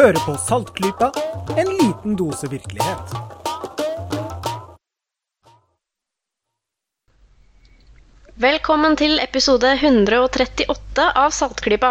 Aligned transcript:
Hører 0.00 0.16
på 0.24 0.32
Saltklypa, 0.40 1.10
en 1.60 1.68
liten 1.76 2.14
dose 2.16 2.48
virkelighet. 2.48 3.10
Velkommen 8.40 8.96
til 8.96 9.18
episode 9.20 9.74
138 9.76 11.04
av 11.04 11.34
Saltklypa. 11.36 11.90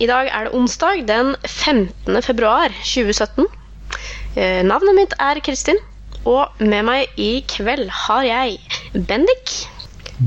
I 0.00 0.08
dag 0.08 0.30
er 0.32 0.48
det 0.48 0.54
onsdag 0.56 1.02
den 1.10 1.34
15. 1.44 2.16
februar 2.24 2.72
2017. 2.80 3.44
Eh, 4.32 4.64
Navnet 4.64 4.96
mitt 4.96 5.18
er 5.20 5.42
Kristin, 5.44 5.82
og 6.24 6.56
med 6.64 6.88
meg 6.88 7.20
i 7.20 7.42
kveld 7.44 7.92
har 8.06 8.24
jeg 8.24 8.56
Bendik 9.04 9.52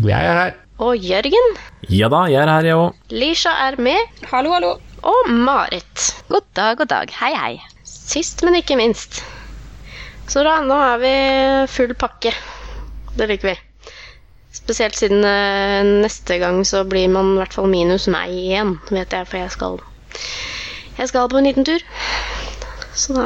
Jeg 0.05 0.21
er 0.21 0.37
her. 0.43 0.53
og 0.77 1.01
Jørgen. 1.01 1.51
Ja 1.89 2.13
da, 2.13 2.27
jeg 2.29 2.45
er 2.45 2.53
her, 2.59 2.69
jeg 2.69 2.77
òg. 2.85 3.03
Lisha 3.09 3.57
er 3.65 3.81
med. 3.81 4.21
Hallo, 4.29 4.53
hallo. 4.53 4.75
Og 5.01 5.29
Marit. 5.33 6.11
God 6.29 6.45
dag, 6.53 6.77
god 6.77 6.89
dag. 6.91 7.11
Hei, 7.17 7.31
hei. 7.33 7.53
Sist, 7.83 8.43
men 8.45 8.53
ikke 8.59 8.77
minst. 8.77 9.23
Så 10.29 10.43
da, 10.45 10.59
nå 10.61 10.77
er 10.77 10.99
vi 11.01 11.13
full 11.73 11.93
pakke. 11.97 12.33
Det 13.17 13.25
liker 13.31 13.49
vi. 13.49 13.55
Spesielt 14.53 14.99
siden 14.99 15.25
eh, 15.25 15.81
neste 16.03 16.37
gang 16.43 16.61
så 16.67 16.83
blir 16.85 17.09
man 17.09 17.33
i 17.33 17.39
hvert 17.39 17.55
fall 17.57 17.71
minus 17.71 18.05
meg 18.13 18.29
igjen, 18.35 18.75
vet 18.91 19.15
jeg, 19.15 19.29
for 19.31 19.41
jeg 19.41 19.55
skal 19.55 19.79
Jeg 20.99 21.09
skal 21.09 21.31
på 21.31 21.39
en 21.39 21.49
liten 21.49 21.65
tur. 21.65 21.81
Så 22.93 23.17
da 23.17 23.25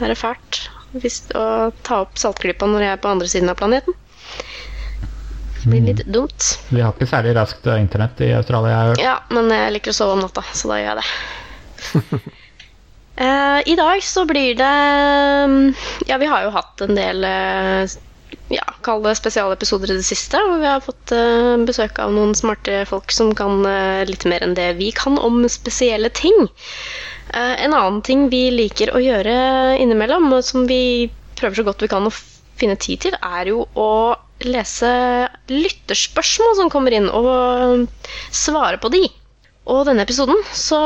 er 0.00 0.14
det 0.14 0.16
fælt 0.16 0.62
å 1.36 1.44
ta 1.84 2.00
opp 2.06 2.16
saltklypa 2.16 2.70
når 2.70 2.86
jeg 2.86 2.96
er 2.96 3.02
på 3.02 3.12
andre 3.12 3.28
siden 3.28 3.52
av 3.52 3.60
planeten. 3.60 3.98
Det 5.64 5.70
blir 5.70 5.80
litt 5.80 6.02
dumt. 6.12 6.44
Vi 6.68 6.82
har 6.84 6.92
ikke 6.92 7.06
særlig 7.08 7.32
raskt 7.38 7.64
eh, 7.64 7.80
internett 7.80 8.18
i 8.20 8.34
Australia. 8.36 8.70
Jeg 8.70 8.76
har 8.76 8.90
hørt. 8.90 9.00
Ja, 9.00 9.14
men 9.32 9.46
jeg 9.48 9.72
liker 9.72 9.94
å 9.94 9.96
sove 9.96 10.16
om 10.18 10.20
natta, 10.20 10.42
så 10.52 10.68
da 10.68 10.80
gjør 10.80 10.90
jeg 10.90 11.02
det. 11.02 12.24
Eh, 13.14 13.60
I 13.70 13.76
dag 13.78 14.00
så 14.02 14.24
blir 14.26 14.56
det 14.58 14.68
mm, 15.46 15.68
Ja, 16.08 16.16
vi 16.18 16.26
har 16.26 16.42
jo 16.42 16.48
hatt 16.50 16.82
en 16.82 16.96
del 16.98 17.22
eh, 17.22 17.92
ja, 18.50 18.64
kall 18.82 19.04
det 19.04 19.12
spesialepisoder 19.14 19.92
i 19.92 19.98
det 20.00 20.06
siste. 20.08 20.40
Hvor 20.42 20.58
vi 20.58 20.66
har 20.66 20.82
fått 20.82 21.14
besøk 21.62 22.00
av 22.02 22.10
noen 22.10 22.34
smarte 22.34 22.80
folk 22.90 23.14
som 23.14 23.30
kan 23.38 23.62
litt 24.10 24.26
mer 24.26 24.42
enn 24.42 24.56
det 24.58 24.72
vi 24.80 24.90
kan 24.98 25.14
om 25.22 25.44
spesielle 25.46 26.10
ting. 26.10 26.50
En 27.38 27.70
annen 27.70 28.02
ting 28.02 28.26
vi 28.34 28.48
liker 28.50 28.90
å 28.90 29.04
gjøre 29.04 29.38
innimellom, 29.78 30.32
og 30.34 30.42
som 30.42 30.66
vi 30.66 31.06
prøver 31.38 31.62
så 31.62 31.68
godt 31.70 31.86
vi 31.86 31.92
kan 31.94 32.10
å 32.10 32.16
finne 32.58 32.74
tid 32.82 33.06
til, 33.06 33.14
er 33.22 33.54
jo 33.54 33.62
å 33.78 33.90
lese 34.48 34.90
lytterspørsmål 35.50 36.56
som 36.60 36.72
kommer 36.72 36.94
inn, 36.96 37.10
og 37.10 37.86
svare 38.34 38.80
på 38.82 38.90
de. 38.94 39.04
Og 39.70 39.86
denne 39.88 40.04
episoden 40.04 40.40
så 40.52 40.80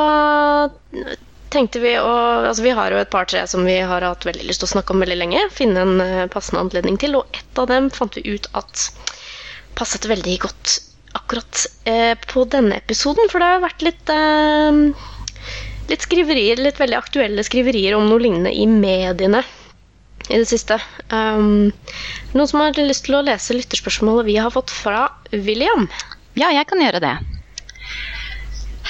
tenkte 1.52 1.80
vi 1.82 1.94
å 1.98 2.12
Altså, 2.48 2.62
vi 2.64 2.74
har 2.76 2.92
jo 2.92 3.00
et 3.00 3.10
par-tre 3.12 3.42
som 3.50 3.64
vi 3.66 3.78
har 3.90 4.04
hatt 4.06 4.26
veldig 4.26 4.46
lyst 4.48 4.62
til 4.62 4.68
å 4.68 4.74
snakke 4.76 4.94
om 4.94 5.02
veldig 5.04 5.18
lenge. 5.18 5.44
Finne 5.54 5.84
en 5.84 6.02
eh, 6.04 6.26
passende 6.32 6.62
anledning 6.64 6.98
til. 7.00 7.18
Og 7.18 7.36
ett 7.36 7.60
av 7.60 7.68
dem 7.70 7.90
fant 7.92 8.16
vi 8.16 8.24
ut 8.28 8.48
at 8.58 8.88
passet 9.78 10.08
veldig 10.08 10.38
godt 10.46 10.78
akkurat 11.18 11.66
eh, 11.90 12.14
på 12.30 12.46
denne 12.52 12.78
episoden. 12.78 13.28
For 13.32 13.42
det 13.42 13.52
har 13.52 13.64
vært 13.66 13.86
litt 13.86 14.14
eh, 14.14 15.06
Litt 15.88 16.02
skriverier, 16.04 16.60
litt 16.60 16.76
veldig 16.76 16.98
aktuelle 16.98 17.40
skriverier 17.46 17.94
om 17.96 18.10
noe 18.10 18.20
lignende 18.20 18.50
i 18.52 18.66
mediene 18.68 19.40
i 20.28 20.38
det 20.38 20.46
siste. 20.50 20.78
Um, 21.10 21.70
noen 22.34 22.50
som 22.50 22.60
har 22.60 22.76
lyst 22.78 23.06
til 23.08 23.18
å 23.18 23.24
lese 23.24 23.56
lytterspørsmålet 23.56 24.28
vi 24.28 24.36
har 24.40 24.52
fått 24.54 24.72
fra 24.74 25.08
William? 25.32 25.88
Ja, 26.38 26.52
jeg 26.54 26.68
kan 26.70 26.82
gjøre 26.82 27.02
det. 27.02 27.14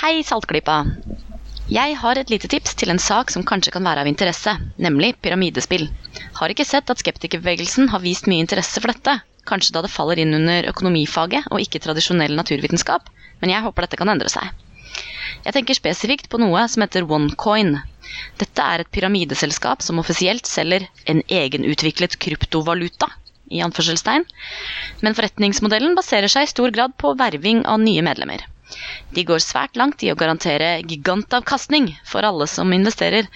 Hei, 0.03 0.21
Saltklypa. 0.27 0.83
Jeg 1.69 1.97
har 2.01 2.17
et 2.17 2.31
lite 2.33 2.49
tips 2.49 2.77
til 2.81 2.89
en 2.89 3.01
sak 3.03 3.33
som 3.33 3.45
kanskje 3.45 3.75
kan 3.75 3.85
være 3.85 4.01
av 4.05 4.09
interesse, 4.09 4.55
nemlig 4.81 5.17
pyramidespill. 5.21 5.89
Har 6.39 6.53
ikke 6.53 6.65
sett 6.65 6.89
at 6.89 7.03
skeptikerbevegelsen 7.03 7.91
har 7.93 8.01
vist 8.01 8.29
mye 8.31 8.41
interesse 8.45 8.81
for 8.81 8.93
dette. 8.93 9.19
Kanskje 9.49 9.75
da 9.77 9.83
det 9.85 9.93
faller 9.93 10.21
inn 10.23 10.33
under 10.37 10.69
økonomifaget 10.71 11.51
og 11.53 11.61
ikke 11.61 11.83
tradisjonell 11.85 12.35
naturvitenskap, 12.39 13.11
men 13.43 13.53
jeg 13.53 13.65
håper 13.67 13.85
dette 13.85 14.01
kan 14.01 14.13
endre 14.13 14.33
seg. 14.33 14.49
Jeg 15.45 15.55
tenker 15.55 15.77
spesifikt 15.77 16.31
på 16.33 16.41
noe 16.41 16.65
som 16.73 16.83
heter 16.85 17.05
OneCoin. 17.05 17.77
Dette 18.41 18.65
er 18.65 18.83
et 18.83 18.93
pyramideselskap 18.95 19.83
som 19.85 20.01
offisielt 20.03 20.49
selger 20.49 20.87
en 21.07 21.23
egenutviklet 21.29 22.19
kryptovaluta, 22.23 23.11
i 23.49 23.63
anførselstegn, 23.65 24.27
men 25.01 25.17
forretningsmodellen 25.17 25.95
baserer 25.97 26.29
seg 26.29 26.45
i 26.45 26.51
stor 26.51 26.73
grad 26.75 26.95
på 27.01 27.15
verving 27.17 27.65
av 27.65 27.81
nye 27.81 28.05
medlemmer. 28.05 28.45
De 29.17 29.25
går 29.25 29.41
svært 29.41 29.79
langt 29.81 30.03
i 30.05 30.11
å 30.13 30.17
garantere 30.21 30.83
gigantavkastning 30.85 31.89
for 32.05 32.27
alle 32.29 32.45
som 32.51 32.75
investerer, 32.77 33.29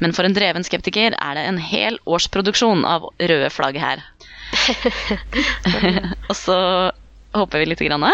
men 0.00 0.16
for 0.16 0.24
en 0.24 0.36
dreven 0.36 0.64
skeptiker 0.64 1.12
er 1.12 1.36
det 1.36 1.44
en 1.50 1.60
hel 1.60 1.98
årsproduksjon 2.08 2.86
av 2.88 3.10
røde 3.20 3.50
flagg 3.52 3.76
her. 3.82 4.04
Og 6.30 6.36
så 6.38 6.56
håper 7.36 7.60
vi 7.60 7.68
litt. 7.68 7.84
Grann. 7.84 8.08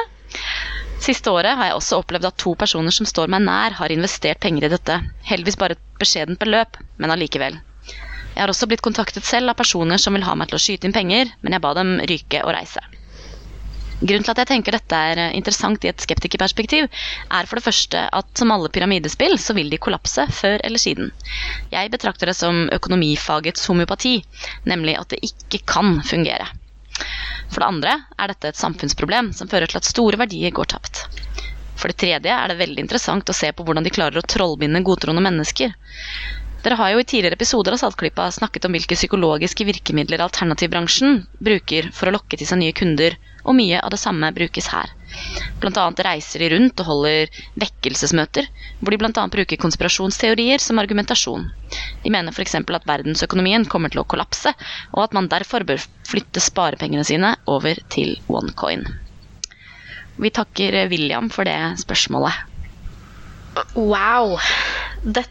Siste 1.03 1.31
året 1.35 1.59
har 1.59 1.69
jeg 1.71 1.77
også 1.77 1.99
opplevd 2.01 2.29
at 2.31 2.39
to 2.41 2.55
personer 2.59 2.95
som 2.95 3.07
står 3.09 3.31
meg 3.33 3.43
nær, 3.45 3.75
har 3.81 3.93
investert 3.93 4.41
penger 4.41 4.69
i 4.69 4.73
dette. 4.73 4.99
Heldigvis 5.29 5.59
bare 5.61 5.77
et 5.77 5.83
beskjedent 6.01 6.41
beløp, 6.41 6.79
men 7.03 7.13
allikevel. 7.13 7.59
Jeg 8.35 8.43
har 8.43 8.51
også 8.51 8.67
blitt 8.71 8.83
kontaktet 8.83 9.27
selv 9.27 9.53
av 9.53 9.59
personer 9.59 10.01
som 10.01 10.17
vil 10.17 10.27
ha 10.27 10.35
meg 10.39 10.51
til 10.51 10.59
å 10.59 10.63
skyte 10.63 10.89
inn 10.89 10.97
penger, 10.97 11.31
men 11.43 11.55
jeg 11.55 11.63
ba 11.63 11.75
dem 11.79 11.97
ryke 12.11 12.43
og 12.43 12.55
reise. 12.57 12.83
Grunnen 14.05 14.25
til 14.27 14.33
at 14.35 14.41
jeg 14.43 14.51
tenker 14.51 14.75
dette 14.75 15.03
er 15.11 15.21
eh, 15.23 15.35
interessant 15.39 15.85
i 15.87 15.89
et 15.89 16.03
skeptikerperspektiv, 16.03 16.89
er 17.39 17.47
for 17.49 17.61
det 17.61 17.65
første 17.65 18.03
at 18.19 18.33
som 18.37 18.51
alle 18.53 18.73
pyramidespill, 18.75 19.39
så 19.41 19.55
vil 19.57 19.71
de 19.71 19.79
kollapse 19.81 20.27
før 20.35 20.59
eller 20.67 20.83
siden. 20.83 21.13
Jeg 21.73 21.93
betrakter 21.95 22.29
det 22.29 22.37
som 22.37 22.67
økonomifagets 22.75 23.65
homeopati, 23.71 24.19
nemlig 24.69 24.99
at 25.01 25.15
det 25.15 25.23
ikke 25.31 25.63
kan 25.77 26.01
fungere. 26.05 26.51
For 27.53 27.63
det 27.63 27.69
andre 27.69 27.93
er 28.23 28.31
dette 28.31 28.51
et 28.53 28.59
samfunnsproblem 28.61 29.33
som 29.39 29.51
fører 29.51 29.71
til 29.71 29.81
at 29.81 29.89
store 29.89 30.21
verdier 30.21 30.55
går 30.55 30.69
tapt. 30.75 31.01
For 31.75 31.91
det 31.91 31.99
tredje 32.05 32.35
er 32.37 32.53
det 32.53 32.59
veldig 32.61 32.85
interessant 32.85 33.33
å 33.33 33.37
se 33.37 33.51
på 33.53 33.67
hvordan 33.67 33.87
de 33.87 33.93
klarer 33.97 34.21
å 34.21 34.29
trollbinde 34.35 34.85
godtroende 34.87 35.25
mennesker. 35.27 35.75
Dere 36.65 36.79
har 36.81 36.95
jo 36.95 37.03
i 37.03 37.05
tidligere 37.05 37.37
episoder 37.37 37.75
av 37.77 37.81
Saltklypa 37.83 38.31
snakket 38.33 38.65
om 38.65 38.73
hvilke 38.73 38.97
psykologiske 38.97 39.67
virkemidler 39.69 40.23
alternativbransjen 40.25 41.19
bruker 41.45 41.91
for 41.93 42.09
å 42.09 42.15
lokke 42.17 42.39
til 42.41 42.49
seg 42.49 42.63
nye 42.63 42.77
kunder, 42.77 43.19
og 43.45 43.59
mye 43.59 43.81
av 43.85 43.93
det 43.93 44.01
samme 44.01 44.31
brukes 44.33 44.71
her. 44.73 44.89
Annet 45.65 46.01
reiser 46.07 46.41
de 46.41 46.49
rundt 46.55 46.81
og 46.81 46.89
holder 46.89 47.29
vekkelsesmøter, 47.61 48.49
hvor 48.81 48.95
de 48.95 49.05
annet 49.05 49.37
bruker 49.37 49.61
konspirasjonsteorier 49.61 50.63
som 50.63 50.81
argumentasjon. 50.81 51.45
De 52.03 52.13
mener 52.13 52.33
f.eks. 52.33 52.57
at 52.57 52.89
verdensøkonomien 52.89 53.69
kommer 53.69 53.93
til 53.93 54.01
å 54.01 54.09
kollapse, 54.09 54.55
og 54.97 55.05
at 55.05 55.15
man 55.17 55.29
derfor 55.29 55.69
bør 55.69 55.85
flytte 56.09 56.41
sparepengene 56.41 57.05
sine 57.05 57.35
over 57.45 57.79
til 57.93 58.17
OneCoin. 58.29 58.89
Vi 60.17 60.31
takker 60.31 60.81
William 60.89 61.29
for 61.29 61.45
det 61.45 61.59
spørsmålet. 61.85 62.33
Wow. 63.77 64.39
Dette, 65.05 65.31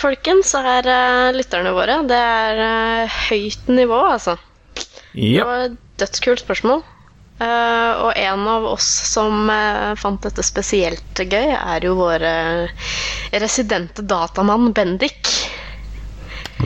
folkens, 0.00 0.54
er 0.58 0.86
uh, 0.88 1.34
lytterne 1.34 1.72
våre. 1.76 2.00
Det 2.08 2.18
er 2.18 2.60
uh, 2.60 3.20
høyt 3.28 3.70
nivå, 3.72 4.00
altså. 4.14 4.36
Det 5.14 5.44
var 5.46 5.68
et 5.68 5.78
dødskult 6.00 6.42
spørsmål. 6.42 6.82
Uh, 7.40 7.92
og 8.06 8.10
en 8.18 8.46
av 8.48 8.66
oss 8.70 8.86
som 9.10 9.50
fant 9.98 10.22
dette 10.22 10.44
spesielt 10.46 11.18
gøy, 11.18 11.54
er 11.54 11.86
jo 11.86 11.96
vår 11.98 12.24
residente 13.42 14.04
datamann 14.06 14.72
Bendik. 14.74 15.30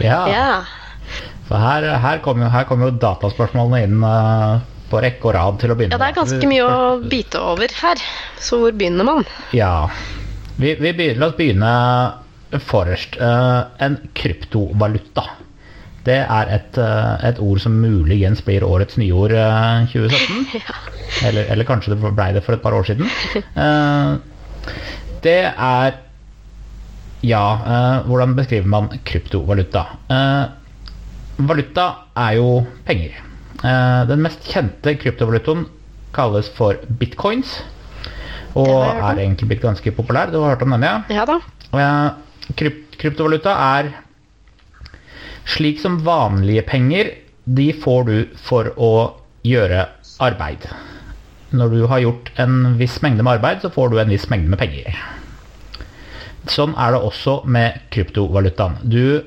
Ja. 0.02 0.20
Yeah. 0.28 0.75
Så 1.49 1.56
her, 1.56 1.87
her 2.02 2.20
kommer 2.25 2.49
jo, 2.49 2.64
kom 2.69 2.84
jo 2.84 2.93
dataspørsmålene 3.00 3.84
inn 3.87 4.02
på 4.88 5.00
rekke 5.05 5.31
og 5.31 5.34
rad 5.37 5.58
til 5.61 5.73
å 5.73 5.76
begynne 5.76 5.96
ja, 5.96 6.00
det 6.00 6.11
er 6.11 6.17
ganske 6.17 6.49
mye 6.49 6.64
å 6.69 6.78
bite 7.00 7.40
over 7.40 7.73
her. 7.81 8.00
Så 8.40 8.61
hvor 8.61 8.76
begynner 8.76 9.08
man? 9.08 9.26
Ja. 9.56 9.88
Vi, 10.58 10.75
vi 10.81 10.93
begynner, 10.93 11.20
la 11.20 11.28
oss 11.31 11.37
begynne 11.38 11.73
forrest. 12.56 13.17
Eh, 13.21 13.61
en 13.85 13.99
kryptovaluta. 14.15 15.25
Det 16.09 16.19
er 16.23 16.50
et, 16.55 16.79
eh, 16.81 17.29
et 17.29 17.41
ord 17.45 17.61
som 17.61 17.75
muligens 17.83 18.41
blir 18.47 18.65
årets 18.65 18.97
nyord 18.97 19.35
uh, 19.37 19.85
2017. 19.93 20.62
eller, 21.29 21.49
eller 21.53 21.69
kanskje 21.69 21.93
det 21.93 22.00
ble 22.00 22.29
det 22.37 22.45
for 22.47 22.56
et 22.56 22.62
par 22.62 22.77
år 22.77 22.87
siden. 22.89 23.11
Eh, 23.37 24.12
det 25.25 25.41
er 25.50 26.05
Ja, 27.27 27.43
eh, 27.67 28.06
hvordan 28.06 28.37
beskriver 28.39 28.69
man 28.71 28.93
kryptovaluta? 29.05 29.81
Eh, 30.06 30.45
valuta 31.49 31.89
er 32.15 32.37
jo 32.39 32.62
penger. 32.87 33.17
Eh, 33.59 34.03
den 34.06 34.23
mest 34.23 34.47
kjente 34.47 34.95
kryptovalutaen 35.03 35.67
kalles 36.15 36.47
for 36.55 36.79
bitcoins. 37.00 37.59
Og 38.55 38.71
er 38.71 39.19
egentlig 39.19 39.50
blitt 39.50 39.67
ganske 39.67 39.93
populær. 39.93 40.31
Du 40.31 40.39
har 40.41 40.55
hørt 40.55 40.62
om 40.62 40.77
den, 40.77 40.87
ja? 40.87 41.03
Ja 41.11 41.27
da. 41.27 41.41
Kryp 42.56 42.85
kryptovaluta 42.99 43.53
er 43.79 43.91
slik 45.49 45.81
som 45.81 46.00
vanlige 46.05 46.65
penger. 46.69 47.12
De 47.45 47.71
får 47.73 48.05
du 48.09 48.17
for 48.43 48.73
å 48.77 48.93
gjøre 49.47 49.87
arbeid. 50.25 50.67
Når 51.55 51.73
du 51.73 51.87
har 51.89 52.03
gjort 52.05 52.33
en 52.43 52.75
viss 52.81 52.99
mengde 53.05 53.25
med 53.25 53.39
arbeid, 53.39 53.62
så 53.62 53.71
får 53.73 53.93
du 53.93 54.00
en 54.00 54.12
viss 54.12 54.29
mengde 54.33 54.53
med 54.53 54.61
penger. 54.61 54.99
sånn 56.49 56.75
er 56.81 56.93
det 56.93 57.05
også 57.05 57.43
med 57.45 57.81
kryptovalutaen. 57.93 58.79
Du 58.83 59.25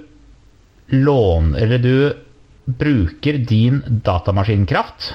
låner 0.91 1.61
Eller 1.61 1.77
du 1.77 2.13
bruker 2.65 3.37
din 3.37 3.81
datamaskinkraft 3.87 5.13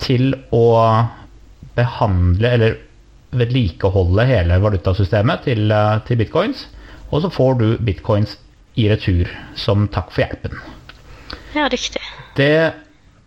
til 0.00 0.34
å 0.50 0.66
behandle 1.76 2.48
eller 2.48 2.78
vedlikeholde 3.30 4.26
hele 4.26 4.58
valutasystemet 4.62 5.44
til, 5.46 5.70
eh, 5.70 5.98
til 6.06 6.20
bitcoins. 6.20 6.66
Og 7.10 7.22
så 7.22 7.30
får 7.30 7.58
du 7.58 7.66
bitcoins 7.78 8.36
i 8.78 8.88
retur 8.90 9.28
som 9.58 9.88
takk 9.88 10.12
for 10.14 10.24
hjelpen. 10.24 10.58
Ja, 11.54 11.68
riktig. 11.70 12.02
Det 12.36 12.72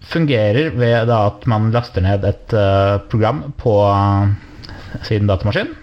fungerer 0.04 0.72
ved 0.76 1.12
at 1.12 1.48
man 1.48 1.72
laster 1.72 2.04
ned 2.04 2.24
et 2.28 2.54
eh, 2.54 2.98
program 3.10 3.54
på 3.58 3.78
eh, 3.88 5.04
sin 5.04 5.28
datamaskin. 5.28 5.74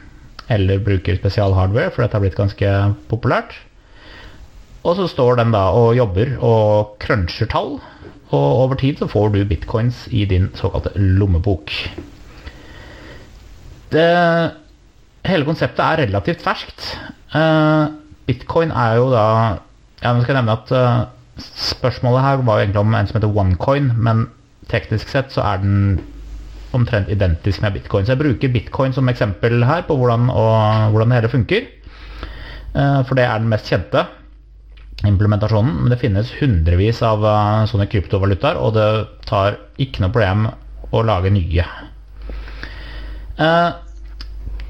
Eller 0.51 0.83
bruker 0.83 1.17
spesialhardware, 1.17 1.91
for 1.91 2.03
dette 2.03 2.17
har 2.17 2.25
blitt 2.25 2.39
ganske 2.39 2.71
populært. 3.09 3.55
Og 4.83 4.97
så 4.97 5.07
står 5.13 5.37
den 5.37 5.53
da 5.53 5.69
og 5.77 5.95
jobber 5.97 6.39
og 6.41 6.97
cruncher 7.03 7.47
tall. 7.47 7.77
Og 8.31 8.47
over 8.65 8.79
tid 8.81 8.99
så 8.99 9.09
får 9.11 9.35
du 9.35 9.45
bitcoins 9.45 10.07
i 10.11 10.25
din 10.25 10.49
såkalte 10.57 10.93
lommebok. 10.97 11.71
Det, 13.91 14.11
hele 15.27 15.47
konseptet 15.49 15.83
er 15.83 16.05
relativt 16.05 16.45
ferskt. 16.45 16.93
Eh, 17.35 17.87
bitcoin 18.29 18.71
er 18.71 19.01
jo 19.01 19.11
da 19.15 19.25
Ja, 20.01 20.15
skal 20.23 20.39
nevne 20.39 20.55
at 20.57 20.71
eh, 20.73 21.01
spørsmålet 21.77 22.23
her 22.25 22.39
var 22.47 22.57
jo 22.57 22.65
egentlig 22.65 22.81
om 22.81 22.95
en 22.97 23.09
som 23.09 23.19
heter 23.19 23.35
OneCoin, 23.43 23.91
men 24.01 24.23
teknisk 24.71 25.11
sett 25.13 25.35
så 25.35 25.43
er 25.45 25.61
den 25.61 25.99
omtrent 26.73 27.11
identisk 27.13 27.61
med 27.61 27.75
bitcoin. 27.75 28.07
Så 28.07 28.15
jeg 28.15 28.23
bruker 28.23 28.55
bitcoin 28.55 28.95
som 28.97 29.11
eksempel 29.13 29.61
her 29.69 29.85
på 29.85 29.99
hvordan, 29.99 30.31
og, 30.31 30.95
hvordan 30.95 31.13
det 31.13 31.19
hele 31.19 31.33
funker. 31.35 31.69
Eh, 32.73 33.03
for 33.05 33.19
det 33.19 33.27
er 33.27 33.43
den 33.43 33.53
mest 33.53 33.69
kjente 33.69 34.07
implementasjonen. 35.05 35.83
Men 35.83 35.93
det 35.93 36.01
finnes 36.01 36.33
hundrevis 36.41 37.03
av 37.05 37.27
sånne 37.69 37.91
kryptovalutaer, 37.93 38.57
og 38.57 38.77
det 38.79 38.89
tar 39.29 39.61
ikke 39.77 40.07
noe 40.07 40.15
problem 40.17 40.49
å 40.97 41.05
lage 41.05 41.33
nye. 41.35 41.67
Eh, 43.41 43.71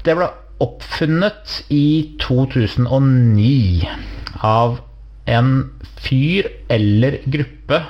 Det 0.03 0.15
ble 0.17 0.27
oppfunnet 0.61 1.59
i 1.73 2.15
2009 2.21 3.87
av 4.41 4.79
en 5.29 5.51
fyr 6.01 6.47
eller 6.73 7.19
gruppe 7.29 7.81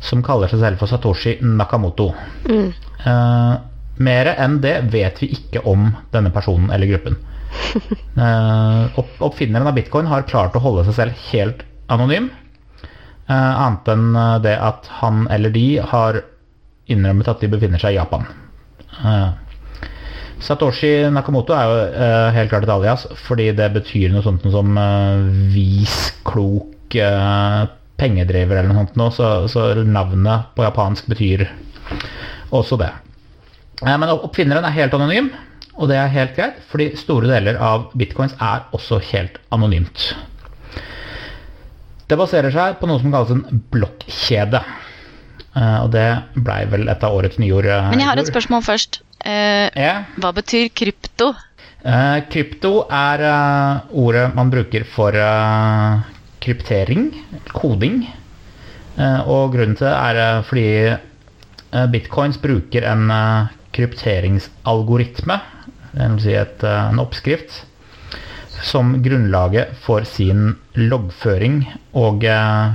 som 0.00 0.22
kaller 0.24 0.48
seg 0.48 0.62
selv 0.62 0.80
for 0.80 0.88
Satoshi 0.88 1.34
Nakamoto. 1.44 2.10
Eh, 2.48 3.54
Mer 4.00 4.30
enn 4.32 4.54
det 4.64 4.78
vet 4.94 5.18
vi 5.20 5.28
ikke 5.36 5.60
om 5.68 5.90
denne 6.14 6.30
personen 6.32 6.70
eller 6.72 6.88
gruppen. 6.94 7.18
Eh, 8.20 8.98
opp, 9.00 9.10
oppfinneren 9.24 9.66
av 9.70 9.74
bitcoin 9.76 10.06
har 10.10 10.22
klart 10.28 10.54
å 10.58 10.60
holde 10.62 10.82
seg 10.88 10.94
selv 10.96 11.20
helt 11.30 11.62
anonym. 11.90 12.26
Eh, 13.28 13.34
annet 13.34 13.88
enn 13.92 14.08
det 14.44 14.56
at 14.60 14.88
han 15.00 15.22
eller 15.30 15.52
de 15.54 15.64
har 15.92 16.18
innrømmet 16.90 17.28
at 17.30 17.40
de 17.40 17.48
befinner 17.52 17.80
seg 17.80 17.94
i 17.94 17.98
Japan. 18.00 18.26
Eh, 19.04 19.30
Satoshi 20.40 20.92
Nakamoto 21.12 21.52
er 21.56 21.68
jo 21.68 21.80
uh, 21.92 22.30
helt 22.34 22.52
klart 22.52 22.64
et 22.64 22.72
alias, 22.72 23.04
fordi 23.26 23.50
det 23.56 23.68
betyr 23.74 24.12
noe 24.12 24.24
sånt 24.24 24.46
som 24.52 24.72
uh, 24.78 25.28
vis, 25.52 25.96
klok, 26.26 26.96
uh, 26.96 27.66
pengedriver 28.00 28.60
eller 28.60 28.72
noe 28.72 28.86
sånt 28.86 28.96
noe, 29.00 29.12
så, 29.12 29.28
så 29.52 29.68
navnet 29.84 30.50
på 30.56 30.64
japansk 30.64 31.10
betyr 31.12 31.44
også 32.56 32.80
det. 32.80 32.90
Eh, 33.84 33.96
Men 33.96 34.12
oppfinneren 34.14 34.64
er 34.66 34.76
helt 34.78 34.96
anonym, 34.96 35.30
og 35.76 35.92
det 35.92 36.00
er 36.00 36.12
helt 36.12 36.34
greit, 36.36 36.58
fordi 36.72 36.90
store 37.00 37.30
deler 37.30 37.60
av 37.60 37.90
bitcoins 37.96 38.34
er 38.40 38.66
også 38.76 39.00
helt 39.12 39.38
anonymt. 39.54 40.10
Det 42.10 42.18
baserer 42.18 42.50
seg 42.50 42.80
på 42.80 42.88
noe 42.90 42.98
som 42.98 43.12
kalles 43.12 43.36
en 43.36 43.62
blokkjede. 43.70 44.64
Eh, 45.56 45.78
Og 45.82 45.90
det 45.90 46.06
blei 46.36 46.64
vel 46.70 46.88
et 46.88 47.02
av 47.04 47.14
årets 47.16 47.38
nyord. 47.42 47.66
eh, 47.66 47.90
Men 47.90 47.98
jeg 48.00 48.08
har 48.08 48.18
et 48.18 48.26
spørsmål 48.30 48.62
først. 48.62 49.00
Eh, 49.24 50.02
hva 50.18 50.32
betyr 50.32 50.68
krypto? 50.74 51.34
Krypto 52.30 52.86
er 52.92 53.22
ordet 53.92 54.34
man 54.34 54.50
bruker 54.50 54.84
for 54.84 55.12
kryptering, 56.40 57.06
koding. 57.54 58.02
Og 58.98 59.52
grunnen 59.54 59.76
til 59.78 59.86
det 59.86 59.94
er 59.96 60.42
fordi 60.42 60.96
bitcoins 61.90 62.36
bruker 62.42 62.84
en 62.84 63.08
krypteringsalgoritme, 63.72 65.38
dvs. 65.94 66.22
si 66.22 66.34
et, 66.36 66.62
en 66.64 67.00
oppskrift, 67.02 67.62
som 68.62 68.98
grunnlaget 69.02 69.72
for 69.80 70.04
sin 70.04 70.56
loggføring 70.76 71.62
og 71.96 72.24
eh, 72.28 72.74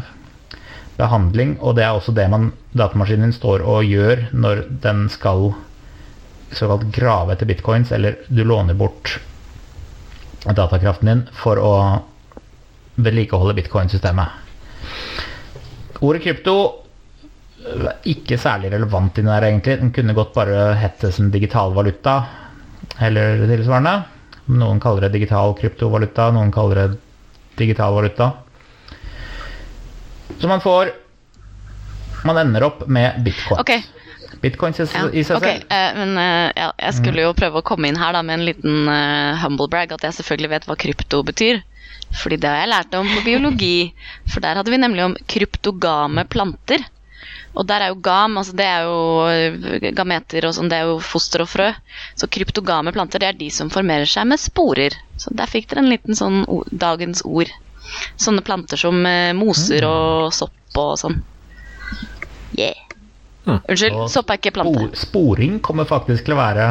behandling. 0.97 1.57
Og 1.61 1.75
det 1.77 1.85
er 1.85 1.95
også 1.95 2.13
det 2.15 2.27
man, 2.31 2.51
datamaskinen 2.77 3.29
din 3.29 3.35
står 3.35 3.63
og 3.65 3.85
gjør 3.87 4.27
når 4.33 4.65
den 4.83 5.07
skal 5.13 5.53
såkalt 6.55 6.87
grave 6.95 7.33
etter 7.33 7.49
bitcoins, 7.49 7.91
eller 7.91 8.19
du 8.27 8.43
låner 8.45 8.77
bort 8.77 9.17
datakraften 10.45 11.09
din 11.09 11.23
for 11.35 11.59
å 11.59 11.75
vedlikeholde 12.95 13.57
bitcoin-systemet. 13.57 14.41
Ordet 16.05 16.21
krypto 16.23 16.55
er 17.65 17.95
ikke 18.11 18.37
særlig 18.39 18.69
relevant 18.75 19.17
inni 19.17 19.31
der, 19.31 19.47
egentlig. 19.49 19.79
Den 19.81 19.93
kunne 19.95 20.15
godt 20.15 20.35
bare 20.35 20.75
hett 20.79 21.01
som 21.11 21.31
digital 21.33 21.73
valuta 21.75 22.19
eller 23.01 23.41
tilsvarende. 23.49 23.95
Noen 24.53 24.79
kaller 24.79 25.07
det 25.07 25.15
digital 25.17 25.55
kryptovaluta, 25.57 26.29
noen 26.35 26.53
kaller 26.53 26.81
det 26.83 26.99
digital 27.57 27.95
valuta. 27.97 28.31
Så 30.39 30.47
man 30.51 30.61
får 30.63 30.93
Man 32.25 32.37
ender 32.41 32.63
opp 32.65 32.87
med 32.87 33.21
bitcoin. 33.25 33.59
Okay. 33.61 33.83
Bitcoins 34.41 34.79
i, 34.79 34.85
ja, 34.89 35.03
i 35.13 35.21
seg 35.23 35.37
ok, 35.37 35.45
selv. 35.45 35.67
Uh, 35.69 35.99
men 35.99 36.17
uh, 36.17 36.49
ja, 36.57 36.71
jeg 36.87 36.95
skulle 36.97 37.21
jo 37.21 37.35
prøve 37.37 37.61
å 37.61 37.65
komme 37.65 37.89
inn 37.89 37.99
her 37.99 38.15
da 38.17 38.23
med 38.25 38.39
en 38.39 38.45
liten 38.47 38.89
uh, 38.89 39.37
humble 39.43 39.69
brag, 39.71 39.93
at 39.93 40.03
jeg 40.07 40.17
selvfølgelig 40.17 40.51
vet 40.55 40.67
hva 40.69 40.77
krypto 40.81 41.21
betyr. 41.27 41.61
Fordi 42.15 42.39
det 42.41 42.49
har 42.49 42.63
jeg 42.63 42.71
lært 42.71 42.97
om 42.97 43.07
på 43.13 43.23
biologi. 43.25 43.77
For 44.31 44.43
der 44.43 44.59
hadde 44.59 44.73
vi 44.73 44.81
nemlig 44.81 45.05
om 45.05 45.15
kryptogame 45.29 46.25
planter. 46.31 46.83
Og 47.55 47.67
der 47.69 47.85
er 47.85 47.93
jo 47.93 48.01
gam, 48.03 48.35
altså 48.39 48.55
det 48.59 48.65
er 48.67 48.87
jo 48.87 48.97
eh, 49.31 49.91
gameter 49.95 50.47
og 50.47 50.55
sånn, 50.57 50.67
det 50.71 50.81
er 50.81 50.89
jo 50.89 50.97
foster 51.03 51.45
og 51.45 51.49
frø. 51.49 51.69
Så 52.19 52.27
kryptogame 52.31 52.91
planter, 52.95 53.23
det 53.23 53.29
er 53.29 53.37
de 53.39 53.47
som 53.53 53.71
formerer 53.71 54.09
seg 54.11 54.27
med 54.27 54.41
sporer. 54.43 54.97
Så 55.21 55.31
der 55.35 55.51
fikk 55.51 55.69
dere 55.71 55.85
en 55.85 55.91
liten 55.91 56.19
sånn 56.19 56.43
dagens 56.71 57.23
ord. 57.25 57.51
Sånne 58.17 58.43
planter 58.45 58.79
som 58.79 58.99
eh, 59.05 59.31
moser 59.37 59.85
og 59.89 60.33
sopp 60.35 60.79
og 60.81 60.97
sånn. 60.99 61.21
Yeah. 62.57 62.75
Unnskyld, 63.45 63.93
Og 63.93 64.09
sopp 64.09 64.31
er 64.33 64.39
ikke 64.39 64.55
plante. 64.55 64.87
Spor, 64.89 65.01
sporing 65.05 65.59
kommer 65.63 65.85
faktisk 65.89 66.25
til 66.25 66.33
å 66.33 66.41
være 66.41 66.67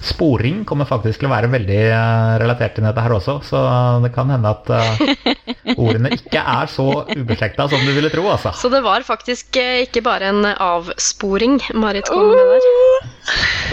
Sporing 0.00 0.62
kommer 0.64 0.86
faktisk 0.88 1.20
til 1.20 1.28
å 1.28 1.30
være 1.34 1.50
veldig 1.52 1.80
eh, 1.92 2.30
relatert 2.40 2.72
til 2.78 2.86
dette 2.86 3.02
her 3.04 3.12
også, 3.12 3.34
så 3.44 3.58
det 4.00 4.08
kan 4.14 4.30
hende 4.32 4.48
at 4.48 4.70
eh, 4.72 5.34
ordene 5.82 6.08
ikke 6.16 6.40
er 6.40 6.70
så 6.72 6.86
ubeslekta 7.10 7.66
som 7.68 7.84
du 7.84 7.92
ville 7.92 8.08
tro, 8.08 8.24
altså. 8.32 8.54
Så 8.56 8.70
det 8.72 8.80
var 8.86 9.04
faktisk 9.04 9.60
ikke 9.60 10.00
bare 10.06 10.30
en 10.32 10.48
avsporing 10.54 11.58
Marit 11.76 12.08
kom 12.08 12.32
med 12.32 12.54
der. 12.54 12.70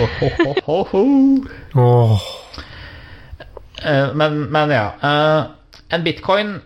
Oh, 0.03 0.27
oh, 0.27 0.59
oh, 0.67 1.00
oh. 1.79 2.27
Eh, 3.88 4.12
Men, 4.19 4.41
men 4.51 4.75
ja. 4.75 4.88
En 5.94 6.03
bitcoin 6.03 6.58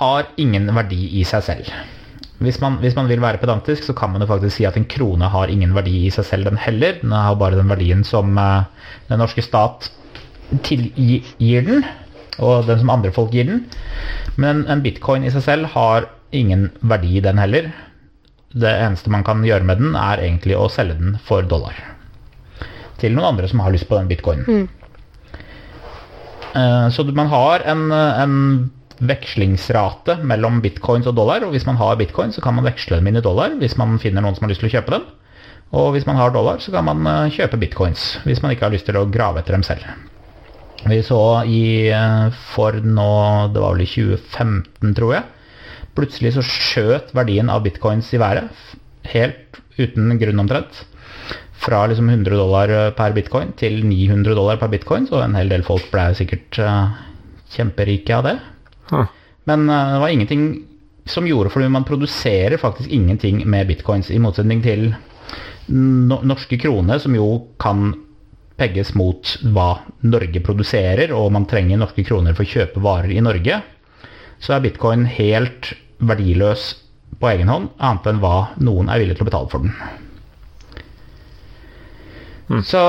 har 0.00 0.30
ingen 0.40 0.70
verdi 0.72 1.02
i 1.20 1.24
seg 1.28 1.44
selv. 1.44 1.72
Hvis 2.42 2.58
man, 2.62 2.78
hvis 2.82 2.96
man 2.96 3.08
vil 3.10 3.22
være 3.22 3.38
pedantisk, 3.38 3.84
så 3.86 3.94
kan 3.94 4.10
man 4.10 4.24
jo 4.24 4.30
faktisk 4.30 4.56
si 4.56 4.66
at 4.66 4.76
en 4.78 4.88
krone 4.88 5.28
har 5.30 5.50
ingen 5.52 5.74
verdi 5.76 6.06
i 6.06 6.12
seg 6.14 6.26
selv, 6.26 6.48
den 6.48 6.58
heller. 6.58 6.96
Den 7.02 7.12
har 7.14 7.36
bare 7.38 7.58
den 7.58 7.70
verdien 7.70 8.02
som 8.06 8.32
eh, 8.38 8.64
den 9.10 9.22
norske 9.22 9.44
stat 9.44 9.90
tilgir 10.66 11.68
den, 11.68 11.86
og 12.42 12.66
den 12.66 12.80
som 12.82 12.90
andre 12.92 13.12
folk 13.14 13.32
gir 13.36 13.46
den. 13.48 13.64
Men 14.40 14.64
en 14.70 14.82
bitcoin 14.82 15.24
i 15.28 15.32
seg 15.34 15.44
selv 15.46 15.70
har 15.76 16.08
ingen 16.32 16.70
verdi, 16.80 17.20
den 17.22 17.38
heller. 17.38 17.70
Det 18.52 18.72
eneste 18.72 19.12
man 19.12 19.24
kan 19.24 19.44
gjøre 19.46 19.68
med 19.68 19.80
den, 19.80 19.96
er 19.96 20.24
egentlig 20.24 20.58
å 20.58 20.70
selge 20.72 20.98
den 20.98 21.18
for 21.28 21.46
dollar. 21.46 21.76
Til 23.00 23.14
noen 23.14 23.34
andre 23.34 23.48
som 23.50 23.62
har 23.62 23.74
lyst 23.74 23.88
på 23.90 24.00
den 24.00 24.10
bitcoinen. 24.10 24.64
Eh, 24.64 24.81
Så 26.52 27.04
man 27.16 27.30
har 27.32 27.62
en, 27.64 27.86
en 27.92 28.34
vekslingsrate 29.02 30.18
mellom 30.26 30.60
bitcoins 30.62 31.08
og 31.10 31.16
dollar. 31.16 31.44
Og 31.46 31.54
hvis 31.54 31.66
man 31.68 31.78
har 31.80 31.98
bitcoin, 32.00 32.32
så 32.34 32.44
kan 32.44 32.56
man 32.56 32.66
veksle 32.66 32.98
dem 32.98 33.10
inn 33.10 33.18
i 33.18 33.24
dollar 33.24 33.56
hvis 33.60 33.76
man 33.80 33.98
finner 34.02 34.24
noen 34.24 34.36
som 34.36 34.46
har 34.46 34.52
lyst 34.52 34.62
til 34.64 34.70
å 34.70 34.74
kjøpe 34.76 34.94
dem. 34.96 35.08
Og 35.72 35.94
hvis 35.94 36.06
man 36.06 36.18
har 36.20 36.32
dollar, 36.34 36.60
så 36.60 36.72
kan 36.74 36.84
man 36.84 37.06
eh, 37.08 37.32
kjøpe 37.32 37.60
bitcoins 37.60 38.18
hvis 38.26 38.42
man 38.44 38.52
ikke 38.52 38.68
har 38.68 38.74
lyst 38.74 38.88
til 38.88 38.98
å 39.00 39.08
grave 39.10 39.40
etter 39.40 39.56
dem 39.56 39.64
selv. 39.66 39.86
Vi 40.82 40.98
så 41.06 41.22
i 41.46 41.88
eh, 41.94 42.40
for 42.52 42.76
nå 42.82 43.12
Det 43.54 43.62
var 43.62 43.76
vel 43.76 43.86
i 43.86 43.90
2015, 43.90 44.94
tror 44.98 45.16
jeg. 45.16 45.28
Plutselig 45.96 46.34
så 46.36 46.44
skjøt 46.46 47.12
verdien 47.16 47.50
av 47.52 47.64
bitcoins 47.64 48.10
i 48.12 48.20
været. 48.20 48.64
Helt 49.12 49.60
uten 49.78 50.16
grunn 50.20 50.44
omtrent. 50.44 50.84
Fra 51.62 51.84
liksom 51.86 52.08
100 52.10 52.36
dollar 52.36 52.72
per 52.98 53.14
bitcoin 53.14 53.52
til 53.58 53.80
900 53.86 54.34
dollar 54.34 54.58
per 54.58 54.72
bitcoin, 54.72 55.06
så 55.06 55.22
en 55.22 55.36
hel 55.38 55.52
del 55.52 55.64
folk 55.66 55.86
ble 55.92 56.08
sikkert 56.18 56.58
uh, 56.58 56.90
kjemperike 57.54 58.16
av 58.16 58.26
det. 58.26 58.36
Huh. 58.90 59.06
Men 59.50 59.68
uh, 59.70 59.94
det 59.94 60.02
var 60.02 60.14
ingenting 60.14 60.46
som 61.06 61.26
gjorde 61.26 61.50
fordi 61.54 61.70
man 61.70 61.86
produserer 61.86 62.58
faktisk 62.58 62.90
ingenting 62.90 63.42
med 63.50 63.70
bitcoins, 63.70 64.10
i 64.10 64.20
motsetning 64.22 64.62
til 64.62 64.92
norske 65.68 66.58
kroner, 66.58 66.98
som 66.98 67.14
jo 67.14 67.28
kan 67.62 67.92
pegges 68.58 68.92
mot 68.98 69.36
hva 69.54 69.82
Norge 70.04 70.42
produserer, 70.44 71.14
og 71.14 71.32
man 71.34 71.46
trenger 71.50 71.80
norske 71.80 72.04
kroner 72.06 72.36
for 72.36 72.44
å 72.44 72.52
kjøpe 72.52 72.82
varer 72.82 73.14
i 73.14 73.22
Norge, 73.24 73.62
så 74.42 74.56
er 74.56 74.64
bitcoin 74.66 75.06
helt 75.06 75.72
verdiløs 76.02 76.72
på 77.22 77.30
egen 77.30 77.50
hånd, 77.50 77.70
annet 77.78 78.08
enn 78.10 78.22
hva 78.22 78.36
noen 78.58 78.90
er 78.90 79.02
villig 79.02 79.18
til 79.18 79.26
å 79.26 79.30
betale 79.30 79.52
for 79.52 79.62
den. 79.62 80.10
Så 82.60 82.82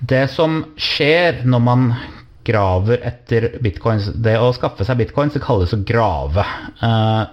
det 0.00 0.24
som 0.32 0.62
skjer 0.80 1.42
når 1.48 1.62
man 1.64 1.90
graver 2.46 3.02
etter 3.06 3.50
bitcoins 3.62 4.08
Det 4.24 4.36
å 4.40 4.52
skaffe 4.56 4.86
seg 4.86 4.98
bitcoins 5.02 5.36
det 5.36 5.42
kalles 5.44 5.74
å 5.76 5.82
grave. 5.86 6.44
Uh, 6.80 7.26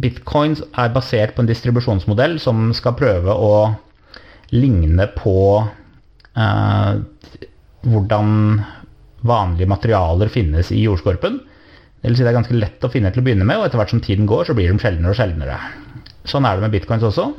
bitcoins 0.00 0.62
er 0.78 0.92
basert 0.94 1.34
på 1.34 1.44
en 1.44 1.50
distribusjonsmodell 1.50 2.38
som 2.42 2.70
skal 2.76 2.96
prøve 2.98 3.34
å 3.34 3.54
ligne 4.54 5.06
på 5.16 5.36
uh, 6.36 6.92
hvordan 7.86 8.34
vanlige 9.26 9.70
materialer 9.70 10.30
finnes 10.32 10.70
i 10.74 10.84
jordskorpen. 10.84 11.40
Det 12.00 12.08
vil 12.08 12.16
si 12.16 12.24
det 12.24 12.30
er 12.32 12.38
ganske 12.38 12.56
lett 12.56 12.84
å 12.84 12.92
finne 12.92 13.10
til 13.12 13.20
å 13.20 13.26
begynne 13.26 13.44
med, 13.44 13.60
og 13.60 13.66
etter 13.66 13.80
hvert 13.80 13.92
som 13.92 14.00
tiden 14.04 14.28
går, 14.28 14.46
så 14.48 14.56
blir 14.56 14.70
de 14.72 14.80
sjeldnere 14.80 15.12
og 15.12 15.18
sjeldnere. 15.18 15.58
Sånn 16.28 16.44
er 16.44 16.58
det 16.58 16.66
med 16.66 16.74
bitcoins 16.74 17.06
også. 17.06 17.30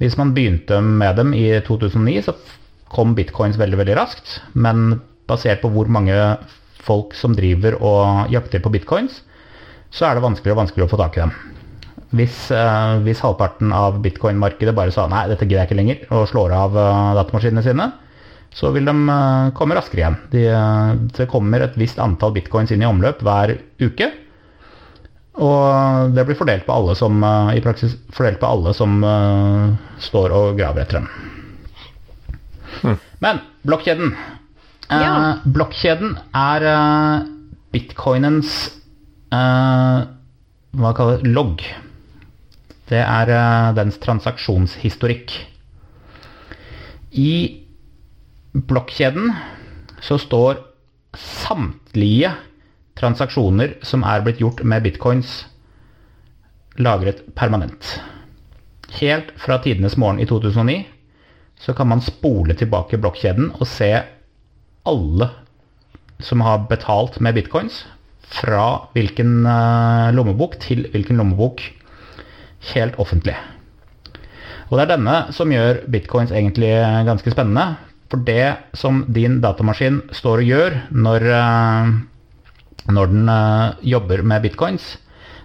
Hvis 0.00 0.18
man 0.20 0.34
begynte 0.36 0.80
med 0.84 1.16
dem 1.16 1.32
i 1.36 1.46
2009, 1.64 2.20
så 2.26 2.34
kom 2.92 3.14
bitcoins 3.16 3.58
veldig, 3.60 3.78
veldig 3.80 3.96
raskt. 3.96 4.38
Men 4.52 5.00
basert 5.30 5.62
på 5.62 5.70
hvor 5.72 5.88
mange 5.88 6.14
folk 6.84 7.16
som 7.16 7.34
driver 7.36 7.78
og 7.80 8.32
jakter 8.32 8.60
på 8.60 8.72
bitcoins, 8.74 9.22
så 9.94 10.08
er 10.08 10.16
det 10.16 10.24
vanskeligere 10.24 10.58
og 10.58 10.62
vanskeligere 10.64 10.90
å 10.90 10.92
få 10.92 11.00
tak 11.00 11.16
i 11.16 11.24
dem. 11.24 11.34
Hvis, 12.14 12.36
eh, 12.54 12.94
hvis 13.02 13.22
halvparten 13.24 13.72
av 13.74 13.96
bitcoin-markedet 14.04 14.74
bare 14.76 14.92
sa 14.94 15.08
nei, 15.10 15.24
dette 15.30 15.46
gidder 15.46 15.64
jeg 15.64 15.70
ikke 15.70 15.80
lenger, 15.80 16.02
og 16.14 16.28
slår 16.30 16.54
av 16.54 16.76
eh, 16.78 17.14
datamaskinene 17.18 17.64
sine, 17.64 17.88
så 18.54 18.70
vil 18.74 18.86
de 18.86 18.94
eh, 18.94 19.48
komme 19.58 19.78
raskere 19.78 20.02
igjen. 20.02 20.18
De, 20.30 20.44
eh, 20.50 20.92
det 21.16 21.30
kommer 21.30 21.64
et 21.64 21.78
visst 21.80 21.98
antall 22.02 22.34
bitcoins 22.36 22.74
inn 22.74 22.84
i 22.84 22.88
omløp 22.88 23.24
hver 23.24 23.56
uke. 23.82 24.12
Og 25.34 26.12
det 26.14 26.22
blir 26.28 26.38
fordelt 26.38 26.66
på 26.66 26.74
alle 26.76 26.94
som, 26.98 27.16
eh, 27.26 27.56
i 27.58 27.62
praksis 27.64 27.96
fordelt 28.14 28.38
på 28.38 28.46
alle 28.46 28.74
som 28.76 29.00
uh, 29.02 29.72
står 29.98 30.30
og 30.34 30.58
graver 30.60 30.84
etter 30.84 31.00
dem. 31.00 32.98
Men 33.24 33.40
blokkjeden. 33.66 34.12
Eh, 34.90 35.00
Ja. 35.00 35.38
blokkjeden 35.48 36.18
er 36.36 36.62
eh, 36.68 37.24
bitcoinens 37.72 38.50
eh, 39.32 40.04
hva 40.74 40.92
kaller 40.94 41.22
det, 41.22 41.32
logg. 41.32 41.62
Det 42.90 43.00
er 43.00 43.30
eh, 43.32 43.72
dens 43.78 43.96
transaksjonshistorikk. 44.02 45.32
I 47.16 47.32
blokkjeden 48.54 49.32
så 50.04 50.18
står 50.20 50.60
samtlige 51.16 52.34
transaksjoner 52.98 53.78
som 53.86 54.04
er 54.06 54.24
blitt 54.24 54.42
gjort 54.42 54.62
med 54.64 54.84
bitcoins, 54.84 55.44
lagret 56.78 57.22
permanent. 57.38 57.96
Helt 59.00 59.32
fra 59.40 59.58
tidenes 59.62 59.96
morgen 59.98 60.20
i 60.22 60.26
2009 60.30 60.84
så 61.60 61.74
kan 61.74 61.88
man 61.90 62.02
spole 62.04 62.54
tilbake 62.58 62.98
blokkjeden 63.00 63.52
og 63.58 63.66
se 63.70 63.90
alle 64.84 65.30
som 66.22 66.42
har 66.44 66.66
betalt 66.70 67.18
med 67.20 67.34
bitcoins, 67.36 67.84
fra 68.34 68.88
hvilken 68.94 69.44
eh, 69.46 70.12
lommebok 70.16 70.56
til 70.62 70.86
hvilken 70.92 71.18
lommebok, 71.20 71.60
helt 72.72 72.96
offentlig. 72.98 73.34
Og 74.70 74.78
det 74.78 74.86
er 74.86 74.94
denne 74.94 75.16
som 75.36 75.52
gjør 75.52 75.82
bitcoins 75.92 76.32
egentlig 76.32 76.72
ganske 77.06 77.34
spennende. 77.34 77.74
For 78.10 78.22
det 78.24 78.74
som 78.78 79.02
din 79.12 79.40
datamaskin 79.44 80.00
står 80.14 80.42
og 80.42 80.50
gjør 80.50 80.78
når, 80.94 81.28
eh, 81.36 81.92
når 82.92 83.12
den 83.12 83.30
eh, 83.32 83.86
jobber 83.94 84.22
med 84.26 84.44
bitcoins, 84.44 84.94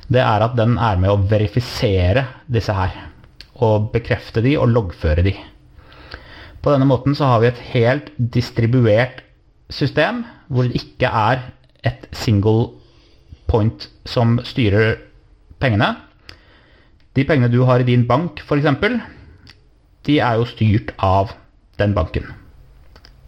det 0.10 0.22
er 0.24 0.44
at 0.44 0.58
den 0.58 0.78
er 0.82 1.00
med 1.00 1.12
å 1.14 1.22
verifisere 1.30 2.26
disse 2.52 2.74
her. 2.74 2.96
Og 3.62 3.92
bekrefte 3.94 4.42
de 4.44 4.56
og 4.58 4.72
loggføre 4.72 5.24
de. 5.26 5.36
På 6.60 6.74
denne 6.74 6.88
måten 6.90 7.16
så 7.16 7.30
har 7.30 7.44
vi 7.44 7.52
et 7.52 7.64
helt 7.74 8.10
distribuert 8.18 9.22
system 9.70 10.24
hvor 10.50 10.66
det 10.66 10.82
ikke 10.82 11.08
er 11.08 11.46
et 11.86 12.08
single 12.16 12.72
point 13.50 13.88
som 14.10 14.40
styrer 14.46 14.98
pengene. 15.62 15.94
De 17.16 17.26
pengene 17.28 17.52
du 17.52 17.62
har 17.68 17.82
i 17.82 17.88
din 17.88 18.06
bank, 18.08 18.42
f.eks., 18.44 18.68
de 20.08 20.20
er 20.24 20.40
jo 20.40 20.48
styrt 20.48 20.94
av 21.04 21.34
den 21.80 21.94
banken. 21.96 22.28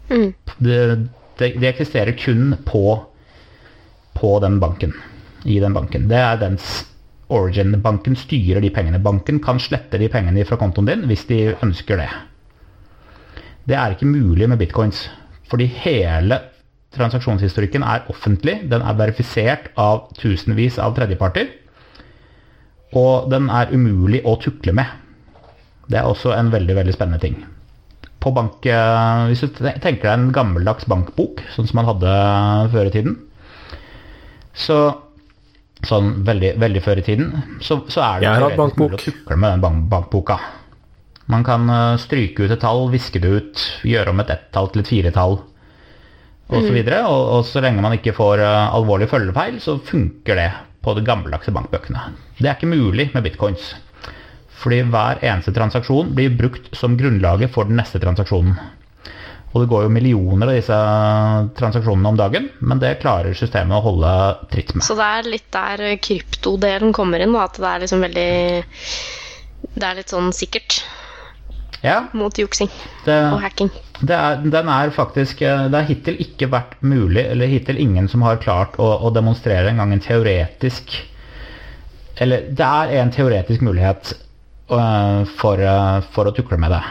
Mm. 0.08 0.32
Det, 0.58 0.78
det, 1.38 1.48
det 1.60 1.68
eksisterer 1.68 2.16
kun 2.18 2.56
på, 2.66 2.82
på 4.14 4.38
den 4.44 4.60
banken. 4.62 4.94
I 5.44 5.58
den 5.60 5.74
banken. 5.74 6.08
Det 6.08 6.18
er 6.18 6.38
dens 6.40 6.84
origin. 7.32 7.74
Banken 7.82 8.16
styrer 8.16 8.62
de 8.62 8.70
pengene. 8.70 9.00
Banken 9.02 9.40
kan 9.42 9.60
slette 9.60 9.98
de 9.98 10.10
pengene 10.12 10.44
fra 10.48 10.58
kontoen 10.60 10.90
din 10.90 11.08
hvis 11.10 11.26
de 11.30 11.40
ønsker 11.62 12.00
det. 12.02 12.10
Det 13.68 13.78
er 13.78 13.94
ikke 13.94 14.10
mulig 14.10 14.48
med 14.50 14.60
bitcoins. 14.60 15.06
Fordi 15.50 15.66
hele 15.84 16.38
transaksjonshistorikken 16.96 17.84
er 17.86 18.06
offentlig. 18.12 18.60
Den 18.70 18.84
er 18.84 18.98
verifisert 18.98 19.70
av 19.80 20.10
tusenvis 20.18 20.78
av 20.82 20.96
tredjeparter. 20.96 21.50
Og 22.98 23.30
den 23.32 23.48
er 23.48 23.72
umulig 23.72 24.20
å 24.28 24.36
tukle 24.40 24.74
med. 24.76 24.98
Det 25.88 25.98
er 25.98 26.08
også 26.08 26.34
en 26.36 26.52
veldig 26.52 26.76
veldig 26.76 26.94
spennende 26.94 27.22
ting. 27.22 27.38
På 28.22 28.30
bank, 28.30 28.64
eh, 28.66 29.26
hvis 29.28 29.42
du 29.42 29.48
tenker 29.58 30.04
deg 30.04 30.12
en 30.12 30.32
gammeldags 30.32 30.86
bankbok, 30.86 31.42
sånn 31.54 31.66
som 31.66 31.80
man 31.80 31.88
hadde 31.88 32.12
før 32.70 32.86
i 32.86 32.94
tiden, 32.94 33.16
så 34.54 34.78
sånn 35.86 36.22
veldig, 36.26 36.56
veldig 36.62 36.82
før 36.84 37.00
i 37.02 37.06
tiden, 37.06 37.30
så, 37.60 37.80
så 37.90 38.02
er 38.06 38.20
det 38.20 38.26
Jeg 38.28 38.34
har 38.36 38.44
hatt 38.44 38.56
teoretisk 38.56 38.78
mulig 38.78 38.90
bankbok. 38.90 38.98
å 38.98 39.04
tukle 39.04 39.38
med 39.38 39.54
den 39.54 39.62
bank 39.64 39.86
bankboka. 39.90 40.36
Man 41.32 41.46
kan 41.46 41.70
uh, 41.70 42.00
stryke 42.02 42.44
ut 42.44 42.52
et 42.54 42.62
tall, 42.62 42.84
viske 42.92 43.22
det 43.22 43.30
ut, 43.30 43.64
gjøre 43.86 44.12
om 44.12 44.22
et 44.22 44.30
ett-tall 44.34 44.70
til 44.72 44.82
et 44.82 44.90
firetall 44.90 45.38
osv. 46.52 46.68
Og, 46.68 46.84
så 46.84 46.98
og, 47.06 47.22
og 47.38 47.46
så 47.48 47.62
lenge 47.64 47.82
man 47.84 47.96
ikke 47.96 48.14
får 48.16 48.42
uh, 48.42 48.74
alvorlige 48.76 49.10
følgefeil, 49.14 49.58
så 49.62 49.78
funker 49.82 50.38
det 50.38 50.50
på 50.82 50.94
de 50.98 51.06
gammeldagse 51.06 51.54
bankbøkene. 51.54 52.04
Det 52.38 52.48
er 52.48 52.58
ikke 52.58 52.70
mulig 52.70 53.10
med 53.14 53.24
bitcoins. 53.26 53.72
Fordi 54.62 54.82
hver 54.92 55.22
eneste 55.26 55.54
transaksjon 55.54 56.12
blir 56.14 56.34
brukt 56.38 56.70
som 56.78 56.94
grunnlaget 56.98 57.50
for 57.54 57.66
den 57.66 57.78
neste 57.80 57.98
transaksjonen. 58.02 58.58
Og 59.52 59.60
det 59.60 59.68
går 59.68 59.82
jo 59.84 59.92
millioner 59.92 60.48
av 60.48 60.56
disse 60.56 60.76
transaksjonene 61.58 62.08
om 62.08 62.16
dagen, 62.16 62.46
men 62.64 62.80
det 62.80 62.94
klarer 63.02 63.36
systemet 63.36 63.76
å 63.76 63.84
holde 63.84 64.12
tritt 64.52 64.72
med. 64.72 64.84
Så 64.86 64.96
det 64.96 65.08
er 65.18 65.28
litt 65.28 65.48
der 65.52 65.82
kryptodelen 66.00 66.94
kommer 66.96 67.20
inn, 67.20 67.36
at 67.36 67.60
det 67.60 67.68
er 67.68 67.84
liksom 67.84 68.00
veldig 68.06 68.30
Det 69.76 69.86
er 69.86 69.98
litt 70.00 70.12
sånn 70.12 70.32
sikkert 70.36 70.80
Ja, 71.82 72.06
mot 72.14 72.36
juksing 72.38 72.70
det, 73.04 73.18
og 73.34 73.40
hacking. 73.42 73.68
det 74.00 74.14
er, 74.16 74.40
den 74.54 74.68
er 74.70 74.90
faktisk 74.94 75.42
eh, 75.42 75.64
Det 75.68 75.78
har 75.80 75.88
hittil 75.88 76.20
ikke 76.22 76.48
vært 76.52 76.76
mulig, 76.80 77.24
eller 77.26 77.50
hittil 77.50 77.80
ingen 77.82 78.08
som 78.08 78.22
har 78.22 78.40
klart 78.42 78.76
å, 78.78 78.88
å 79.02 79.10
demonstrere 79.14 79.68
engang 79.72 79.92
en 79.92 80.02
teoretisk 80.04 80.96
Eller 82.22 82.48
det 82.50 82.68
er 82.68 82.96
en 83.02 83.10
teoretisk 83.14 83.64
mulighet 83.66 84.14
øh, 84.70 85.22
for, 85.38 85.58
øh, 85.58 86.02
for 86.14 86.30
å 86.30 86.34
tukle 86.36 86.58
med 86.60 86.70
det. 86.74 86.82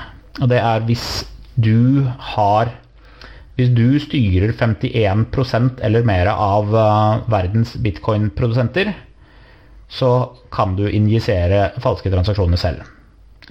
Og 0.42 0.50
det 0.52 0.60
er 0.60 0.84
hvis 0.88 1.08
du 1.56 2.08
har 2.34 2.78
Hvis 3.58 3.70
du 3.76 4.00
styrer 4.00 4.54
51% 4.56 5.82
eller 5.86 6.06
mer 6.08 6.30
av 6.32 6.72
øh, 6.72 7.26
verdens 7.30 7.76
bitcoin-produsenter, 7.78 8.94
så 9.92 10.32
kan 10.50 10.74
du 10.80 10.88
injisere 10.88 11.68
falske 11.84 12.10
transaksjoner 12.10 12.58
selv. 12.58 12.88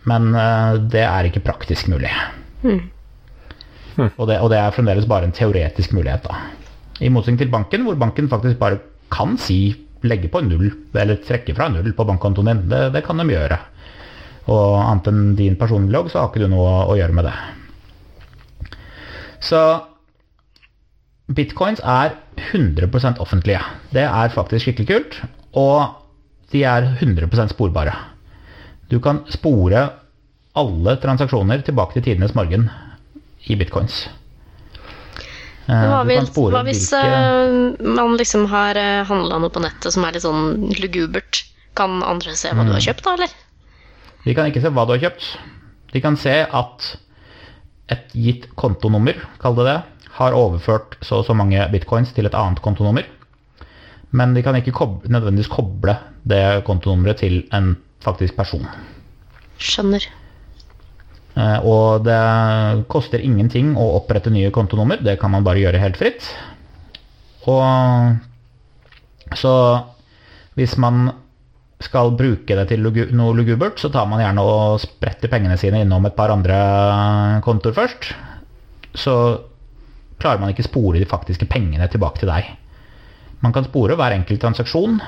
Men 0.09 0.33
øh, 0.35 0.81
det 0.91 1.05
er 1.05 1.29
ikke 1.29 1.45
praktisk 1.45 1.93
mulig. 1.93 2.11
Og, 4.17 4.25
det, 4.27 4.41
og 4.41 4.51
det 4.51 4.59
er 4.59 4.75
fremdeles 4.75 5.07
bare 5.07 5.29
en 5.29 5.37
teoretisk 5.37 5.93
mulighet. 5.93 6.25
da. 6.25 6.41
I 7.05 7.13
motsetning 7.13 7.39
til 7.45 7.53
banken, 7.53 7.85
hvor 7.85 8.01
banken 8.01 8.29
faktisk 8.33 8.59
bare 8.59 8.81
kan 9.13 9.37
si 9.39 9.75
legge 10.03 10.31
på 10.33 10.41
null, 10.41 10.71
eller 10.97 11.21
trekke 11.27 11.55
fra 11.55 11.69
null 11.69 11.93
på 11.93 12.07
bankkontoen 12.09 12.51
din. 12.51 12.67
Det, 12.71 12.83
det 12.97 13.05
kan 13.05 13.21
de 13.21 13.29
gjøre. 13.29 13.59
Og 14.51 14.81
annet 14.81 15.11
enn 15.13 15.25
din 15.39 15.59
personlige 15.61 15.95
logg, 15.95 16.11
så 16.11 16.23
har 16.23 16.31
ikke 16.31 16.47
du 16.47 16.51
noe 16.51 16.71
å 16.89 16.97
gjøre 16.99 17.17
med 17.17 17.29
det. 17.29 17.37
Så 19.41 19.61
bitcoins 21.31 21.81
er 21.87 22.17
100% 22.53 23.21
offentlige. 23.23 23.61
Det 23.95 24.03
er 24.07 24.33
faktisk 24.35 24.67
skikkelig 24.67 24.89
kult. 24.91 25.19
Og 25.59 25.97
de 26.53 26.65
er 26.67 26.89
100% 27.01 27.53
sporbare. 27.55 27.95
Du 28.91 28.99
kan 29.01 29.23
spore 29.31 29.85
alle 30.59 30.97
transaksjoner 31.03 31.63
tilbake 31.67 31.95
til 31.99 32.03
tidenes 32.09 32.35
morgen 32.35 32.69
i 33.47 33.55
bitcoins. 33.57 34.09
Eh, 35.71 35.85
Hva, 35.87 36.01
du 36.03 36.09
hvis, 36.11 36.31
hva 36.35 36.63
hvis 36.67 36.81
hvilke- 36.91 37.77
eh, 37.79 37.93
man 37.95 38.17
liksom 38.19 38.47
har 38.51 38.75
uh, 38.81 39.05
handla 39.07 39.39
noe 39.39 39.53
på 39.55 39.63
nettet 39.63 39.93
som 39.95 40.03
er 40.05 40.17
litt 40.17 40.25
sånn 40.25 40.73
lugubert? 40.81 41.45
Kan 41.79 42.03
andre 42.03 42.35
se 42.35 42.49
hva 42.51 42.65
du 42.65 42.73
Mm. 42.73 42.75
har 42.75 42.81
kjøpt, 42.89 43.05
da, 43.07 43.13
eller? 43.15 43.29
De 44.25 44.35
kan 44.35 44.47
ikke 44.51 44.61
se 44.65 44.69
hva 44.75 44.87
du 44.87 44.93
har 44.97 45.05
kjøpt. 45.05 45.29
De 45.93 46.01
kan 46.03 46.17
se 46.17 46.35
at 46.51 46.97
et 47.91 48.13
gitt 48.15 48.49
kontonummer, 48.59 49.19
kall 49.43 49.57
det 49.59 49.67
det, 49.69 49.79
har 50.21 50.37
overført 50.37 50.97
så 51.07 51.21
og 51.21 51.27
så 51.29 51.35
mange 51.37 51.63
bitcoins 51.73 52.13
til 52.15 52.27
et 52.29 52.37
annet 52.37 52.61
kontonummer. 52.63 53.07
Men 54.11 54.35
de 54.35 54.43
kan 54.43 54.57
ikke 54.59 54.75
koble, 54.75 55.11
nødvendigvis 55.13 55.51
koble 55.53 55.95
det 56.27 56.65
kontonummeret 56.67 57.23
til 57.23 57.45
en 57.55 57.77
faktisk 58.03 58.37
person. 58.37 58.67
Skjønner. 59.61 60.07
Eh, 61.37 61.59
Og 61.63 62.05
det 62.05 62.19
koster 62.91 63.23
ingenting 63.23 63.77
å 63.79 63.93
opprette 64.01 64.33
nye 64.35 64.51
kontonummer. 64.51 64.99
Det 65.03 65.19
kan 65.21 65.31
man 65.31 65.45
bare 65.47 65.63
gjøre 65.63 65.83
helt 65.83 66.01
fritt. 66.01 66.27
Og 67.47 68.17
så 69.39 69.55
hvis 70.59 70.75
man 70.77 71.13
skal 71.81 72.13
bruke 72.17 72.57
det 72.59 72.67
til 72.69 72.85
noe 72.85 73.37
lugubert, 73.37 73.81
så 73.81 73.89
tar 73.93 74.09
man 74.09 74.21
gjerne 74.21 74.45
og 74.45 74.83
spretter 74.83 75.33
pengene 75.33 75.57
sine 75.61 75.81
innom 75.85 76.05
et 76.07 76.17
par 76.17 76.33
andre 76.33 76.59
kontoer 77.45 77.77
først. 77.77 78.11
Så 78.93 79.15
klarer 80.21 80.43
man 80.43 80.53
ikke 80.53 80.67
spore 80.69 81.01
de 81.01 81.09
faktiske 81.09 81.49
pengene 81.49 81.89
tilbake 81.89 82.21
til 82.21 82.33
deg. 82.33 82.53
Man 83.41 83.57
kan 83.57 83.65
spore 83.65 83.97
hver 83.97 84.13
enkelt 84.13 84.43
transaksjon, 84.43 85.01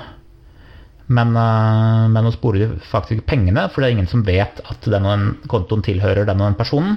men, 1.12 1.35
eh, 1.37 2.05
men 2.09 2.29
å 2.29 2.33
spore 2.33 2.62
de 2.62 2.69
faktiske 2.88 3.26
pengene, 3.29 3.67
for 3.69 3.83
det 3.83 3.91
er 3.91 3.97
ingen 3.99 4.09
som 4.09 4.25
vet 4.25 4.62
at 4.64 4.88
den 4.88 5.35
kontoen 5.52 5.85
tilhører 5.85 6.25
den 6.25 6.41
og 6.41 6.49
den 6.49 6.61
personen, 6.61 6.97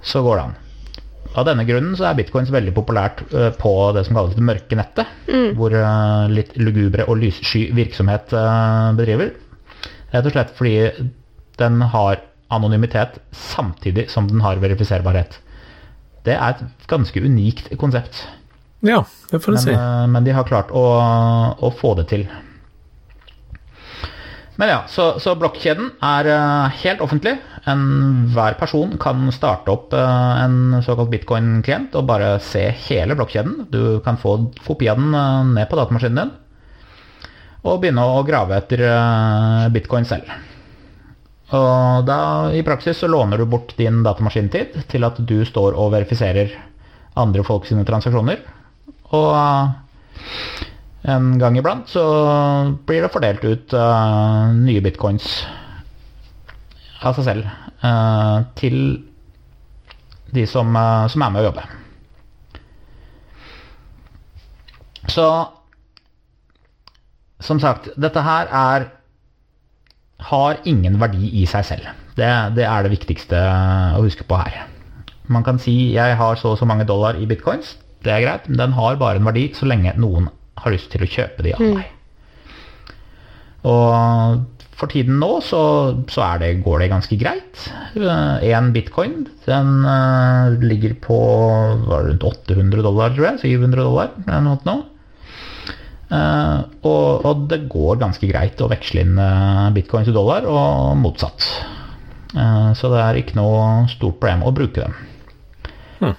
så 0.00 0.22
går 0.24 0.38
det 0.38 0.46
an. 0.46 0.56
Av 1.36 1.44
denne 1.44 1.66
grunnen 1.68 1.96
så 1.98 2.06
er 2.08 2.16
bitcoins 2.16 2.50
veldig 2.52 2.72
populært 2.76 3.20
eh, 3.28 3.50
på 3.60 3.72
det 3.96 4.06
som 4.06 4.16
kalles 4.16 4.36
det 4.36 4.44
mørke 4.46 4.78
nettet, 4.78 5.10
hvor 5.58 5.74
eh, 5.76 6.28
litt 6.32 6.54
lugubre 6.56 7.04
og 7.10 7.20
lyssky 7.20 7.66
virksomhet 7.76 8.32
eh, 8.32 8.86
bedriver. 8.96 9.34
Rett 10.14 10.30
og 10.30 10.32
slett 10.32 10.54
fordi 10.56 10.76
den 11.60 11.82
har 11.92 12.22
anonymitet 12.52 13.18
samtidig 13.34 14.06
som 14.12 14.30
den 14.30 14.40
har 14.44 14.62
verifiserbarhet. 14.62 15.36
Det 16.24 16.34
er 16.38 16.56
et 16.56 16.88
ganske 16.88 17.20
unikt 17.20 17.68
konsept. 17.78 18.24
Ja, 18.86 19.02
det 19.30 19.40
får 19.42 19.56
du 19.56 19.60
si. 19.60 19.74
men 20.12 20.24
de 20.24 20.34
har 20.36 20.46
klart 20.46 20.70
å, 20.74 20.84
å 21.58 21.70
få 21.74 21.94
det 21.98 22.08
til. 22.12 22.26
Men 24.56 24.70
ja, 24.72 24.78
så, 24.88 25.10
så 25.20 25.34
blokkjeden 25.36 25.90
er 26.04 26.28
eh, 26.32 26.78
helt 26.82 27.02
offentlig. 27.04 27.34
Enhver 27.68 28.56
person 28.56 28.94
kan 29.00 29.28
starte 29.34 29.72
opp 29.72 29.92
eh, 29.96 30.44
en 30.44 30.78
såkalt 30.84 31.12
bitcoin-klient 31.12 31.96
og 31.98 32.08
bare 32.08 32.36
se 32.44 32.64
hele 32.86 33.16
blokkjeden. 33.18 33.66
Du 33.72 34.00
kan 34.04 34.16
få 34.20 34.38
kopi 34.64 34.88
av 34.92 35.00
den 35.02 35.12
eh, 35.12 35.40
ned 35.58 35.70
på 35.70 35.80
datamaskinen 35.80 36.20
din 36.22 36.34
og 37.66 37.80
begynne 37.82 37.98
å 37.98 38.20
grave 38.22 38.54
etter 38.60 38.78
bitcoin 39.74 40.04
selv. 40.06 40.28
Og 41.58 42.04
da 42.06 42.18
i 42.54 42.60
praksis 42.62 43.00
så 43.02 43.08
låner 43.10 43.40
du 43.42 43.48
bort 43.50 43.72
din 43.74 44.04
datamaskintid 44.06 44.76
til 44.86 45.02
at 45.02 45.18
du 45.18 45.40
står 45.48 45.74
og 45.74 45.90
verifiserer 45.96 46.52
andre 47.18 47.42
folk 47.42 47.66
sine 47.66 47.82
transaksjoner. 47.88 48.38
Og 49.18 49.34
en 51.06 51.36
gang 51.38 51.58
iblant 51.58 51.86
så 51.90 52.02
blir 52.86 53.04
det 53.04 53.12
fordelt 53.14 53.44
ut 53.46 53.74
uh, 53.78 54.50
nye 54.58 54.82
bitcoins 54.82 55.26
av 57.06 57.14
seg 57.14 57.28
selv 57.28 57.50
uh, 57.84 58.42
til 58.58 58.78
de 60.34 60.46
som, 60.50 60.72
uh, 60.74 61.06
som 61.10 61.22
er 61.22 61.34
med 61.34 61.44
å 61.44 61.46
jobbe. 61.46 61.66
Så 65.06 65.26
som 67.46 67.60
sagt, 67.62 67.92
dette 68.00 68.22
her 68.26 68.50
er 68.50 68.88
har 70.26 70.62
ingen 70.64 70.96
verdi 70.98 71.28
i 71.38 71.44
seg 71.46 71.66
selv. 71.68 71.90
Det, 72.16 72.30
det 72.56 72.64
er 72.64 72.82
det 72.82 72.94
viktigste 72.94 73.38
å 73.94 74.00
huske 74.02 74.24
på 74.26 74.38
her. 74.40 74.64
Man 75.30 75.44
kan 75.46 75.60
si 75.62 75.92
jeg 75.92 76.16
har 76.18 76.40
så 76.40 76.54
og 76.54 76.58
så 76.58 76.66
mange 76.66 76.86
dollar 76.88 77.18
i 77.20 77.28
bitcoins. 77.28 77.74
Det 78.02 78.14
er 78.14 78.24
greit, 78.24 78.48
men 78.48 78.58
den 78.58 78.74
har 78.74 78.98
bare 78.98 79.20
en 79.20 79.28
verdi 79.28 79.50
så 79.54 79.68
lenge 79.68 79.92
noen 80.00 80.30
har 80.62 80.74
lyst 80.74 80.90
til 80.92 81.04
å 81.04 81.10
kjøpe 81.10 81.46
de 81.46 81.54
av 81.56 81.64
meg. 81.76 81.92
Og 83.66 84.44
for 84.76 84.92
tiden 84.92 85.16
nå 85.22 85.38
så, 85.44 85.60
så 86.12 86.22
er 86.26 86.42
det, 86.42 86.50
går 86.64 86.82
det 86.84 86.90
ganske 86.92 87.16
greit. 87.20 87.62
Én 87.96 88.72
bitcoin 88.74 89.22
den 89.46 89.70
uh, 89.88 90.52
ligger 90.60 90.92
på 91.00 91.16
rundt 91.88 92.26
800 92.26 92.84
dollar, 92.84 93.14
tror 93.16 93.30
jeg. 93.30 93.56
700 93.56 93.80
dollar 93.80 94.12
eller 94.26 94.44
noe 94.44 94.58
sånt 94.58 94.68
nå. 94.68 94.76
Eh, 96.06 96.58
og, 96.86 97.24
og 97.26 97.46
det 97.50 97.64
går 97.70 97.98
ganske 97.98 98.28
greit 98.30 98.60
å 98.62 98.68
veksle 98.70 99.02
inn 99.02 99.16
uh, 99.18 99.72
bitcoin 99.74 100.06
til 100.06 100.14
dollar, 100.14 100.46
og 100.46 100.94
motsatt. 101.00 101.46
Uh, 102.30 102.70
så 102.78 102.90
det 102.92 103.00
er 103.02 103.18
ikke 103.18 103.38
noe 103.38 103.86
stort 103.90 104.20
problem 104.20 104.44
å 104.46 104.54
bruke 104.54 104.84
dem. 104.84 104.94
Hmm. 105.98 106.14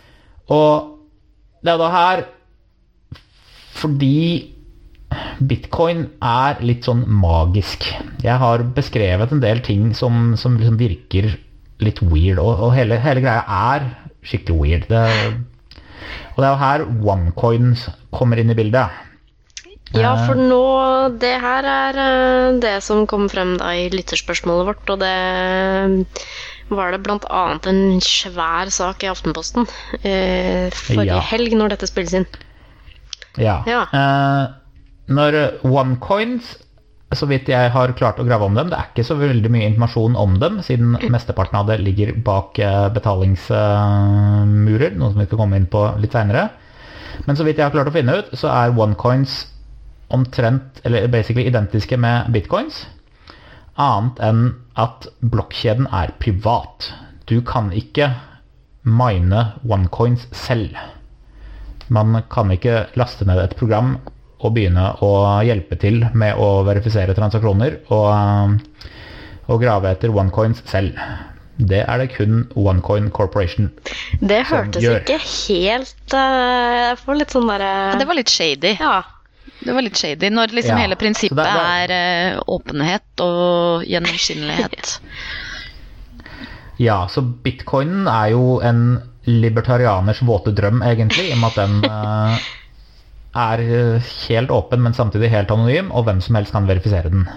Og 0.52 0.98
det 1.64 1.72
er 1.74 1.80
da 1.80 1.92
her 1.94 2.26
fordi 3.78 4.54
bitcoin 5.40 6.06
er 6.26 6.60
litt 6.66 6.88
sånn 6.88 7.06
magisk. 7.08 7.86
Jeg 8.24 8.38
har 8.42 8.64
beskrevet 8.76 9.32
en 9.32 9.44
del 9.44 9.62
ting 9.66 9.92
som, 9.96 10.34
som 10.40 10.58
liksom 10.60 10.80
virker 10.82 11.30
litt 11.84 12.02
weird, 12.02 12.42
og, 12.42 12.58
og 12.68 12.74
hele, 12.76 12.98
hele 13.04 13.22
greia 13.24 13.44
er 13.48 13.88
skikkelig 14.28 14.58
weird. 14.60 14.88
Det, 14.90 15.04
og 16.34 16.42
det 16.42 16.48
er 16.48 16.52
jo 16.52 16.62
her 16.64 16.86
onecoins 17.14 17.88
kommer 18.14 18.42
inn 18.42 18.52
i 18.54 18.58
bildet. 18.58 19.04
Ja, 19.96 20.18
Eh. 20.18 20.26
for 20.28 20.36
nå 20.36 21.16
Det 21.16 21.38
her 21.40 21.64
er 21.64 21.98
eh, 22.04 22.58
det 22.60 22.74
som 22.84 23.06
kom 23.08 23.30
frem 23.32 23.54
da 23.58 23.70
i 23.72 23.86
lytterspørsmålet 23.94 24.68
vårt, 24.68 24.90
og 24.92 25.00
det 25.00 26.06
var 26.68 26.92
det 26.92 27.08
annet 27.08 27.70
en 27.72 28.02
svær 28.04 28.68
sak 28.70 29.06
i 29.06 29.08
Aftenposten 29.08 29.64
eh, 30.04 30.68
forrige 30.76 31.06
Ja. 31.08 31.22
helg, 31.32 31.56
når 31.56 31.70
dette 31.78 31.88
spilles 31.88 32.14
inn. 32.20 32.28
Ja. 33.38 33.62
Ja. 33.70 33.84
Eh, 33.94 34.46
når 35.14 35.38
OneCoins, 35.64 36.56
så 37.16 37.28
vidt 37.30 37.48
jeg 37.48 37.72
har 37.72 37.94
klart 37.96 38.18
å 38.20 38.26
grave 38.28 38.50
om 38.50 38.58
dem, 38.58 38.72
det 38.72 38.78
er 38.78 38.90
ikke 38.92 39.06
så 39.08 39.16
veldig 39.20 39.52
mye 39.54 39.68
informasjon 39.70 40.18
om 40.20 40.34
dem, 40.42 40.58
siden 40.66 40.98
mesteparten 41.14 41.60
av 41.62 41.70
det 41.70 41.78
ligger 41.80 42.12
bak 42.26 42.60
eh, 42.60 42.88
betalingsmurer, 42.96 44.98
noe 44.98 45.14
som 45.14 45.22
vi 45.22 45.28
skal 45.30 45.40
komme 45.40 45.62
inn 45.62 45.70
på 45.72 45.86
litt 46.02 46.18
seinere. 46.18 46.50
Men 47.26 47.40
så 47.40 47.46
vidt 47.48 47.62
jeg 47.62 47.70
har 47.70 47.74
klart 47.74 47.90
å 47.90 47.96
finne 47.96 48.18
ut, 48.20 48.34
så 48.38 48.52
er 48.52 48.76
OneCoins 48.76 49.40
omtrent, 50.14 50.82
eller 50.88 51.08
basically 51.12 51.48
identiske 51.48 51.98
med 52.00 52.30
bitcoins. 52.36 52.84
Annet 53.78 54.20
enn 54.24 54.44
at 54.80 55.08
blokkjeden 55.22 55.88
er 55.94 56.14
privat. 56.22 56.92
Du 57.30 57.40
kan 57.46 57.72
ikke 57.76 58.12
mine 58.88 59.52
OneCoins 59.68 60.28
selv. 60.36 60.76
Man 61.94 62.22
kan 62.32 62.52
ikke 62.52 62.86
laste 63.00 63.26
ned 63.28 63.40
et 63.44 63.56
program 63.60 63.98
og 64.38 64.54
begynne 64.54 64.92
å 65.02 65.12
hjelpe 65.48 65.78
til 65.82 66.04
med 66.14 66.38
å 66.38 66.62
verifisere 66.68 67.16
transaksjoner 67.18 67.80
og, 67.96 68.60
og 69.50 69.62
grave 69.64 69.96
etter 69.96 70.14
OneCoins 70.14 70.62
selv. 70.70 71.00
Det 71.58 71.80
er 71.90 71.98
det 72.04 72.12
kun 72.14 72.44
OneCoin 72.54 73.08
Corporation. 73.10 73.72
Det 74.22 74.44
Som 74.46 74.60
hørtes 74.68 74.84
ikke 74.86 75.16
helt 75.26 76.14
eh, 76.14 76.76
Jeg 76.92 77.00
får 77.02 77.18
litt 77.18 77.34
sånn 77.34 77.48
derre 77.50 77.72
Ja, 77.90 77.96
det 77.98 78.06
var 78.06 78.20
litt 78.20 78.30
shady. 78.30 78.76
Ja. 78.78 79.00
Det 79.58 79.74
var 79.74 79.82
litt 79.82 79.98
shady 79.98 80.30
når 80.30 80.54
liksom 80.54 80.78
Ja, 80.78 80.84
hele 80.86 81.00
prinsippet 81.02 81.40
det- 81.42 81.66
er 81.82 81.96
eh, 81.98 82.40
åpenhet 82.46 83.26
og 83.26 83.88
gjennomskinnelighet. 83.90 84.98
Ja, 86.78 87.08
så 87.10 87.24
bitcoinen 87.26 88.06
er 88.06 88.36
jo 88.36 88.60
en 88.62 89.00
libertarianers 89.28 90.24
våte 90.26 90.54
drøm, 90.56 90.82
egentlig, 90.86 91.30
i 91.30 91.36
og 91.36 91.42
med 91.44 91.52
at 91.52 91.60
den 91.60 91.84
uh, 91.84 92.48
er 93.38 93.64
eh, 93.64 94.14
helt 94.28 94.52
åpen, 94.54 94.82
men 94.82 94.96
samtidig 94.98 95.30
helt 95.34 95.52
anonym, 95.54 95.92
og 95.92 96.08
hvem 96.08 96.22
som 96.24 96.40
helst 96.40 96.56
kan 96.56 96.70
verifisere 96.70 97.12
den. 97.14 97.28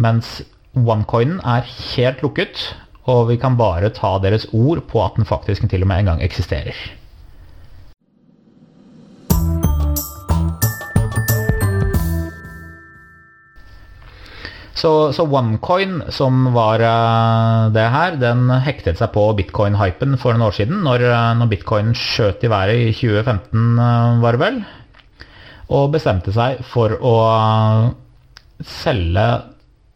Mens 0.00 0.40
onecoinen 0.74 1.38
er 1.44 1.68
helt 1.68 2.24
lukket, 2.24 2.64
og 3.04 3.28
vi 3.28 3.36
kan 3.38 3.58
bare 3.60 3.92
ta 3.94 4.16
deres 4.22 4.48
ord 4.52 4.80
på 4.90 5.04
at 5.04 5.18
den 5.18 5.28
faktisk 5.28 5.68
til 5.70 5.84
og 5.84 5.90
med 5.92 6.02
en 6.02 6.12
gang 6.12 6.24
eksisterer. 6.24 6.74
Så, 14.84 15.12
så 15.16 15.24
OneCoin, 15.24 16.02
som 16.12 16.50
var 16.52 16.82
eh, 16.84 17.72
det 17.72 17.84
her, 17.88 18.16
den 18.20 18.50
hektet 18.66 18.98
seg 19.00 19.14
på 19.14 19.22
bitcoin-hypen 19.38 20.18
for 20.20 20.36
noen 20.36 20.50
år 20.50 20.56
siden, 20.58 20.82
når, 20.84 21.04
eh, 21.08 21.28
når 21.38 21.48
bitcoin 21.48 21.94
skjøt 21.96 22.44
i 22.44 22.50
været 22.52 22.82
i 22.82 22.90
2015, 22.92 23.78
eh, 23.80 24.18
var 24.20 24.36
det 24.36 24.42
vel, 24.42 24.58
og 25.72 25.94
bestemte 25.94 26.34
seg 26.36 26.60
for 26.68 26.98
å 27.00 27.14
selge 28.60 29.24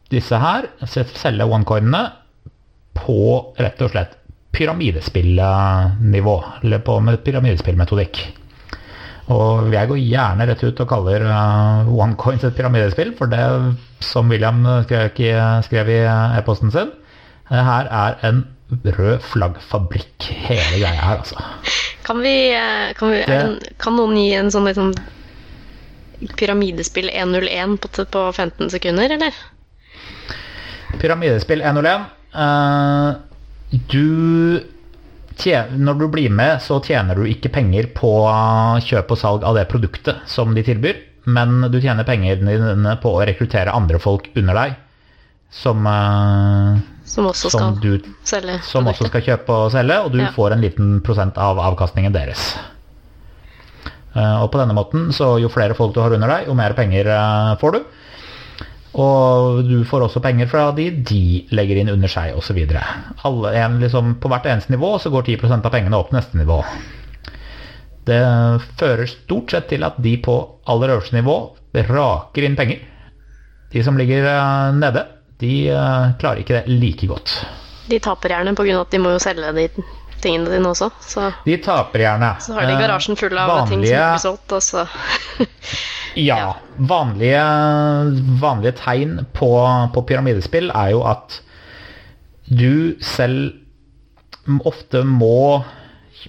disse 0.08 0.40
her, 0.40 0.70
selge 0.88 1.44
OneCoinene, 1.44 2.00
på 2.96 3.18
rett 3.60 3.84
og 3.84 3.92
slett 3.92 4.16
pyramidespillnivå, 4.56 6.38
eller 6.62 6.80
på 6.86 6.96
pyramidespillmetodikk. 7.28 8.22
Og 9.36 9.68
jeg 9.76 9.92
går 9.92 10.00
gjerne 10.00 10.48
rett 10.48 10.64
ut 10.64 10.80
og 10.80 10.90
kaller 10.96 11.28
OneCoins 11.92 12.48
et 12.48 12.56
pyramidespill, 12.56 13.12
for 13.20 13.28
det 13.28 13.44
som 14.00 14.28
William 14.30 14.62
skrev, 14.84 15.88
i 15.90 16.00
e-posten 16.38 16.70
sin, 16.74 16.90
her 17.50 17.88
er 17.90 18.18
en 18.28 18.44
rød 18.84 19.22
flaggfabrikk, 19.24 20.28
hele 20.48 20.80
greia 20.82 21.00
her, 21.00 21.22
altså. 21.22 21.40
Kan 22.04 22.20
vi, 22.24 22.50
eh, 22.52 22.92
kan, 22.96 23.10
vi 23.10 23.22
Det- 23.26 23.72
kan 23.78 23.96
noen 23.96 24.16
gi 24.16 24.34
en 24.34 24.50
sånn 24.50 24.64
liksom 24.68 24.94
pyramidespill 26.36 27.10
101 27.10 27.78
på, 27.80 28.04
på 28.04 28.32
15 28.32 28.70
sekunder, 28.70 29.10
eller? 29.10 29.32
Pyramidespill 30.98 31.62
101. 31.62 32.06
Uh, 32.34 33.14
du 33.88 34.64
tjener, 35.38 35.76
Når 35.76 35.94
du 35.98 36.08
blir 36.08 36.30
med, 36.30 36.60
så 36.62 36.80
tjener 36.84 37.14
du 37.14 37.24
ikke 37.24 37.52
penger 37.52 37.86
på 37.94 38.10
kjøp 38.82 39.10
og 39.14 39.18
salg 39.18 39.44
av 39.44 39.54
det 39.54 39.68
produktet 39.68 40.16
som 40.26 40.54
de 40.54 40.62
tilbyr, 40.66 40.96
men 41.26 41.70
du 41.70 41.80
tjener 41.80 42.04
pengene 42.04 42.36
dine 42.36 42.96
på 43.02 43.14
å 43.16 43.24
rekruttere 43.26 43.74
andre 43.74 43.98
folk 43.98 44.28
under 44.36 44.54
deg 44.54 44.76
som, 45.50 45.86
eh, 45.86 46.80
Som 47.08 47.26
også 47.30 47.50
som, 47.50 47.76
skal 47.78 47.80
du, 47.80 48.02
som 48.62 48.84
også 48.86 49.08
skal 49.08 49.22
kjøpe 49.24 49.48
og 49.64 49.70
selge, 49.72 49.96
og 50.04 50.12
du 50.12 50.18
Ja. 50.18 50.30
får 50.30 50.52
en 50.52 50.60
liten 50.60 51.00
prosent 51.00 51.38
av 51.38 51.56
avkastningen 51.58 52.12
deres. 52.12 52.56
Eh, 54.14 54.42
Og 54.42 54.50
på 54.52 54.58
denne 54.58 54.74
måten, 54.74 55.08
så 55.12 55.38
jo 55.40 55.48
flere 55.48 55.74
folk 55.74 55.94
du 55.94 56.00
har 56.00 56.12
under 56.12 56.28
deg, 56.28 56.46
jo 56.48 56.54
mer 56.54 56.72
penger 56.74 57.06
eh, 57.06 57.56
får 57.56 57.72
du. 57.72 57.84
Og 58.98 59.62
du 59.68 59.84
får 59.84 60.02
også 60.08 60.20
penger 60.24 60.48
fra 60.48 60.70
de 60.74 60.90
de 60.90 61.46
legger 61.52 61.76
inn 61.78 61.88
under 61.92 62.08
seg, 62.08 62.34
osv. 62.36 62.56
Liksom, 62.56 64.14
på 64.18 64.28
hvert 64.28 64.46
eneste 64.48 64.70
nivå 64.74 64.98
så 64.98 65.10
går 65.12 65.22
10% 65.38 65.64
av 65.64 65.70
pengene 65.72 65.94
opp 65.96 66.10
neste 66.12 66.34
nivå. 66.40 66.64
Det 68.08 68.20
fører 68.80 69.10
stort 69.10 69.52
sett 69.52 69.68
til 69.72 69.84
at 69.86 69.98
de 70.02 70.16
på 70.24 70.34
aller 70.68 70.94
øverste 70.96 71.18
nivå 71.18 71.36
raker 71.88 72.46
inn 72.48 72.56
penger. 72.58 72.80
De 73.72 73.84
som 73.84 73.98
ligger 74.00 74.24
eh, 74.24 74.74
nede, 74.78 75.04
de 75.42 75.52
eh, 75.70 76.10
klarer 76.20 76.42
ikke 76.42 76.62
det 76.62 76.80
like 76.80 77.06
godt. 77.10 77.34
De 77.88 77.98
taper 78.02 78.34
gjerne 78.34 78.56
pga. 78.56 78.80
at 78.80 78.90
de 78.92 79.00
må 79.00 79.12
jo 79.14 79.20
selge 79.22 79.52
de 79.56 79.68
tingene 80.22 80.50
dine 80.50 80.72
også. 80.72 80.90
Så, 81.04 81.28
De 81.44 81.56
taper 81.62 82.02
gjerne. 82.04 82.32
så 82.42 82.56
har 82.56 82.66
de 82.66 82.74
Eh, 82.74 82.80
garasjen 82.80 83.16
full 83.16 83.38
av 83.38 83.68
ting 83.68 83.84
som 83.84 83.86
ikke 83.86 84.08
blir 84.14 84.24
solgt, 84.24 84.56
så 84.64 84.86
Ja. 86.18 86.56
Vanlige, 86.78 87.42
vanlige 88.40 88.74
tegn 88.80 89.26
på, 89.36 89.50
på 89.94 90.02
pyramidespill 90.08 90.72
er 90.74 90.90
jo 90.96 91.04
at 91.06 91.40
du 92.48 92.96
selv 93.04 93.52
ofte 94.64 95.04
må, 95.04 95.62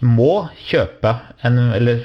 må 0.06 0.50
kjøpe 0.68 1.16
en 1.48 1.58
Eller 1.76 2.04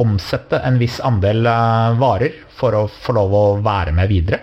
omsette 0.00 0.56
en 0.64 0.78
viss 0.80 1.00
andel 1.04 1.46
eh, 1.46 1.98
varer 2.00 2.38
for 2.56 2.74
å 2.74 2.86
få 2.88 3.12
lov 3.16 3.34
å 3.36 3.44
være 3.64 3.92
med 3.92 4.08
videre. 4.08 4.38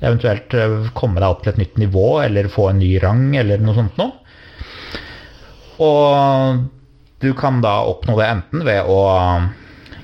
Eventuelt 0.00 0.54
eh, 0.58 0.90
komme 0.96 1.20
deg 1.20 1.28
opp 1.28 1.44
til 1.44 1.52
et 1.52 1.60
nytt 1.62 1.78
nivå 1.78 2.08
eller 2.24 2.50
få 2.50 2.70
en 2.72 2.80
ny 2.82 2.90
rang 3.02 3.36
eller 3.38 3.62
noe 3.62 3.76
sånt 3.76 4.00
noe. 4.00 4.16
Og 5.80 6.66
du 7.22 7.30
kan 7.38 7.62
da 7.64 7.80
oppnå 7.88 8.16
det 8.18 8.28
enten 8.32 8.66
ved 8.66 8.90
å 8.90 9.00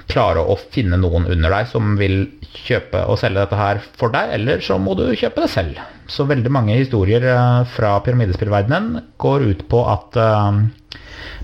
klare 0.07 0.43
å 0.45 0.55
finne 0.71 0.99
noen 1.01 1.27
under 1.33 1.53
deg 1.53 1.69
som 1.71 1.97
vil 1.99 2.27
kjøpe 2.57 3.03
og 3.11 3.19
selge 3.21 3.43
dette 3.43 3.59
her 3.59 3.81
for 3.99 4.15
deg, 4.15 4.31
eller 4.39 4.63
så 4.65 4.79
må 4.81 4.95
du 4.97 5.09
kjøpe 5.19 5.43
det 5.45 5.51
selv. 5.53 5.81
Så 6.09 6.29
veldig 6.29 6.53
mange 6.55 6.77
historier 6.79 7.25
eh, 7.27 7.63
fra 7.75 7.97
pyramidespillverdenen 8.07 9.03
går 9.23 9.49
ut 9.51 9.65
på 9.73 9.83
at 9.91 10.19
eh, 10.21 10.61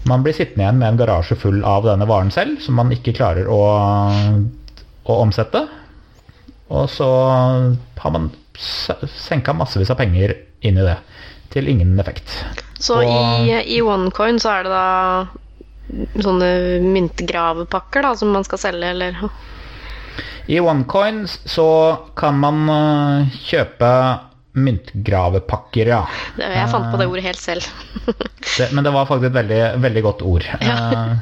man 0.09 0.25
blir 0.25 0.35
sittende 0.35 0.65
igjen 0.65 0.81
med 0.81 0.89
en 0.89 1.01
garasje 1.01 1.37
full 1.39 1.61
av 1.65 1.87
denne 1.87 2.07
varen 2.11 2.33
selv, 2.35 2.59
som 2.65 2.75
man 2.79 2.91
ikke 2.95 3.15
klarer 3.17 3.47
å, 3.51 3.61
å 5.05 5.19
omsette. 5.23 5.67
Og 6.73 6.89
så 6.91 7.09
har 8.03 8.15
man 8.15 8.31
senka 8.57 9.55
massevis 9.57 9.93
av 9.93 10.01
penger 10.01 10.35
inn 10.65 10.79
i 10.79 10.87
det, 10.87 10.97
til 11.53 11.69
ingen 11.69 11.95
effekt. 12.01 12.41
Så 12.81 12.99
Og- 13.03 13.47
i, 13.47 13.55
i 13.77 13.81
OneCoin 13.83 14.41
så 14.43 14.57
er 14.57 14.67
det 14.67 14.73
da 14.73 16.23
sånne 16.25 16.81
myntgravepakker 16.83 18.07
da, 18.07 18.15
som 18.17 18.33
man 18.33 18.45
skal 18.47 18.59
selge, 18.59 18.91
eller 18.95 19.19
I 20.49 20.59
OneCoin 20.61 21.27
så 21.29 21.69
kan 22.19 22.39
man 22.43 22.65
øh, 22.73 23.37
kjøpe 23.47 23.91
myntgravepakker, 24.53 25.91
ja. 25.95 26.03
Jeg 26.41 26.71
fant 26.73 26.91
på 26.93 26.99
det 27.01 27.09
ordet 27.09 27.25
helt 27.31 27.41
selv. 27.41 27.69
Det, 28.53 28.67
men 28.75 28.85
det 28.85 28.91
var 28.93 29.07
faktisk 29.09 29.31
et 29.31 29.37
veldig, 29.37 29.61
veldig 29.81 30.01
godt 30.05 30.23
ord. 30.29 30.45
Ja. 30.61 31.15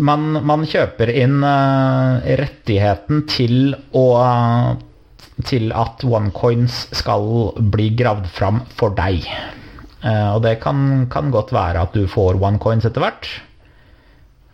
man, 0.00 0.38
man 0.48 0.62
kjøper 0.64 1.10
inn 1.12 1.42
eh, 1.44 2.28
rettigheten 2.40 3.24
til 3.28 3.74
å 3.92 4.06
til 5.44 5.68
at 5.76 6.00
OneCoins 6.06 6.86
skal 6.96 7.26
bli 7.74 7.90
gravd 7.98 8.30
fram 8.32 8.62
for 8.78 8.94
deg. 8.96 9.26
Eh, 9.26 10.28
og 10.32 10.40
det 10.46 10.56
kan, 10.62 11.04
kan 11.12 11.28
godt 11.34 11.52
være 11.52 11.84
at 11.84 11.96
du 11.96 12.06
får 12.08 12.40
OneCoins 12.40 12.88
etter 12.88 13.04
hvert. 13.04 13.28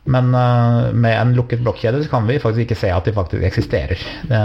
Men 0.05 0.33
uh, 0.35 0.91
med 0.99 1.15
en 1.15 1.31
lukket 1.37 1.61
blokkjede 1.63 2.01
så 2.03 2.11
kan 2.11 2.25
vi 2.27 2.41
faktisk 2.43 2.65
ikke 2.65 2.75
se 2.81 2.89
at 2.91 3.05
de 3.07 3.13
faktisk 3.15 3.45
eksisterer. 3.47 4.01
Det, 4.27 4.41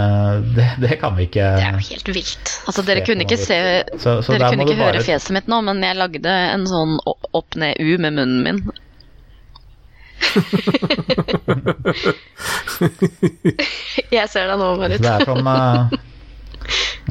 det, 0.54 0.66
det 0.84 0.98
kan 1.00 1.16
vi 1.18 1.24
ikke 1.26 1.48
Det 1.58 1.64
er 1.66 1.72
jo 1.74 1.82
helt 1.88 2.10
vilt. 2.14 2.52
Altså, 2.70 2.84
dere 2.86 3.02
kunne 3.06 3.26
ikke 3.26 3.40
se 3.42 3.58
Så- 3.98 4.20
så 4.22 4.32
Dere 4.36 4.52
kunne 4.52 4.62
ikke 4.68 4.78
høre 4.78 4.92
bare- 5.00 5.06
fjeset 5.08 5.34
mitt 5.34 5.48
nå, 5.50 5.58
men 5.66 5.82
jeg 5.82 5.98
lagde 5.98 6.30
en 6.54 6.66
sånn 6.70 6.94
opp-ned-U 7.34 7.98
med 7.98 8.12
munnen 8.20 8.42
min. 8.46 8.62
Jeg 14.12 14.28
ser 14.32 14.48
deg 14.50 14.58
nå, 14.60 14.68
Marit. 14.80 15.02
Det 15.02 15.10
er 15.10 15.24
som 15.26 15.46
uh, 15.46 15.90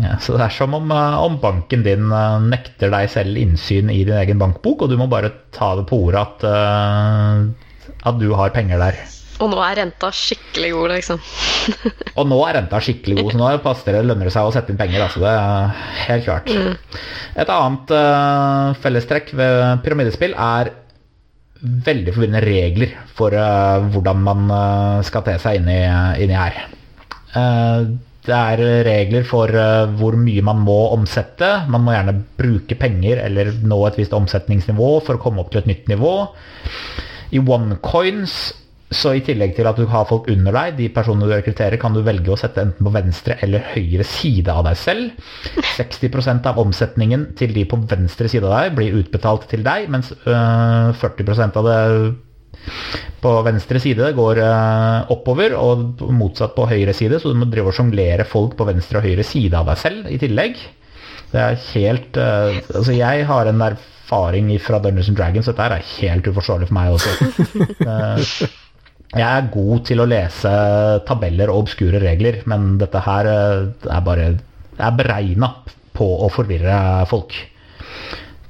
ja, 0.01 0.15
Så 0.21 0.33
det 0.37 0.43
er 0.47 0.53
som 0.53 0.73
om, 0.77 0.91
eh, 0.93 1.15
om 1.25 1.37
banken 1.41 1.83
din 1.85 2.11
eh, 2.13 2.39
nekter 2.51 2.91
deg 2.93 3.09
selv 3.09 3.37
innsyn 3.41 3.89
i 3.93 4.03
din 4.05 4.17
egen 4.19 4.37
bankbok, 4.41 4.81
og 4.85 4.89
du 4.91 4.97
må 4.99 5.07
bare 5.09 5.31
ta 5.55 5.71
det 5.79 5.85
på 5.89 5.95
ordet 6.07 6.21
at, 6.21 6.43
eh, 6.51 7.35
at 8.03 8.19
du 8.19 8.31
har 8.37 8.55
penger 8.55 8.81
der. 8.81 8.99
Og 9.37 9.51
nå 9.51 9.59
er 9.61 9.75
renta 9.77 10.09
skikkelig 10.13 10.71
god, 10.73 10.93
liksom. 10.95 11.19
Og 12.19 12.25
nå 12.29 12.39
er 12.47 12.57
renta 12.57 12.79
skikkelig 12.81 13.19
god, 13.19 13.29
så 13.33 13.41
nå 13.41 13.51
passer 13.61 13.93
det, 13.93 14.01
lønner 14.09 14.29
det 14.29 14.33
seg 14.33 14.49
å 14.49 14.53
sette 14.55 14.73
inn 14.73 14.79
penger. 14.79 15.03
Altså 15.05 15.21
det 15.21 15.33
er 15.33 15.77
helt 16.07 16.25
klart. 16.25 16.49
Et 17.37 17.53
annet 17.53 17.93
uh, 17.93 18.73
fellestrekk 18.81 19.31
ved 19.37 19.83
pyramidespill 19.85 20.33
er 20.33 20.73
veldig 21.61 22.13
forvirrende 22.15 22.41
regler 22.45 22.97
for 23.17 23.33
uh, 23.33 23.85
hvordan 23.93 24.25
man 24.25 24.49
uh, 24.49 25.05
skal 25.05 25.25
te 25.25 25.37
seg 25.41 25.61
inni, 25.61 25.79
inni 26.23 26.37
her. 26.37 26.59
Det 28.27 28.35
er 28.35 28.61
regler 28.87 29.25
for 29.27 29.51
hvor 29.99 30.15
mye 30.19 30.41
man 30.43 30.63
må 30.65 30.79
omsette. 30.95 31.51
Man 31.69 31.83
må 31.85 31.93
gjerne 31.93 32.15
bruke 32.39 32.75
penger 32.79 33.21
eller 33.21 33.51
nå 33.61 33.77
et 33.87 33.99
visst 33.99 34.15
omsetningsnivå 34.17 34.89
for 35.05 35.15
å 35.15 35.21
komme 35.21 35.43
opp 35.43 35.53
til 35.53 35.61
et 35.61 35.69
nytt 35.69 35.91
nivå. 35.91 36.15
I 37.35 37.41
OneCoins, 37.43 38.37
så 38.87 39.11
i 39.17 39.23
tillegg 39.25 39.51
til 39.57 39.67
at 39.67 39.79
du 39.79 39.83
har 39.91 40.05
folk 40.07 40.29
under 40.31 40.55
deg, 40.55 40.77
de 40.77 40.87
personene 40.95 41.27
du 41.27 41.33
rekrutterer, 41.33 41.75
kan 41.81 41.95
du 41.95 41.99
velge 42.05 42.31
å 42.31 42.37
sette 42.39 42.63
enten 42.63 42.87
på 42.87 42.93
venstre 42.95 43.35
eller 43.43 43.65
høyre 43.73 44.05
side 44.07 44.53
av 44.53 44.63
deg 44.69 44.77
selv. 44.79 45.09
60% 45.75 46.47
av 46.47 46.61
omsetningen 46.63 47.31
til 47.39 47.51
de 47.55 47.65
på 47.67 47.81
venstre 47.89 48.31
side 48.31 48.47
av 48.47 48.55
deg 48.55 48.77
blir 48.77 48.95
utbetalt 49.01 49.49
til 49.51 49.65
deg, 49.67 49.89
mens 49.91 50.13
øh, 50.15 50.95
40% 50.95 51.59
av 51.59 51.67
det 51.67 51.81
på 53.23 53.33
venstre 53.45 53.79
side 53.83 54.13
går 54.15 54.41
øh, 54.43 55.11
oppover, 55.13 55.55
og 55.59 56.07
motsatt 56.15 56.55
på 56.55 56.69
høyre 56.69 56.95
side, 56.95 57.19
så 57.19 57.33
du 57.33 57.41
må 57.41 57.51
drive 57.51 57.73
og 57.73 57.75
sjonglere 57.75 58.27
folk 58.27 58.55
på 58.55 58.67
venstre 58.71 59.01
og 59.01 59.07
høyre 59.07 59.27
side 59.27 59.57
av 59.57 59.67
deg 59.67 59.83
selv 59.83 60.11
i 60.13 60.19
tillegg. 60.21 60.63
Det 61.31 61.41
er 61.43 61.57
helt 61.73 62.19
uh, 62.21 62.55
Altså, 62.71 62.93
jeg 62.95 63.25
har 63.27 63.49
en 63.49 63.65
erfaring 63.65 64.53
fra 64.63 64.79
Dungeons 64.83 65.09
and 65.11 65.19
Dragons, 65.19 65.49
dette 65.49 65.65
er 65.65 65.89
helt 65.97 66.29
uforståelig 66.31 66.69
for 66.69 66.77
meg 66.77 66.95
også. 66.95 67.09
Uh, 67.83 68.47
jeg 69.21 69.27
er 69.27 69.51
god 69.53 69.83
til 69.89 70.03
å 70.03 70.07
lese 70.07 70.53
tabeller 71.07 71.51
og 71.51 71.65
obskure 71.65 72.01
regler, 72.03 72.41
men 72.49 72.75
dette 72.81 73.01
her 73.05 73.29
eh, 73.31 73.87
er 73.87 74.01
bare 74.03 74.25
er 74.77 74.97
beregna 74.99 75.53
på 75.95 76.07
å 76.25 76.27
forvirre 76.29 77.05
folk. 77.09 77.33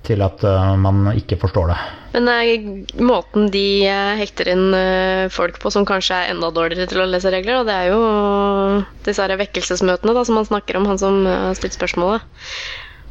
Til 0.08 0.24
at 0.26 0.42
man 0.82 1.12
ikke 1.14 1.38
forstår 1.40 1.70
det. 1.72 1.78
Men 2.18 2.30
uh, 2.34 3.02
måten 3.06 3.52
de 3.54 3.86
eh, 3.86 4.16
hekter 4.18 4.50
inn 4.50 4.74
eh, 4.74 5.30
folk 5.30 5.60
på 5.62 5.70
som 5.70 5.86
kanskje 5.86 6.18
er 6.18 6.32
enda 6.34 6.50
dårligere 6.50 6.90
til 6.90 7.04
å 7.04 7.06
lese 7.06 7.30
regler, 7.30 7.60
og 7.60 7.68
det 7.70 7.76
er 7.78 7.92
jo 7.92 8.00
disse 9.06 9.22
her 9.22 9.38
vekkelsesmøtene 9.38 10.16
da, 10.18 10.24
som 10.26 10.40
han 10.40 10.48
snakker 10.50 10.80
om, 10.80 10.88
han 10.90 10.98
som 10.98 11.20
har 11.30 11.54
stilt 11.60 11.78
spørsmålet. 11.78 12.26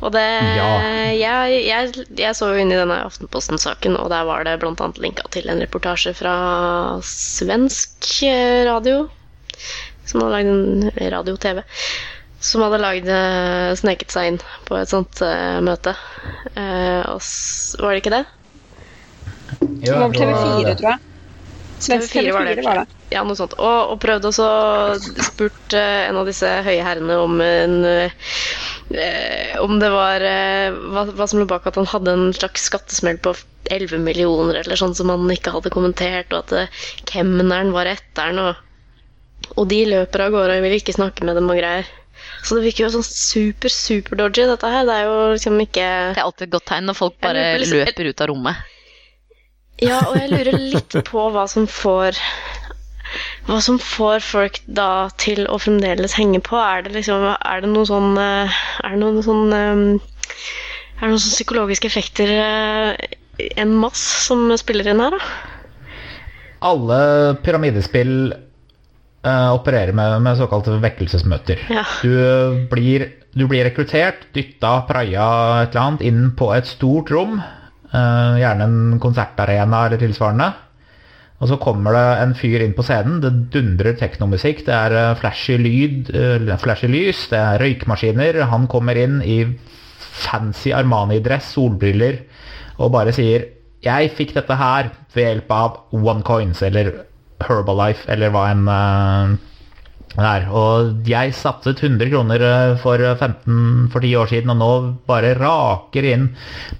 Og 0.02 0.10
det 0.12 0.26
Ja. 0.26 0.66
jeg, 1.14 1.60
jeg, 1.68 2.06
jeg 2.18 2.36
så 2.36 2.50
jo 2.50 2.58
inn 2.60 2.74
i 2.74 2.76
denne 2.76 2.98
Aftenposten-saken, 3.06 3.94
og 3.96 4.10
der 4.10 4.26
var 4.28 4.42
det 4.44 4.58
bl.a. 4.60 4.90
linka 5.00 5.24
til 5.32 5.46
en 5.48 5.62
reportasje 5.62 6.12
fra 6.18 6.34
svensk 7.06 8.10
radio, 8.66 9.06
som 10.04 10.24
hadde 10.24 10.34
lagd 10.34 10.50
en 10.50 11.12
radio-TV, 11.14 11.62
som 12.42 12.66
hadde 12.66 12.82
lagd 12.82 13.08
sneket 13.78 14.12
seg 14.12 14.32
inn 14.34 14.42
på 14.66 14.76
et 14.76 14.90
sånt 14.90 15.22
uh, 15.24 15.62
møte. 15.64 15.94
Uh, 16.58 17.06
og 17.14 17.22
var 17.80 17.94
det 17.94 18.02
ikke 18.02 18.18
det? 18.18 18.26
Det 19.86 20.00
var 20.00 20.12
vel 20.12 20.20
TV4, 20.20 20.76
tror 20.80 20.90
jeg. 20.92 21.02
Svensk 21.86 22.14
TV4 22.14 22.32
var 22.32 22.48
det. 22.48 22.62
Var 22.64 22.80
det. 22.82 22.86
Ja, 23.12 23.22
noe 23.22 23.36
sånt. 23.38 23.54
Og, 23.60 23.92
og 23.92 23.98
prøvde 24.02 24.30
også 24.30 24.46
spurt 25.28 25.76
uh, 25.76 26.06
en 26.08 26.18
av 26.18 26.28
disse 26.28 26.48
høye 26.66 26.82
herrene 26.82 27.18
om 27.22 27.36
en 27.44 27.76
uh, 27.84 28.30
Om 29.62 29.76
det 29.82 29.90
var 29.92 30.24
uh, 30.24 30.78
hva, 30.94 31.04
hva 31.12 31.28
som 31.28 31.42
lå 31.42 31.46
bak 31.50 31.68
at 31.68 31.78
han 31.78 31.88
hadde 31.90 32.16
en 32.16 32.32
slags 32.34 32.66
skattesmell 32.70 33.20
på 33.22 33.36
11 33.70 33.98
millioner 33.98 34.60
eller 34.60 34.78
sånn 34.78 34.94
som 34.94 35.10
han 35.12 35.26
ikke 35.32 35.54
hadde 35.54 35.72
kommentert, 35.74 36.32
og 36.32 36.44
at 36.44 36.54
eh, 36.54 36.84
kemneren 37.10 37.72
var 37.74 37.90
etter 37.90 38.30
han, 38.30 38.38
og, 38.38 39.50
og 39.56 39.68
de 39.70 39.82
løper 39.90 40.26
av 40.26 40.34
gårde 40.34 40.58
og 40.60 40.66
vil 40.66 40.76
ikke 40.78 40.96
snakke 40.96 41.26
med 41.26 41.38
dem 41.38 41.50
og 41.50 41.58
greier. 41.60 41.88
Så 42.46 42.56
det 42.56 42.64
virker 42.66 42.86
jo 42.86 42.92
sånn 42.96 43.06
super, 43.06 43.72
super 43.72 44.18
dodgy, 44.18 44.46
dette 44.48 44.70
her. 44.70 44.86
Det 44.88 44.94
er 44.94 45.08
jo 45.08 45.18
liksom 45.34 45.58
ikke 45.62 45.86
Det 46.14 46.20
er 46.20 46.24
alltid 46.24 46.46
et 46.46 46.54
godt 46.54 46.68
tegn 46.70 46.88
når 46.88 46.98
folk 46.98 47.18
bare 47.22 47.44
liksom- 47.60 47.82
løper 47.82 48.10
ut 48.10 48.22
av 48.22 48.30
rommet. 48.32 48.72
Ja, 49.84 50.00
og 50.08 50.16
jeg 50.16 50.30
lurer 50.32 50.56
litt 50.56 50.96
på 51.04 51.26
hva 51.34 51.44
som 51.50 51.66
får 51.68 52.16
Hva 53.46 53.58
som 53.62 53.76
får 53.80 54.24
folk 54.24 54.60
da 54.66 55.08
til 55.20 55.44
å 55.52 55.58
fremdeles 55.60 56.16
henge 56.16 56.40
på. 56.44 56.56
Er 56.56 56.86
det 56.86 56.94
liksom 56.96 57.26
Er 57.34 57.62
det 57.62 57.70
noen 57.72 57.88
sånn 57.88 58.16
eh, 58.20 58.56
Er 58.82 58.96
det 58.96 59.02
noen 59.02 59.20
sånn 59.26 59.52
eh, 59.52 59.84
Er 60.96 61.04
det 61.04 61.12
noen 61.12 61.22
sånn 61.22 61.36
psykologiske 61.36 61.90
effekter 61.92 62.32
eh, 62.40 63.06
en 63.60 63.76
masse 63.76 64.24
som 64.24 64.48
spiller 64.56 64.88
inn 64.88 65.02
her, 65.02 65.12
da? 65.12 65.20
Alle 66.64 66.98
pyramidespill 67.44 68.32
uh, 68.32 69.50
opererer 69.52 69.92
med, 69.92 70.14
med 70.24 70.38
såkalte 70.40 70.78
vekkelsesmøter. 70.80 71.60
Ja. 71.68 71.84
Du 72.00 72.64
blir, 72.70 73.10
du 73.36 73.44
blir 73.50 73.66
rekruttert, 73.68 74.24
dytta, 74.32 74.78
praia 74.88 75.26
et 75.66 75.74
eller 75.74 75.82
annet 75.82 76.06
inn 76.08 76.22
på 76.38 76.48
et 76.56 76.68
stort 76.70 77.12
rom. 77.12 77.36
Eh, 77.92 78.38
gjerne 78.42 78.66
en 78.66 79.00
konsertarena 79.02 79.86
eller 79.86 80.00
tilsvarende. 80.00 80.52
Og 81.36 81.50
så 81.50 81.58
kommer 81.60 81.92
det 81.92 82.04
en 82.22 82.34
fyr 82.36 82.62
inn 82.64 82.74
på 82.76 82.84
scenen. 82.86 83.18
Det 83.20 83.32
dundrer 83.52 83.96
teknomusikk. 84.00 84.64
Det 84.68 84.76
er 84.76 84.96
eh, 84.96 85.16
flashy 85.20 85.58
lyd, 85.60 86.12
eh, 86.16 86.54
flashy 86.62 86.88
lys, 86.90 87.26
det 87.32 87.40
er 87.40 87.60
røykmaskiner. 87.64 88.40
Han 88.52 88.68
kommer 88.72 88.96
inn 89.00 89.20
i 89.20 89.42
fancy 90.16 90.72
Armani-dress, 90.72 91.52
solbriller, 91.56 92.22
og 92.80 92.92
bare 92.92 93.12
sier 93.12 93.52
'Jeg 93.84 94.10
fikk 94.16 94.32
dette 94.34 94.54
her 94.56 94.90
ved 95.14 95.24
hjelp 95.24 95.50
av 95.52 95.76
OneCoins', 95.92 96.62
eller 96.62 97.04
Herbalife, 97.40 98.08
eller 98.08 98.30
hva 98.32 98.50
enn 98.50 99.38
eh, 100.14 100.22
det 100.22 100.30
er. 100.30 100.48
Og 100.54 101.08
jeg 101.08 101.34
satset 101.36 101.82
100 101.82 102.10
kroner 102.12 102.44
eh, 102.46 102.74
for 102.82 103.02
15 103.02 103.90
for 103.92 104.00
10 104.00 104.14
år 104.22 104.32
siden, 104.32 104.52
og 104.54 104.60
nå 104.60 104.70
bare 105.08 105.34
raker 105.38 106.08
inn 106.12 106.30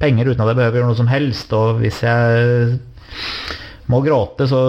penger 0.01 0.33
uten 0.33 0.45
at 0.45 0.53
jeg 0.53 0.61
behøver 0.61 0.81
gjøre 0.81 0.91
noe 0.93 1.01
som 1.01 1.11
helst. 1.11 1.53
Og 1.57 1.83
hvis 1.83 2.03
jeg 2.07 2.71
må 3.93 4.01
gråte, 4.03 4.49
så 4.51 4.63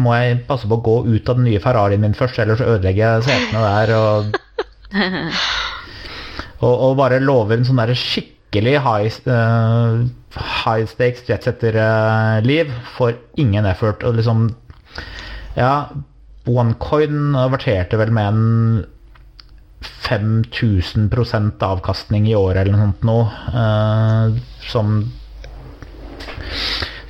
må 0.00 0.14
jeg 0.16 0.44
passe 0.48 0.68
på 0.68 0.78
å 0.78 0.84
gå 0.84 0.96
ut 1.10 1.28
av 1.28 1.38
den 1.38 1.48
nye 1.50 1.60
Ferrarien 1.62 2.02
min 2.02 2.16
først, 2.16 2.38
ellers 2.40 2.62
så 2.62 2.70
ødelegger 2.76 3.18
jeg 3.18 3.26
setene 3.28 3.64
der. 3.66 3.94
Og, 3.98 4.38
og, 6.64 6.72
og 6.72 6.96
bare 7.00 7.20
lover 7.22 7.58
en 7.58 7.68
sånn 7.68 7.82
der 7.82 7.92
skikkelig 7.98 8.78
high, 8.84 9.18
uh, 9.28 10.06
high 10.62 10.88
stakes 10.88 11.26
jetsetter-liv 11.28 12.72
for 12.96 13.18
ingen 13.40 13.68
effort. 13.68 14.04
Og 14.08 14.20
liksom 14.20 14.50
Ja, 15.52 15.92
OneCoin 16.48 17.36
averterte 17.38 17.98
vel 18.00 18.10
med 18.14 18.28
en 18.32 18.86
5000% 19.82 21.62
avkastning 21.62 22.28
i 22.30 22.36
året 22.38 22.62
eller 22.62 22.76
noe 22.76 22.86
sånt 22.86 23.04
noe. 23.06 23.24
eh, 23.52 24.40
som 24.70 24.96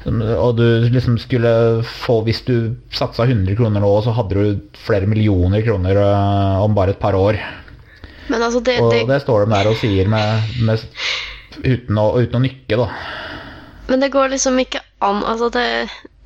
og 0.03 0.57
du 0.59 0.65
liksom 0.91 1.15
skulle 1.21 1.51
få 1.87 2.17
Hvis 2.27 2.41
du 2.43 2.75
satsa 2.91 3.23
100 3.23 3.55
kroner 3.55 3.83
nå, 3.85 3.91
så 4.03 4.11
hadde 4.17 4.35
du 4.35 4.79
flere 4.83 5.07
millioner 5.07 5.63
kroner 5.63 6.01
øh, 6.03 6.63
om 6.65 6.75
bare 6.75 6.91
et 6.97 6.99
par 6.99 7.15
år. 7.15 7.39
Men 8.29 8.43
altså, 8.43 8.61
det, 8.61 8.81
Og 8.81 8.91
det, 8.93 9.05
det 9.09 9.21
står 9.23 9.45
de 9.45 9.55
der 9.55 9.71
og 9.71 9.77
sier 9.79 10.09
med, 10.11 10.57
med, 10.67 10.83
uten, 11.63 11.99
å, 11.99 12.09
uten 12.19 12.39
å 12.39 12.43
nykke, 12.43 12.79
da. 12.81 12.89
men 13.89 14.03
det 14.03 14.11
går 14.15 14.35
liksom 14.35 14.59
ikke 14.59 14.81
an 15.03 15.23
Altså, 15.27 15.51
det 15.55 15.67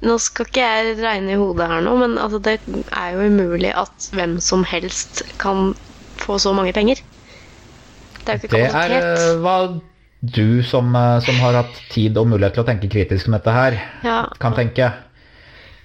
Nå 0.04 0.18
skal 0.20 0.44
ikke 0.46 0.60
jeg 0.60 0.96
regne 1.00 1.32
i 1.32 1.38
hodet 1.40 1.66
her 1.70 1.80
nå, 1.80 1.94
men 1.96 2.18
altså, 2.20 2.38
det 2.44 2.58
er 2.92 3.14
jo 3.14 3.26
umulig 3.30 3.70
at 3.74 4.08
hvem 4.12 4.36
som 4.44 4.64
helst 4.68 5.22
kan 5.40 5.70
få 6.20 6.36
så 6.42 6.52
mange 6.52 6.72
penger. 6.76 7.00
Det 8.26 8.28
er 8.28 8.36
jo 8.36 8.42
ikke 8.42 8.56
Det 8.56 8.64
er 8.66 8.72
kapasitet. 8.72 9.36
øh, 9.36 9.40
hva 9.40 9.56
du 10.36 10.62
som, 10.66 10.92
øh, 10.96 11.22
som 11.22 11.34
har 11.40 11.52
hatt 11.62 11.80
tid 11.92 12.16
og 12.18 12.26
mulighet 12.28 12.54
til 12.54 12.64
å 12.64 12.66
tenke 12.68 12.88
kritisk 12.92 13.28
om 13.28 13.36
dette 13.38 13.52
her, 13.52 13.76
Ja. 14.04 14.24
kan 14.40 14.52
tenke. 14.54 14.92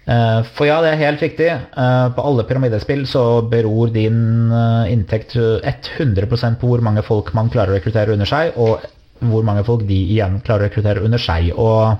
Eh, 0.08 0.44
For 0.58 0.66
ja, 0.66 0.82
det 0.82 0.92
er 0.94 0.96
helt 1.06 1.22
riktig. 1.22 1.48
Eh, 1.52 2.10
På 2.16 2.26
alle 2.26 2.44
pyramidespill 2.44 3.06
så 3.08 3.42
beror 3.50 3.94
din 3.94 4.52
eh, 4.52 4.92
inntekt 4.92 5.36
100% 5.38 6.60
på 6.60 6.68
hvor 6.68 6.82
mange 6.82 7.04
folk 7.04 7.34
man 7.34 7.50
klarer 7.50 7.70
å 7.76 7.80
rekruttere 7.80 8.12
under 8.14 8.26
seg, 8.26 8.58
og 8.58 8.82
hvor 9.22 9.44
mange 9.44 9.64
folk 9.64 9.86
de 9.88 9.94
igjen 9.94 10.42
klarer 10.42 10.66
å 10.66 10.70
rekruttere 10.70 11.04
under 11.06 11.18
seg. 11.22 11.52
Og 11.56 12.00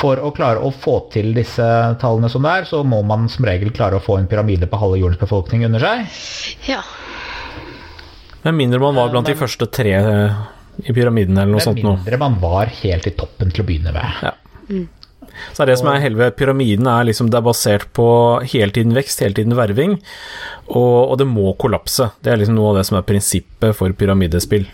for 0.00 0.20
å 0.24 0.30
klare 0.36 0.62
å 0.64 0.70
få 0.72 0.96
til 1.12 1.34
disse 1.36 1.66
tallene 2.00 2.30
som 2.32 2.46
det 2.46 2.54
er, 2.60 2.68
så 2.68 2.82
må 2.86 3.02
man 3.06 3.28
som 3.32 3.46
regel 3.48 3.72
klare 3.76 3.98
å 3.98 4.04
få 4.04 4.16
en 4.20 4.28
pyramide 4.30 4.68
på 4.70 4.80
halve 4.80 5.00
jordens 5.02 5.20
befolkning 5.20 5.66
under 5.68 5.84
seg. 5.84 6.06
ja. 6.70 6.80
Med 8.40 8.56
mindre 8.56 8.80
man 8.80 8.96
var 8.96 9.10
blant 9.12 9.28
de 9.28 9.36
første 9.36 9.66
tre 9.68 9.90
eh, 9.98 10.38
i 10.88 10.94
pyramiden 10.96 11.36
eller 11.36 11.58
noe 11.58 11.60
sånt 11.60 11.82
noe. 11.84 11.98
mindre 11.98 12.16
man 12.22 12.38
var 12.40 12.70
helt 12.80 13.08
i 13.10 13.12
toppen 13.12 13.52
til 13.52 13.64
å 13.64 13.68
begynne 13.68 13.92
med. 13.92 14.22
Ja. 14.24 14.32
Så 15.52 15.62
er 15.62 15.70
det 15.70 15.76
som 15.80 15.90
er 15.92 16.00
hele 16.02 16.30
pyramiden, 16.36 16.88
er 16.88 17.04
liksom 17.08 17.28
det 17.30 17.36
er 17.36 17.44
basert 17.44 17.90
på 17.96 18.06
hele 18.48 18.72
tiden 18.74 18.96
vekst, 18.96 19.20
hele 19.24 19.36
tiden 19.36 19.56
verving, 19.58 19.98
og, 20.70 20.96
og 21.12 21.18
det 21.20 21.28
må 21.28 21.52
kollapse. 21.60 22.10
Det 22.24 22.32
er 22.32 22.40
liksom 22.40 22.56
noe 22.56 22.72
av 22.72 22.80
det 22.80 22.86
som 22.88 22.98
er 23.00 23.06
prinsippet 23.08 23.76
for 23.76 23.92
pyramidespill. 23.96 24.66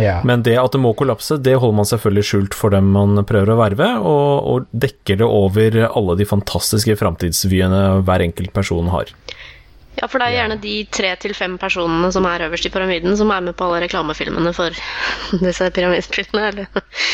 Ja. 0.00 0.18
Men 0.24 0.42
det 0.46 0.56
at 0.60 0.72
det 0.76 0.80
må 0.82 0.94
kollapse, 0.98 1.38
det 1.42 1.56
holder 1.58 1.76
man 1.80 1.88
selvfølgelig 1.88 2.24
skjult 2.28 2.54
for 2.54 2.70
dem 2.74 2.92
man 2.92 3.16
prøver 3.28 3.54
å 3.54 3.58
verve, 3.60 3.90
og, 4.00 4.46
og 4.52 4.66
dekker 4.72 5.20
det 5.22 5.26
over 5.28 5.80
alle 5.88 6.16
de 6.20 6.26
fantastiske 6.28 6.96
framtidsvyene 7.00 8.02
hver 8.06 8.24
enkelt 8.26 8.52
person 8.56 8.88
har. 8.92 9.12
ja, 9.96 10.04
for 10.12 10.20
det 10.20 10.26
er 10.28 10.34
gjerne 10.36 10.58
de 10.60 10.74
tre 10.92 11.14
til 11.16 11.32
fem 11.32 11.54
personene 11.56 12.10
som 12.12 12.26
er 12.28 12.42
øverst 12.50 12.66
i 12.68 12.72
pyramiden, 12.74 13.14
som 13.16 13.30
er 13.32 13.40
med 13.46 13.56
på 13.56 13.64
alle 13.64 13.78
reklamefilmene 13.86 14.52
for 14.52 14.74
disse 15.46 15.70
pyramidespillene. 15.72 16.50
Eller? 16.50 16.66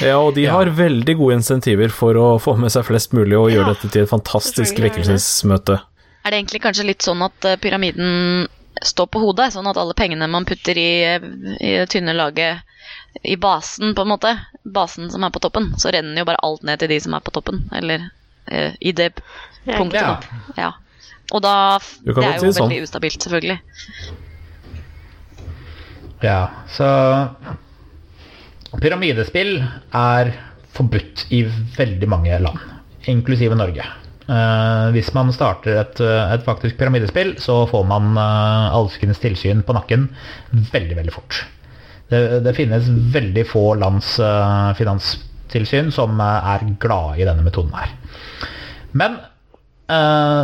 Ja, 0.03 0.17
og 0.19 0.35
de 0.35 0.49
Ja. 0.49 0.57
har 0.57 0.67
veldig 0.75 1.15
gode 1.21 1.37
insentiver 1.39 1.95
for 1.95 2.19
å 2.19 2.27
få 2.43 2.57
med 2.59 2.75
seg 2.75 2.89
flest 2.89 3.15
mulig 3.15 3.39
og 3.39 3.53
gjøre 3.55 3.69
Ja, 3.69 3.75
dette 3.77 3.93
til 3.95 4.03
et 4.03 4.11
fantastisk 4.11 4.83
vekkelsesmøte. 4.83 5.79
Er 6.27 6.31
det 6.35 6.39
egentlig 6.43 6.63
kanskje 6.63 6.85
litt 6.91 7.03
sånn 7.07 7.23
at 7.23 7.47
eh, 7.47 7.57
pyramiden 7.63 8.49
står 8.83 9.09
på 9.13 9.23
hodet? 9.23 9.53
Sånn 9.55 9.69
at 9.71 9.79
alle 9.81 9.97
pengene 9.99 10.29
man 10.31 10.47
putter 10.49 10.79
i, 10.79 10.93
i 11.61 11.73
det 11.81 11.89
tynne 11.93 12.15
laget 12.17 12.63
i 13.23 13.37
basen, 13.37 13.95
på 13.95 14.03
en 14.03 14.13
måte, 14.15 14.33
basen 14.65 15.11
som 15.13 15.25
er 15.25 15.33
på 15.35 15.43
toppen, 15.45 15.73
så 15.79 15.93
renner 15.93 16.23
jo 16.23 16.29
bare 16.29 16.41
alt 16.43 16.65
ned 16.67 16.81
til 16.81 16.91
de 16.93 16.99
som 17.05 17.15
er 17.17 17.25
på 17.25 17.35
toppen. 17.35 17.65
Eller 17.77 18.09
eh, 18.47 18.73
i 18.81 18.95
det 18.97 19.13
punktet, 19.67 20.01
ja. 20.01 20.17
da. 20.17 20.57
Ja. 20.57 20.73
Og 21.33 21.43
da 21.45 21.55
Det 22.05 22.17
er 22.17 22.37
jo 22.41 22.51
si 22.51 22.59
sånn. 22.59 22.69
veldig 22.69 22.87
ustabilt, 22.89 23.25
selvfølgelig. 23.25 23.59
Ja, 26.23 26.41
så 26.71 26.87
Pyramidespill 28.79 29.57
er 29.61 30.33
forbudt 30.73 31.27
i 31.35 31.43
veldig 31.77 32.09
mange 32.09 32.39
land, 32.41 32.61
inklusive 33.11 33.57
Norge. 33.59 33.85
Eh, 34.23 34.85
hvis 34.95 35.11
man 35.17 35.33
starter 35.35 35.81
et, 35.83 36.03
et 36.03 36.45
faktisk 36.47 36.79
pyramidespill, 36.79 37.35
så 37.43 37.65
får 37.71 37.89
man 37.91 38.13
uh, 38.15 38.71
alskens 38.77 39.19
tilsyn 39.23 39.65
på 39.67 39.75
nakken 39.75 40.07
veldig, 40.73 41.01
veldig 41.01 41.15
fort. 41.15 41.43
Det, 42.13 42.41
det 42.45 42.57
finnes 42.57 42.89
veldig 43.15 43.45
få 43.49 43.67
lands 43.81 44.15
eh, 44.21 44.73
finanstilsyn 44.77 45.93
som 45.95 46.19
eh, 46.21 46.51
er 46.55 46.67
glade 46.83 47.23
i 47.23 47.29
denne 47.29 47.45
metoden 47.47 47.73
her. 47.77 47.95
Men 48.99 49.17
eh, 49.89 50.43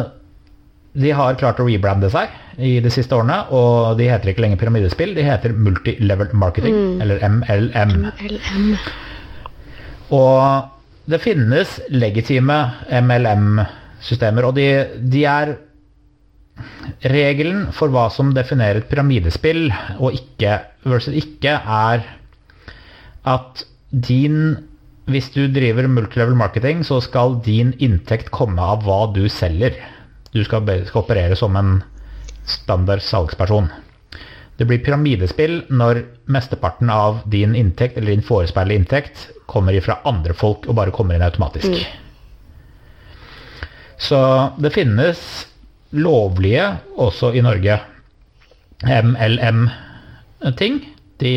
de 0.99 1.13
har 1.19 1.37
klart 1.41 1.61
å 1.61 1.67
rebrande 1.69 2.09
seg 2.13 2.33
i 2.65 2.79
de 2.83 2.91
siste 2.91 3.15
årene, 3.15 3.43
og 3.55 4.01
de 4.01 4.09
heter 4.09 4.33
ikke 4.33 4.43
lenger 4.47 4.63
pyramidespill, 4.63 5.13
de 5.15 5.27
heter 5.27 5.53
Multilevel 5.55 6.33
Marketing, 6.35 6.79
eller 7.05 7.21
MLM. 7.29 7.93
MLM. 8.09 8.73
Og 10.17 10.75
det 11.09 11.21
finnes 11.25 11.79
legitime 11.89 12.59
MLM-systemer, 13.01 14.49
og 14.49 14.59
de, 14.59 14.69
de 15.01 15.25
er 15.29 15.57
Regelen 17.07 17.69
for 17.75 17.93
hva 17.95 18.09
som 18.11 18.33
definerer 18.35 18.81
et 18.81 18.89
pyramidespill 18.91 19.69
og 19.99 20.17
ikke 20.17 20.57
versus 20.89 21.15
ikke, 21.15 21.53
er 21.55 22.03
at 23.29 23.63
din 23.93 24.57
Hvis 25.09 25.31
du 25.33 25.47
driver 25.49 25.87
multilevel 25.89 26.35
marketing, 26.37 26.83
så 26.85 26.99
skal 27.01 27.39
din 27.41 27.71
inntekt 27.81 28.29
komme 28.29 28.61
av 28.61 28.83
hva 28.85 29.07
du 29.09 29.23
selger. 29.33 29.73
Du 30.35 30.43
skal, 30.45 30.67
skal 30.85 31.01
operere 31.01 31.39
som 31.39 31.57
en 31.57 31.79
standard 32.45 33.01
salgsperson. 33.01 33.71
Det 34.59 34.67
blir 34.67 34.83
pyramidespill 34.83 35.61
når 35.71 36.01
mesteparten 36.35 36.91
av 36.91 37.21
din 37.31 37.55
inntekt 37.55 37.99
eller 37.99 38.11
din 38.11 38.25
forespeilede 38.27 38.81
inntekt 38.81 39.29
kommer 39.47 39.77
ifra 39.79 40.01
andre 40.09 40.35
folk 40.35 40.67
og 40.67 40.75
bare 40.81 40.95
kommer 40.95 41.15
inn 41.15 41.23
automatisk. 41.23 41.79
Så 43.99 44.19
det 44.59 44.75
finnes 44.75 45.21
lovlige 45.95 46.67
også 46.99 47.31
i 47.39 47.43
Norge 47.43 47.79
MLM-ting. 48.83 50.83
De, 51.19 51.33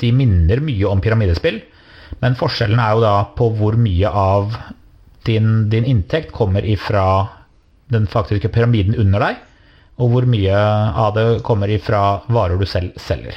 de 0.00 0.12
minner 0.16 0.62
mye 0.64 0.88
om 0.88 1.00
pyramidespill, 1.04 1.58
men 2.20 2.36
forskjellen 2.36 2.80
er 2.80 2.96
jo 2.96 3.02
da 3.04 3.16
på 3.36 3.50
hvor 3.58 3.76
mye 3.80 4.08
av 4.08 4.56
din, 5.28 5.68
din 5.72 5.88
inntekt 5.88 6.32
kommer 6.36 6.64
ifra 6.64 7.04
den 7.92 8.08
faktiske 8.08 8.48
pyramiden 8.52 8.96
under 9.00 9.24
deg, 9.24 9.40
og 10.00 10.14
hvor 10.14 10.26
mye 10.28 10.56
av 11.04 11.12
det 11.16 11.26
kommer 11.46 11.70
ifra 11.72 12.22
varer 12.32 12.60
du 12.60 12.66
selv 12.68 12.96
selger. 13.00 13.36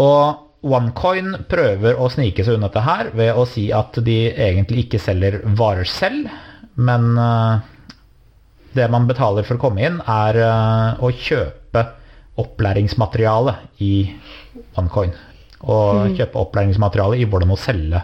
Og 0.00 0.46
OneCoin 0.66 1.34
prøver 1.50 2.00
å 2.00 2.08
snike 2.10 2.44
seg 2.44 2.56
unna 2.56 2.70
dette 2.70 2.82
her 2.84 3.12
ved 3.16 3.36
å 3.36 3.44
si 3.48 3.68
at 3.74 3.98
de 4.04 4.16
egentlig 4.32 4.86
ikke 4.86 5.02
selger 5.02 5.38
varer 5.58 5.88
selv, 5.88 6.30
men 6.76 7.12
eh, 7.20 7.60
det 8.76 8.88
man 8.92 9.06
betaler 9.08 9.46
for 9.46 9.56
å 9.56 9.62
komme 9.62 9.84
inn, 9.86 10.00
er 10.00 10.40
eh, 10.42 11.04
å 11.04 11.12
kjøpe 11.12 11.84
opplæringsmateriale 12.40 13.56
i 13.84 13.94
OneCoin. 14.76 15.14
Og 15.66 16.18
kjøpe 16.18 16.42
opplæringsmateriale 16.42 17.16
i 17.20 17.28
hvordan 17.28 17.54
å 17.54 17.60
selge 17.60 18.02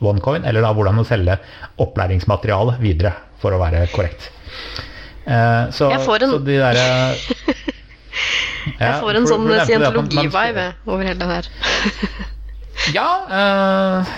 OneCoin, 0.00 0.44
eller 0.48 0.64
da 0.64 0.74
hvordan 0.76 1.00
å 1.00 1.06
selge 1.08 1.38
opplæringsmateriale 1.80 2.76
videre, 2.82 3.14
for 3.40 3.56
å 3.56 3.60
være 3.60 3.86
korrekt. 3.94 4.28
Eh, 5.26 5.70
så, 5.76 5.90
Jeg 5.92 6.00
får 6.06 6.22
en- 6.24 6.30
så 6.30 6.38
de 6.44 6.56
derre 6.58 7.16
Jeg 8.80 8.94
får 9.00 9.16
en 9.18 9.26
sånn 9.28 9.46
scientologi-vibe 9.66 10.64
over 10.86 11.04
hele 11.04 11.18
det 11.20 11.28
her. 11.34 11.50
Ja, 12.96 13.08
eh, 13.28 14.10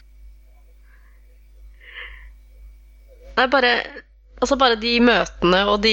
Nei, 3.36 3.46
bare 3.50 3.72
Altså 4.42 4.56
bare 4.58 4.76
de 4.82 4.96
møtene 5.02 5.60
og 5.70 5.82
de, 5.84 5.92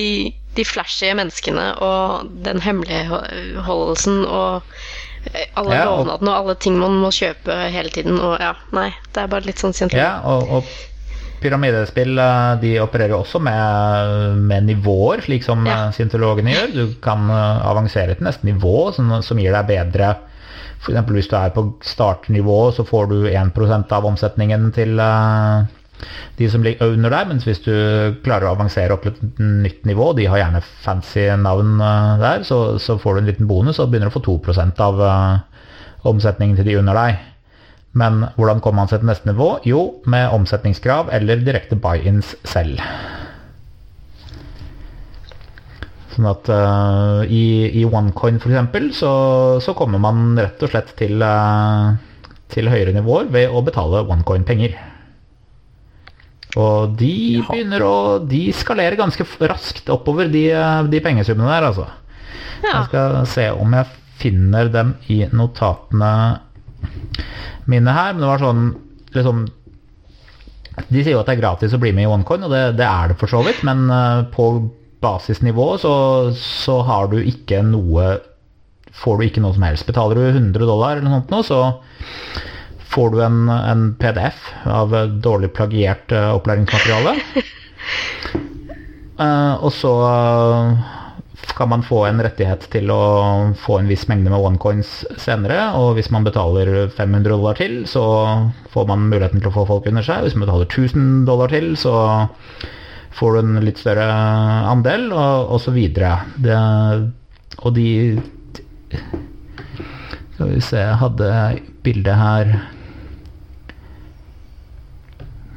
de 0.58 0.64
flashy 0.66 1.12
menneskene 1.18 1.68
og 1.86 2.30
den 2.46 2.58
hemmeligholdelsen 2.66 4.24
og 4.26 4.64
eh, 5.34 5.46
alle 5.60 5.76
Ja, 5.78 5.84
lovnadene 5.86 6.32
og 6.34 6.38
alle 6.40 6.56
ting 6.62 6.80
man 6.82 6.98
må 7.04 7.12
kjøpe 7.14 7.54
hele 7.70 7.90
tiden 7.94 8.18
og 8.18 8.40
ja, 8.42 8.56
nei. 8.74 8.88
Det 9.14 9.22
er 9.22 9.30
bare 9.30 9.46
litt 9.46 9.62
sånn 9.62 9.76
scientologi. 9.78 10.02
ja 10.02 10.16
og, 10.26 10.50
og 10.50 10.64
pyramidespill 11.42 12.20
eh, 12.20 12.54
de 12.62 12.74
opererer 12.84 13.16
også 13.18 13.42
med, 13.44 14.40
med 14.50 14.70
nivåer, 14.70 15.24
slik 15.26 15.46
som 15.46 15.66
Ja. 15.68 15.86
ja. 15.86 15.92
syntologene 15.96 16.56
gjør. 16.56 16.74
Du 16.76 16.96
kan 17.04 17.30
eh, 17.30 17.68
avansere 17.70 18.16
til 18.16 18.28
neste 18.30 18.48
nivå, 18.48 18.92
som, 18.96 19.20
som 19.26 19.42
gir 19.42 19.56
deg 19.56 19.70
bedre 19.70 20.16
F.eks. 20.80 21.12
hvis 21.12 21.28
du 21.28 21.36
er 21.36 21.52
på 21.52 21.66
startnivå, 21.84 22.60
så 22.72 22.86
får 22.88 23.10
du 23.12 23.18
1% 23.28 23.92
av 23.96 24.08
omsetningen 24.08 24.70
til 24.76 25.00
eh, 25.04 25.68
de 26.40 26.48
som 26.52 26.64
ligger 26.64 26.94
under 26.96 27.12
deg, 27.12 27.28
mens 27.34 27.48
hvis 27.48 27.60
du 27.66 27.74
klarer 28.24 28.48
å 28.48 28.54
avansere 28.56 28.96
opp 28.96 29.04
til 29.04 29.18
et 29.18 29.42
nytt 29.44 29.84
nivå, 29.90 30.14
de 30.16 30.30
har 30.32 30.40
gjerne 30.40 30.64
fancy 30.86 31.26
navn 31.42 31.76
eh, 31.84 32.14
der, 32.24 32.46
så, 32.48 32.78
så 32.80 32.96
får 33.02 33.18
du 33.18 33.22
en 33.24 33.32
liten 33.32 33.50
bonus 33.50 33.82
og 33.84 33.92
begynner 33.92 34.12
å 34.12 34.16
få 34.16 34.24
2% 34.30 34.80
av 34.86 35.04
eh, 35.04 35.66
omsetningen 36.10 36.60
til 36.60 36.72
de 36.72 36.80
under 36.80 36.96
deg. 36.96 37.26
Men 37.98 38.22
hvordan 38.38 38.60
kommer 38.62 38.84
man 38.84 38.92
seg 38.92 39.02
til 39.02 39.10
neste 39.10 39.30
nivå? 39.32 39.48
Jo, 39.66 39.80
med 40.10 40.30
omsetningskrav 40.36 41.10
eller 41.16 41.42
direkte 41.42 41.78
buy-ins 41.80 42.36
selv. 42.48 42.82
Sånn 46.14 46.28
at 46.30 46.52
uh, 46.52 47.24
i, 47.26 47.70
i 47.80 47.86
OneCoin 47.88 48.38
f.eks. 48.42 49.00
Så, 49.00 49.14
så 49.64 49.74
kommer 49.78 50.02
man 50.04 50.38
rett 50.38 50.62
og 50.66 50.74
slett 50.74 50.94
til, 51.00 51.24
uh, 51.24 51.96
til 52.54 52.70
høyere 52.70 52.94
nivåer 52.98 53.32
ved 53.34 53.50
å 53.50 53.64
betale 53.66 54.04
OneCoin-penger. 54.06 54.78
Og 56.58 56.96
de 56.98 57.14
begynner 57.46 57.84
å 57.86 57.96
De 58.26 58.48
skalerer 58.58 58.98
ganske 58.98 59.26
raskt 59.46 59.90
oppover, 59.94 60.32
de, 60.34 60.48
de 60.90 61.02
pengesummene 61.06 61.50
der, 61.52 61.68
altså. 61.70 61.88
Ja. 62.60 62.74
Jeg 62.74 62.88
skal 62.90 63.18
se 63.30 63.50
om 63.56 63.76
jeg 63.78 63.98
finner 64.20 64.70
dem 64.74 64.96
i 65.14 65.22
notatene 65.32 66.12
mine 67.72 67.94
her. 67.96 68.14
Men 68.14 68.24
det 68.24 68.32
var 68.32 68.44
sånn 68.44 68.68
liksom 69.16 69.48
De 70.90 71.02
sier 71.02 71.16
jo 71.16 71.22
at 71.22 71.28
det 71.28 71.36
er 71.36 71.42
gratis 71.42 71.74
å 71.76 71.80
bli 71.82 71.92
med 71.96 72.06
i 72.06 72.12
OneCoin, 72.12 72.46
og 72.48 72.54
det, 72.54 72.62
det 72.80 72.86
er 72.88 73.12
det 73.12 73.18
for 73.20 73.32
så 73.32 73.42
vidt. 73.46 73.64
Men 73.68 73.88
eh, 73.94 74.26
på 74.34 74.50
basisnivå 75.04 75.72
så, 75.82 75.94
så 76.36 76.82
har 76.88 77.12
du 77.12 77.20
ikke 77.22 77.64
noe 77.68 78.18
Får 79.00 79.20
du 79.20 79.24
ikke 79.24 79.42
noe 79.44 79.54
som 79.56 79.64
helst. 79.64 79.86
Betaler 79.88 80.18
du 80.18 80.24
100 80.26 80.66
dollar 80.66 80.98
eller 80.98 81.06
noe 81.06 81.20
sånt 81.22 81.30
nå, 81.32 81.38
så 81.46 81.60
får 82.90 83.12
du 83.14 83.20
en, 83.24 83.38
en 83.54 83.84
PDF 84.02 84.50
av 84.68 84.96
eh, 84.98 85.12
dårlig 85.24 85.52
plagiert 85.56 86.12
eh, 86.12 86.32
opplæringsmateriale. 86.34 87.14
uh, 89.22 89.54
og 89.66 89.70
så 89.78 89.94
kan 91.56 91.70
man 91.70 91.84
få 91.86 92.04
en 92.08 92.22
rettighet 92.24 92.66
til 92.74 92.92
å 92.94 93.02
få 93.60 93.80
en 93.80 93.90
viss 93.90 94.08
mengde 94.10 94.32
med 94.32 94.40
onecoins 94.40 94.90
senere. 95.22 95.72
Og 95.80 95.96
hvis 95.98 96.12
man 96.14 96.26
betaler 96.28 96.90
500 96.96 97.30
dollar 97.32 97.60
til, 97.60 97.82
så 97.90 98.04
får 98.74 98.90
man 98.90 99.08
muligheten 99.12 99.42
til 99.42 99.52
å 99.52 99.56
få 99.56 99.66
folk 99.70 99.88
under 99.90 100.06
seg. 100.06 100.26
Hvis 100.26 100.38
man 100.38 100.48
betaler 100.48 100.70
1000 100.70 101.24
dollar 101.30 101.54
til, 101.54 101.72
så 101.80 101.94
får 103.20 103.36
du 103.36 103.40
en 103.42 103.62
litt 103.66 103.82
større 103.82 104.08
andel, 104.72 105.10
og, 105.14 105.56
så. 105.62 105.74
Det, 105.74 106.58
og 107.60 107.76
de 107.76 107.90
Skal 110.34 110.52
vi 110.54 110.62
se, 110.64 110.80
jeg 110.80 111.00
hadde 111.02 111.30
bildet 111.84 112.16
her 112.16 112.52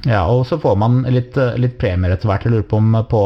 Ja, 0.08 0.24
og 0.26 0.46
så 0.48 0.58
får 0.58 0.78
man 0.82 1.04
litt, 1.14 1.36
litt 1.62 1.76
premier 1.78 2.16
etter 2.16 2.26
hvert. 2.26 2.42
Jeg 2.46 2.56
lurer 2.56 2.66
på 2.66 2.80
om 2.82 2.96
på 3.06 3.20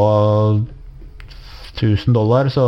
1000 1.77 2.15
dollar 2.17 2.49
så 2.53 2.67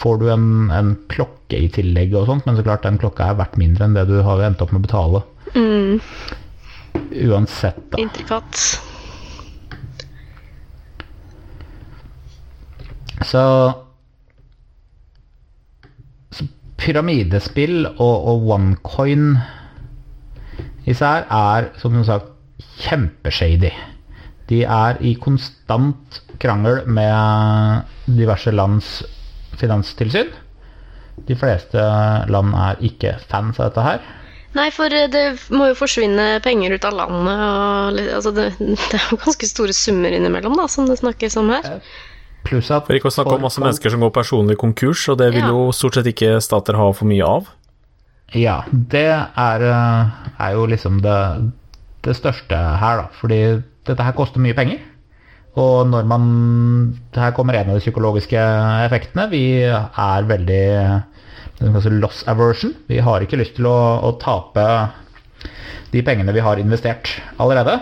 får 0.00 0.18
du 0.20 0.26
en, 0.32 0.48
en 0.74 0.92
klokke 1.08 1.58
i 1.58 1.70
tillegg 1.72 2.14
og 2.18 2.28
sånt, 2.28 2.46
men 2.46 2.58
så 2.58 2.64
klart 2.66 2.84
den 2.84 2.98
klokka 3.00 3.30
er 3.30 3.38
verdt 3.38 3.56
mindre 3.60 3.86
enn 3.86 3.96
det 3.96 4.06
du 4.10 4.18
har 4.26 4.42
endt 4.44 4.62
opp 4.64 4.74
med 4.74 4.82
å 4.82 4.86
betale. 4.88 5.22
Mm, 5.56 6.00
Uansett, 7.30 7.80
da. 7.92 8.00
intrikat. 8.02 8.60
Så, 13.24 13.42
så 16.36 16.46
pyramidespill 16.82 17.86
og, 17.96 18.16
og 18.28 18.50
onecoin 18.58 19.30
især 20.86 21.24
er, 21.32 21.70
som 21.80 21.96
sagt, 22.06 22.32
kjempeshady. 22.84 23.72
De 24.50 24.62
er 24.62 24.98
i 25.02 25.14
konstant 25.18 26.20
krangel 26.42 26.84
med 26.86 27.82
diverse 28.06 28.52
lands 28.54 29.00
finanstilsyn. 29.58 30.30
De 31.26 31.34
fleste 31.38 31.80
land 32.30 32.54
er 32.54 32.82
ikke 32.84 33.16
fans 33.30 33.58
av 33.58 33.70
dette 33.70 33.84
her. 33.86 34.04
Nei, 34.56 34.68
for 34.72 34.92
eh, 34.92 35.08
det 35.12 35.24
må 35.52 35.66
jo 35.70 35.76
forsvinne 35.76 36.38
penger 36.44 36.76
ut 36.76 36.84
av 36.88 36.94
landet. 36.96 37.40
Og, 37.46 38.00
altså 38.18 38.32
det, 38.36 38.46
det 38.92 39.00
er 39.00 39.08
jo 39.10 39.18
ganske 39.24 39.48
store 39.50 39.74
summer 39.76 40.14
innimellom 40.16 40.56
da, 40.56 40.68
som 40.70 40.88
det 40.88 40.98
snakkes 41.02 41.36
om 41.40 41.50
her. 41.52 41.80
Pluss 42.46 42.70
at 42.70 42.86
For 42.86 42.94
ikke 42.96 43.10
å 43.10 43.14
snakke 43.16 43.36
om 43.36 43.42
masse 43.48 43.60
mennesker 43.60 43.90
som 43.92 44.04
går 44.04 44.12
personlig 44.14 44.56
konkurs, 44.60 45.02
og 45.10 45.18
det 45.18 45.32
vil 45.34 45.42
Ja. 45.42 45.50
jo 45.50 45.72
stort 45.74 45.98
sett 45.98 46.06
ikke 46.12 46.36
stater 46.44 46.78
ha 46.78 46.90
for 46.94 47.08
mye 47.10 47.26
av. 47.26 47.48
Ja, 48.34 48.60
det 48.70 49.08
er, 49.10 49.64
eh, 49.66 50.30
er 50.46 50.52
jo 50.54 50.66
liksom 50.70 51.00
det, 51.02 51.18
det 52.06 52.14
største 52.18 52.54
her, 52.54 53.02
da. 53.02 53.08
Fordi 53.18 53.40
dette 53.88 54.04
her 54.06 54.16
koster 54.16 54.42
mye 54.42 54.56
penger. 54.56 54.82
Og 55.56 55.88
når 55.88 56.04
man 56.04 56.24
Her 57.14 57.32
kommer 57.32 57.56
en 57.56 57.70
av 57.72 57.78
de 57.78 57.84
psykologiske 57.84 58.40
effektene. 58.84 59.28
Vi 59.32 59.64
er 59.64 60.28
veldig 60.28 60.66
loss 61.96 62.24
aversion. 62.28 62.74
Vi 62.88 63.00
har 63.00 63.24
ikke 63.24 63.40
lyst 63.40 63.56
til 63.56 63.68
å, 63.70 63.78
å 64.04 64.12
tape 64.20 64.66
de 65.92 66.02
pengene 66.04 66.34
vi 66.36 66.44
har 66.44 66.60
investert 66.60 67.16
allerede. 67.40 67.80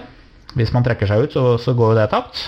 Hvis 0.54 0.72
man 0.72 0.84
trekker 0.86 1.10
seg 1.10 1.26
ut, 1.26 1.34
så, 1.34 1.56
så 1.58 1.74
går 1.74 1.94
jo 1.94 1.98
det 1.98 2.10
tapt. 2.12 2.44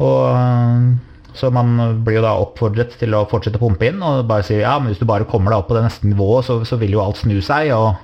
Og 0.00 0.96
så 1.36 1.48
man 1.52 1.76
blir 2.04 2.18
jo 2.20 2.24
da 2.24 2.32
oppfordret 2.40 2.96
til 3.00 3.14
å 3.16 3.26
fortsette 3.28 3.60
å 3.60 3.62
pumpe 3.62 3.88
inn 3.88 4.02
og 4.04 4.26
bare 4.28 4.44
si 4.44 4.58
ja, 4.58 4.74
men 4.78 4.92
hvis 4.92 5.00
du 5.00 5.06
bare 5.08 5.28
kommer 5.28 5.52
deg 5.52 5.62
opp 5.62 5.70
på 5.70 5.76
det 5.76 5.84
neste 5.86 6.08
nivået, 6.08 6.44
så, 6.48 6.58
så 6.68 6.76
vil 6.80 6.96
jo 6.96 7.04
alt 7.04 7.20
snu 7.20 7.38
seg. 7.44 7.72
Og 7.76 8.00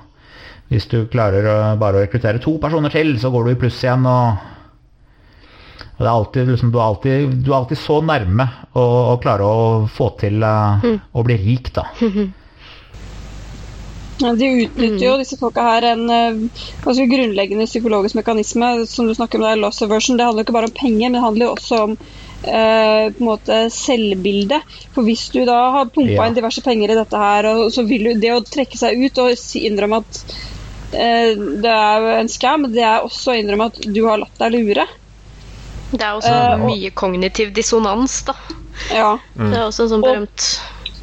hvis 0.69 0.87
du 0.91 1.01
klarer 1.11 1.45
å, 1.49 1.57
bare 1.81 1.97
å 1.99 2.05
rekruttere 2.05 2.41
to 2.43 2.57
personer 2.61 2.93
til, 2.93 3.15
så 3.21 3.31
går 3.33 3.45
du 3.49 3.51
i 3.55 3.59
pluss 3.65 3.83
igjen. 3.83 4.05
og 4.05 4.47
og 5.99 6.05
det 6.05 6.07
er 6.07 6.15
alltid, 6.15 6.47
liksom, 6.47 6.69
du, 6.71 6.77
er 6.79 6.85
alltid, 6.85 7.31
du 7.43 7.49
er 7.51 7.57
alltid 7.57 7.77
så 7.81 7.97
nærme 8.07 8.45
å, 8.71 8.83
å 9.11 9.15
klare 9.19 9.43
å 9.43 9.63
få 9.91 10.13
til 10.21 10.39
eh, 10.47 10.85
å 11.11 11.23
bli 11.27 11.35
rik, 11.41 11.73
da. 11.75 11.89
Ja, 14.19 14.33
De 14.35 14.47
utnytter 14.65 15.03
jo 15.05 15.13
disse 15.19 15.37
folka 15.39 15.63
her 15.63 15.85
en 15.93 16.01
eh, 16.11 16.63
ganske 16.83 17.05
grunnleggende 17.07 17.67
psykologisk 17.69 18.17
mekanisme. 18.19 18.71
Som 18.87 19.07
du 19.07 19.13
snakker 19.15 19.39
om, 19.39 19.45
det 19.47 19.53
er 19.53 19.61
loss 19.61 19.79
aversion. 19.85 20.17
Det 20.19 20.25
handler 20.27 20.43
ikke 20.43 20.55
bare 20.57 20.67
om 20.67 20.75
penger, 20.75 21.05
men 21.05 21.15
det 21.15 21.23
handler 21.23 21.45
jo 21.47 21.53
også 21.53 21.79
om 21.85 21.93
eh, 21.95 23.05
på 23.15 23.23
en 23.23 23.29
måte 23.29 23.59
selvbilde. 23.71 24.59
For 24.95 25.07
hvis 25.07 25.29
du 25.35 25.45
da 25.47 25.59
har 25.77 25.91
pumpa 25.95 26.17
Ja. 26.17 26.27
inn 26.27 26.35
diverse 26.35 26.63
penger 26.65 26.91
i 26.91 26.99
dette 26.99 27.23
her, 27.23 27.47
og 27.53 27.71
så 27.71 27.87
vil 27.87 28.09
du 28.09 28.19
det 28.19 28.33
å 28.35 28.43
trekke 28.43 28.79
seg 28.79 28.99
ut 28.99 29.23
og 29.23 29.35
innrømme 29.55 30.03
at 30.03 30.23
det 30.91 31.71
er 31.73 32.07
en 32.19 32.29
scam, 32.31 32.65
det 32.73 32.83
er 32.83 33.05
også 33.05 33.33
å 33.33 33.37
innrømme 33.39 33.69
at 33.71 33.79
du 33.93 34.01
har 34.07 34.17
latt 34.21 34.41
deg 34.41 34.55
lure. 34.57 34.87
Det 35.91 36.01
er 36.01 36.17
også 36.17 36.33
Eh, 36.33 36.53
og- 36.53 36.65
mye 36.69 36.91
kognitiv 36.91 37.53
dissonans, 37.53 38.23
da. 38.25 38.35
Ja. 38.93 39.17
Det 39.35 39.57
er 39.57 39.65
også 39.67 39.83
en 39.83 39.89
sånn 39.89 40.27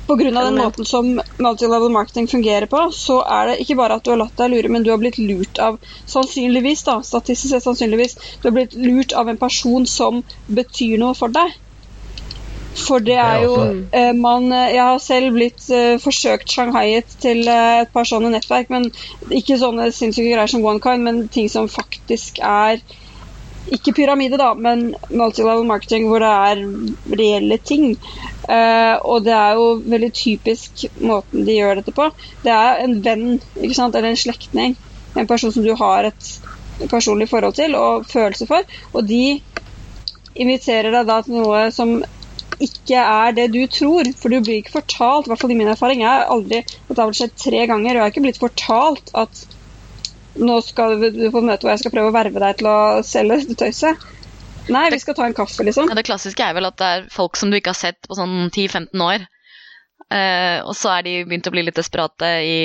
Og- 0.08 0.18
grunn 0.20 0.36
av 0.36 0.44
den 0.44 0.58
måten 0.58 0.86
som 0.86 1.20
multilevel 1.38 1.90
marketing 1.90 2.28
fungerer 2.28 2.66
på, 2.70 2.92
så 2.92 3.24
er 3.26 3.46
det 3.48 3.58
ikke 3.60 3.76
bare 3.76 3.94
at 3.96 4.04
du 4.04 4.10
har 4.10 4.18
latt 4.18 4.36
deg 4.36 4.50
lure, 4.50 4.68
men 4.68 4.82
du 4.84 4.90
har 4.90 4.98
blitt 4.98 5.18
lurt 5.18 5.58
av 5.58 5.78
sannsynligvis, 6.06 6.84
da, 6.84 7.00
statistisk 7.00 7.50
sett 7.50 7.64
sannsynligvis, 7.64 8.14
du 8.40 8.48
har 8.48 8.52
blitt 8.52 8.74
lurt 8.74 9.12
av 9.12 9.28
en 9.28 9.36
person 9.36 9.84
som 9.84 10.22
betyr 10.48 10.98
noe 10.98 11.14
for 11.14 11.28
deg. 11.28 11.52
For 12.76 13.00
det 13.00 13.16
er 13.16 13.42
jo 13.46 13.54
eh, 13.92 14.12
man, 14.16 14.50
eh, 14.52 14.74
Jeg 14.74 14.82
har 14.82 15.00
selv 15.00 15.32
blitt 15.36 15.64
eh, 15.72 15.96
forsøkt 16.02 16.52
shanghaiet 16.52 17.16
til 17.22 17.46
eh, 17.48 17.80
et 17.86 17.92
par 17.94 18.08
sånne 18.08 18.30
nettverk, 18.34 18.68
men 18.72 18.90
ikke 19.32 19.58
sånne 19.60 19.88
sinnssyke 19.96 20.34
greier 20.34 20.50
som 20.52 20.64
OneKind, 20.66 21.06
men 21.06 21.22
ting 21.32 21.48
som 21.52 21.70
faktisk 21.72 22.40
er 22.44 22.82
ikke 23.72 23.96
pyramide, 23.96 24.38
da, 24.38 24.52
men 24.54 24.92
multilevel 25.10 25.64
marketing 25.66 26.06
hvor 26.06 26.22
det 26.22 26.28
er 26.30 26.60
reelle 27.18 27.58
ting. 27.58 27.96
Eh, 28.46 28.94
og 29.02 29.24
det 29.26 29.34
er 29.34 29.58
jo 29.58 29.70
veldig 29.86 30.12
typisk 30.14 30.86
måten 31.02 31.46
de 31.48 31.56
gjør 31.56 31.80
dette 31.80 31.94
på. 31.96 32.10
Det 32.44 32.52
er 32.54 32.84
en 32.84 32.98
venn 33.02 33.26
ikke 33.38 33.78
sant? 33.78 33.96
eller 33.96 34.12
en 34.12 34.20
slektning, 34.20 34.76
en 35.16 35.30
person 35.30 35.54
som 35.54 35.66
du 35.66 35.74
har 35.80 36.10
et 36.12 36.30
personlig 36.92 37.30
forhold 37.30 37.56
til 37.56 37.74
og 37.78 38.06
følelse 38.06 38.46
for, 38.46 38.66
og 38.92 39.08
de 39.08 39.40
inviterer 40.36 40.92
deg 40.92 41.08
da 41.08 41.22
til 41.24 41.40
noe 41.40 41.66
som 41.72 41.96
ikke 42.62 43.00
er 43.02 43.34
det 43.36 43.50
du 43.54 43.60
tror, 43.70 44.08
for 44.16 44.32
du 44.32 44.40
blir 44.40 44.60
ikke 44.62 44.78
fortalt, 44.78 45.26
i 45.26 45.32
hvert 45.32 45.42
fall 45.42 45.52
i 45.52 45.58
min 45.58 45.70
erfaring, 45.72 46.02
jeg 46.04 46.08
har 46.08 46.32
aldri, 46.32 46.62
dette 46.88 47.02
har 47.02 47.16
skjedd 47.18 47.36
tre 47.42 47.62
ganger, 47.68 47.90
og 47.90 47.98
jeg 47.98 48.04
har 48.04 48.14
ikke 48.14 48.24
blitt 48.24 48.42
fortalt 48.42 49.12
at 49.18 49.44
nå 50.36 50.58
skal 50.64 50.98
du 51.00 51.08
du 51.14 51.30
få 51.32 51.40
møte 51.44 51.64
hvor 51.64 51.72
jeg 51.72 51.82
skal 51.84 51.94
prøve 51.94 52.12
å 52.12 52.16
verve 52.16 52.42
deg 52.42 52.58
til 52.60 52.68
å 52.68 52.78
selge 53.06 53.40
dette 53.42 53.58
tøyset. 53.64 54.06
Nei, 54.72 54.88
vi 54.90 54.98
skal 54.98 55.14
ta 55.14 55.26
en 55.28 55.36
kaffe, 55.36 55.62
liksom. 55.62 55.88
Ja, 55.90 55.94
det 55.94 56.06
klassiske 56.08 56.42
er 56.42 56.56
vel 56.56 56.66
at 56.68 56.78
det 56.80 56.86
er 56.92 57.06
folk 57.12 57.38
som 57.38 57.52
du 57.52 57.58
ikke 57.58 57.72
har 57.72 57.78
sett 57.78 58.08
på 58.08 58.18
sånn 58.18 58.48
10-15 58.50 59.04
år. 59.04 59.26
Eh, 60.06 60.60
og 60.62 60.70
så 60.78 60.92
er 60.94 61.02
de 61.02 61.12
begynt 61.26 61.48
å 61.48 61.50
bli 61.50 61.64
litt 61.66 61.74
desperate 61.74 62.28
i, 62.46 62.58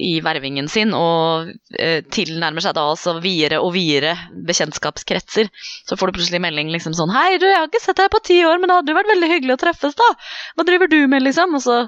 i 0.00 0.12
vervingen 0.24 0.70
sin 0.72 0.94
og 0.96 1.50
uh, 1.52 1.98
tilnærmer 2.08 2.64
seg 2.64 2.72
da 2.78 2.86
altså 2.94 3.18
videre 3.20 3.58
og 3.60 3.74
videre 3.74 4.14
bekjentskapskretser. 4.48 5.50
Så 5.84 5.98
får 6.00 6.08
du 6.08 6.16
plutselig 6.16 6.40
melding 6.40 6.72
liksom 6.72 6.96
sånn 6.96 7.12
Hei, 7.12 7.36
du, 7.36 7.44
jeg 7.44 7.60
har 7.60 7.68
ikke 7.68 7.84
sett 7.84 8.00
deg 8.00 8.08
på 8.14 8.22
ti 8.24 8.40
år, 8.40 8.56
men 8.56 8.72
det 8.72 8.78
hadde 8.80 8.96
vært 8.96 9.12
veldig 9.12 9.30
hyggelig 9.34 9.58
å 9.58 9.60
treffes, 9.66 9.98
da. 10.00 10.08
Hva 10.56 10.68
driver 10.70 10.88
du 10.88 10.98
med, 11.12 11.26
liksom? 11.28 11.58
Og 11.60 11.64
så 11.66 11.78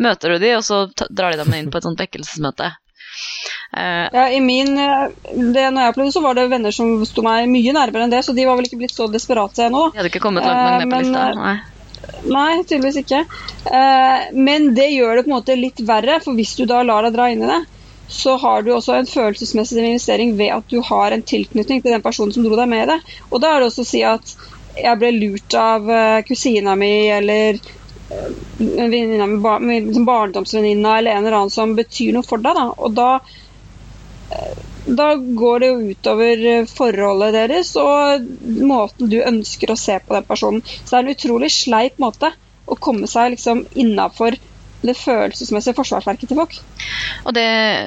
møter 0.00 0.32
du 0.32 0.46
de, 0.46 0.56
og 0.56 0.64
så 0.64 0.82
drar 1.10 1.36
de 1.36 1.44
dem 1.44 1.60
inn 1.60 1.70
på 1.72 1.80
et 1.82 1.90
sånt 1.90 2.00
vekkelsesmøte. 2.00 2.72
Uh, 3.76 4.08
Ja, 4.16 4.26
i 4.32 4.40
min, 4.40 4.72
det 4.72 5.68
når 5.68 5.82
jeg 5.82 5.92
opplevde 5.92 6.16
så 6.16 6.24
var 6.24 6.40
det 6.40 6.48
venner 6.48 6.72
som 6.72 6.96
sto 7.04 7.20
meg 7.28 7.44
mye 7.52 7.76
nærmere 7.76 8.08
enn 8.08 8.16
det, 8.16 8.24
så 8.24 8.32
de 8.32 8.48
var 8.48 8.56
vel 8.56 8.70
ikke 8.70 8.80
blitt 8.80 8.96
så 8.96 9.12
desperate 9.12 9.68
ennå. 9.68 9.90
de 9.92 10.00
hadde 10.00 10.14
ikke 10.14 10.24
kommet 10.24 10.48
langt 10.48 10.64
nok 10.64 10.86
ned 10.86 10.94
på 10.96 11.04
lista. 11.04 11.30
Nei. 11.44 11.56
Nei, 12.26 12.62
tydeligvis 12.64 13.00
ikke. 13.02 13.22
Eh, 13.70 14.26
men 14.34 14.72
det 14.74 14.88
gjør 14.92 15.16
det 15.16 15.24
på 15.26 15.30
en 15.30 15.36
måte 15.36 15.56
litt 15.58 15.82
verre, 15.86 16.18
for 16.24 16.38
hvis 16.38 16.54
du 16.58 16.64
da 16.68 16.82
lar 16.86 17.06
deg 17.06 17.16
dra 17.16 17.30
inn 17.32 17.44
i 17.44 17.50
det, 17.50 17.62
så 18.08 18.36
har 18.38 18.62
du 18.62 18.72
også 18.74 18.94
en 18.94 19.08
følelsesmessig 19.10 19.80
investering 19.82 20.36
ved 20.38 20.52
at 20.54 20.68
du 20.70 20.78
har 20.88 21.14
en 21.14 21.24
tilknytning 21.26 21.82
til 21.82 21.94
den 21.94 22.04
personen 22.04 22.34
som 22.34 22.44
dro 22.46 22.58
deg 22.58 22.70
med 22.70 22.84
i 22.84 22.90
det. 22.92 23.00
Og 23.30 23.42
da 23.42 23.54
er 23.54 23.62
det 23.62 23.70
også 23.70 23.86
å 23.86 23.90
si 23.90 24.02
at 24.06 24.36
jeg 24.76 25.00
ble 25.00 25.10
lurt 25.16 25.56
av 25.58 25.90
eh, 25.90 26.20
kusina 26.28 26.76
mi 26.78 26.92
eller 27.10 27.58
eh, 27.58 28.30
liksom 28.58 30.06
barndomsvenninna 30.06 30.98
eller 30.98 31.16
en 31.16 31.24
eller 31.24 31.38
annen 31.40 31.54
som 31.54 31.74
betyr 31.78 32.14
noe 32.14 32.26
for 32.26 32.42
deg. 32.42 32.58
Da. 32.58 32.68
Og 32.76 32.94
da 32.96 33.10
da 34.86 35.12
går 35.14 35.60
det 35.60 35.68
jo 35.70 35.92
utover 35.92 36.42
eh, 36.52 36.66
forholdet 36.70 37.34
deres 37.34 37.72
og 37.80 38.26
måten 38.66 39.10
du 39.10 39.18
ønsker 39.18 39.72
å 39.72 39.78
se 39.80 39.98
på 40.02 40.14
den 40.14 40.26
personen. 40.28 40.62
Så 40.62 40.90
det 40.90 40.98
er 40.98 41.06
en 41.06 41.16
utrolig 41.16 41.50
sleip 41.54 41.98
måte 42.02 42.30
å 42.66 42.78
komme 42.78 43.08
seg 43.10 43.34
liksom 43.34 43.64
innafor 43.78 44.36
det 44.86 44.94
følelsesmessige 44.98 45.74
forsvarsverket 45.74 46.30
til 46.30 46.38
folk. 46.38 46.58
Og 47.26 47.34
det, 47.34 47.46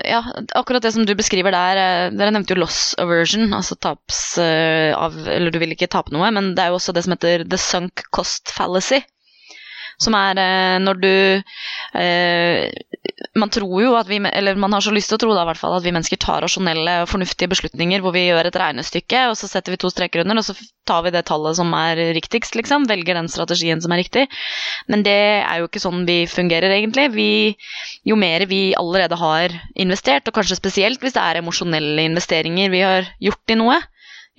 ja, 0.10 0.20
akkurat 0.58 0.84
det 0.84 0.91
som 0.95 1.06
du 1.08 1.14
beskriver 1.16 1.56
der, 1.56 1.80
eh, 1.80 2.16
dere 2.16 2.34
nevnte 2.36 2.56
jo 2.56 2.60
loss 2.64 2.82
aversion, 3.00 3.47
altså 3.56 3.78
taps 3.80 4.38
eh, 4.41 4.91
av 4.95 5.16
Eller 5.30 5.54
du 5.54 5.60
vil 5.62 5.76
ikke 5.76 5.91
tape 5.91 6.12
noe, 6.16 6.32
men 6.36 6.54
det 6.58 6.66
er 6.66 6.74
jo 6.74 6.80
også 6.80 6.95
det 6.95 7.06
som 7.06 7.16
heter 7.16 7.45
the 7.47 7.62
sunk 7.62 8.04
cost 8.12 8.52
fallacy. 8.52 9.02
Som 10.00 10.16
er 10.16 10.80
når 10.80 11.00
du 11.04 11.16
eh, 12.00 12.72
Man 13.38 13.51
tror 13.53 13.82
jo 13.84 13.91
at 13.93 14.07
vi 14.09 14.17
Eller 14.17 14.57
man 14.57 14.73
har 14.73 14.82
så 14.82 14.91
lyst 14.93 15.11
til 15.11 15.19
å 15.19 15.21
tro 15.21 15.34
da, 15.38 15.43
fall, 15.53 15.75
at 15.77 15.86
vi 15.86 15.93
mennesker 15.93 16.17
tar 16.17 16.41
rasjonelle 16.41 16.95
og 17.03 17.09
fornuftige 17.11 17.51
beslutninger 17.51 18.01
hvor 18.01 18.15
vi 18.15 18.25
gjør 18.25 18.49
et 18.49 18.57
regnestykke, 18.57 19.27
og 19.30 19.38
så 19.38 19.49
setter 19.51 19.75
vi 19.75 19.80
to 19.82 19.91
streker 19.93 20.23
under, 20.23 20.39
og 20.41 20.47
så 20.47 20.55
tar 20.89 21.03
vi 21.05 21.13
det 21.13 21.21
tallet 21.30 21.59
som 21.59 21.69
er 21.77 22.01
riktigst, 22.17 22.57
liksom. 22.57 22.88
Velger 22.89 23.19
den 23.19 23.30
strategien 23.30 23.84
som 23.84 23.93
er 23.93 24.01
riktig. 24.01 24.25
Men 24.89 25.05
det 25.05 25.19
er 25.43 25.61
jo 25.61 25.69
ikke 25.69 25.84
sånn 25.84 26.07
vi 26.09 26.23
fungerer, 26.32 26.73
egentlig. 26.80 27.05
Vi, 27.13 27.30
jo 28.09 28.17
mer 28.17 28.47
vi 28.49 28.63
allerede 28.80 29.19
har 29.21 29.53
investert, 29.77 30.25
og 30.25 30.39
kanskje 30.39 30.57
spesielt 30.57 31.05
hvis 31.05 31.17
det 31.17 31.21
er 31.21 31.43
emosjonelle 31.43 32.09
investeringer 32.09 32.73
vi 32.73 32.84
har 32.86 33.13
gjort 33.21 33.53
i 33.53 33.61
noe, 33.61 33.77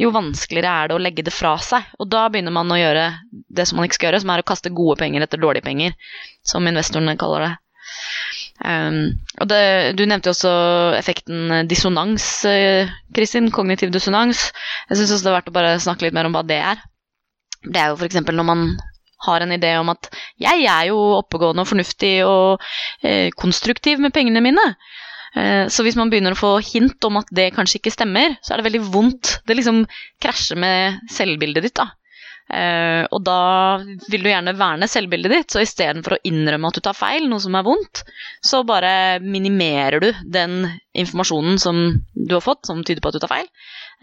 jo 0.00 0.10
vanskeligere 0.14 0.72
er 0.72 0.90
det 0.90 0.96
å 0.96 1.02
legge 1.02 1.24
det 1.26 1.32
fra 1.34 1.54
seg. 1.62 1.86
Og 2.00 2.08
da 2.10 2.26
begynner 2.32 2.54
man 2.54 2.72
å 2.72 2.78
gjøre 2.78 3.06
det 3.30 3.66
som 3.68 3.78
man 3.78 3.86
ikke 3.86 4.00
skal 4.00 4.10
gjøre, 4.10 4.22
som 4.24 4.32
er 4.34 4.42
å 4.42 4.50
kaste 4.50 4.72
gode 4.74 4.98
penger 5.02 5.26
etter 5.26 5.42
dårlige 5.42 5.66
penger, 5.66 5.98
som 6.46 6.66
investorene 6.66 7.18
kaller 7.20 7.46
det. 7.46 7.52
Um, 8.60 9.16
og 9.40 9.48
det, 9.48 9.60
du 9.96 10.02
nevnte 10.04 10.28
jo 10.28 10.34
også 10.34 10.52
effekten 10.98 11.66
dissonans, 11.70 12.26
eh, 12.44 12.90
Kristin. 13.16 13.48
Kognitiv 13.54 13.92
dissonans. 13.94 14.50
Jeg 14.90 15.00
syns 15.00 15.14
også 15.16 15.24
det 15.26 15.32
er 15.32 15.38
verdt 15.38 15.52
å 15.52 15.56
bare 15.56 15.74
snakke 15.80 16.06
litt 16.06 16.16
mer 16.16 16.28
om 16.28 16.36
hva 16.36 16.44
det 16.46 16.60
er. 16.60 16.82
Det 17.64 17.80
er 17.80 17.92
jo 17.92 17.98
f.eks. 18.00 18.20
når 18.26 18.46
man 18.46 18.66
har 19.26 19.44
en 19.44 19.52
idé 19.52 19.74
om 19.76 19.90
at 19.92 20.08
jeg 20.40 20.64
er 20.64 20.86
jo 20.88 20.98
oppegående 21.18 21.64
og 21.64 21.68
fornuftig 21.68 22.14
og 22.24 22.62
eh, 23.04 23.28
konstruktiv 23.36 24.00
med 24.00 24.14
pengene 24.16 24.40
mine. 24.44 24.66
Eh, 25.36 25.66
Så 25.68 25.84
hvis 25.84 25.96
man 25.96 26.12
begynner 26.12 26.36
å 26.36 26.40
få 26.40 26.52
hint 26.64 27.04
om 27.08 27.20
at 27.20 27.28
det 27.32 27.50
kanskje 27.56 27.80
ikke 27.80 27.92
stemmer, 27.96 28.36
så 28.40 28.54
er 28.54 28.60
det 28.60 28.68
veldig 28.70 28.84
vondt. 28.92 29.38
Det 29.46 29.56
liksom 29.56 29.84
krasjer 30.20 30.60
med 30.60 31.00
selvbildet 31.12 31.68
ditt. 31.68 31.76
da. 31.80 31.90
Eh, 32.50 33.04
og 33.14 33.22
da 33.22 33.40
vil 34.10 34.24
du 34.24 34.30
gjerne 34.30 34.56
verne 34.58 34.88
selvbildet 34.90 35.34
ditt, 35.34 35.54
så 35.54 35.62
istedenfor 35.62 36.16
å 36.16 36.22
innrømme 36.26 36.70
at 36.70 36.78
du 36.78 36.82
tar 36.84 36.98
feil, 36.98 37.28
noe 37.30 37.42
som 37.42 37.54
er 37.54 37.66
vondt, 37.66 38.02
så 38.42 38.64
bare 38.66 39.20
minimerer 39.22 40.02
du 40.02 40.10
den 40.26 40.64
informasjonen 40.98 41.60
som 41.62 41.82
du 42.14 42.34
har 42.34 42.44
fått, 42.44 42.66
som 42.66 42.82
tyder 42.82 43.04
på 43.04 43.12
at 43.12 43.18
du 43.18 43.22
tar 43.22 43.34
feil. 43.36 43.50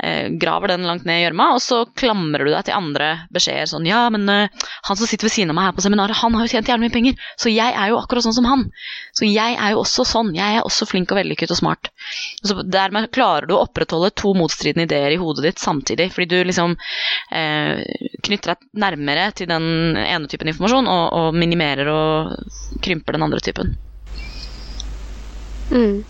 Eh, 0.04 0.30
graver 0.30 0.68
den 0.68 0.84
langt 0.86 1.06
ned 1.06 1.20
i 1.20 1.24
gjørma, 1.24 1.48
og 1.56 1.62
så 1.64 1.80
klamrer 1.98 2.46
du 2.46 2.52
deg 2.52 2.68
til 2.68 2.78
andre 2.78 3.08
beskjeder. 3.34 3.66
Sånn 3.72 3.88
ja, 3.90 4.04
men 4.14 4.30
uh, 4.30 4.68
han 4.86 4.98
som 5.00 5.10
sitter 5.10 5.26
ved 5.26 5.34
siden 5.34 5.54
av 5.54 5.58
meg 5.58 5.70
her 5.70 5.78
på 5.78 5.86
seminaret, 5.88 6.20
han 6.20 6.36
har 6.38 6.46
jo 6.46 6.52
tjent 6.52 6.70
jævlig 6.70 6.86
mye 6.86 6.94
penger, 6.94 7.24
så 7.42 7.50
jeg 7.50 7.74
er 7.74 7.90
jo 7.90 7.98
akkurat 7.98 8.28
sånn 8.28 8.36
som 8.38 8.46
han. 8.46 8.66
Så 9.18 9.26
jeg 9.26 9.56
er 9.58 9.74
jo 9.74 9.80
også 9.82 10.06
sånn. 10.06 10.30
Jeg 10.38 10.60
er 10.60 10.68
også 10.68 10.86
flink 10.86 11.14
og 11.14 11.18
vellykket 11.18 11.54
og 11.56 11.60
smart. 11.64 11.90
Så 12.46 12.60
dermed 12.62 13.10
klarer 13.16 13.50
du 13.50 13.56
å 13.58 13.64
opprettholde 13.64 14.12
to 14.14 14.36
motstridende 14.38 14.86
ideer 14.86 15.16
i 15.16 15.22
hodet 15.22 15.48
ditt 15.48 15.64
samtidig, 15.64 16.12
fordi 16.14 16.30
du 16.30 16.38
liksom 16.52 16.76
uh, 16.78 17.82
knytter 18.28 18.54
deg 18.54 18.70
nærmere 18.78 19.32
til 19.40 19.50
den 19.50 19.98
ene 19.98 20.30
typen 20.30 20.54
informasjon 20.54 20.92
og, 20.94 21.06
og 21.18 21.42
minimerer 21.42 21.90
og 21.90 22.86
krymper 22.86 23.18
den 23.18 23.26
andre 23.26 23.42
typen. 23.42 23.74
Mm. 25.74 26.06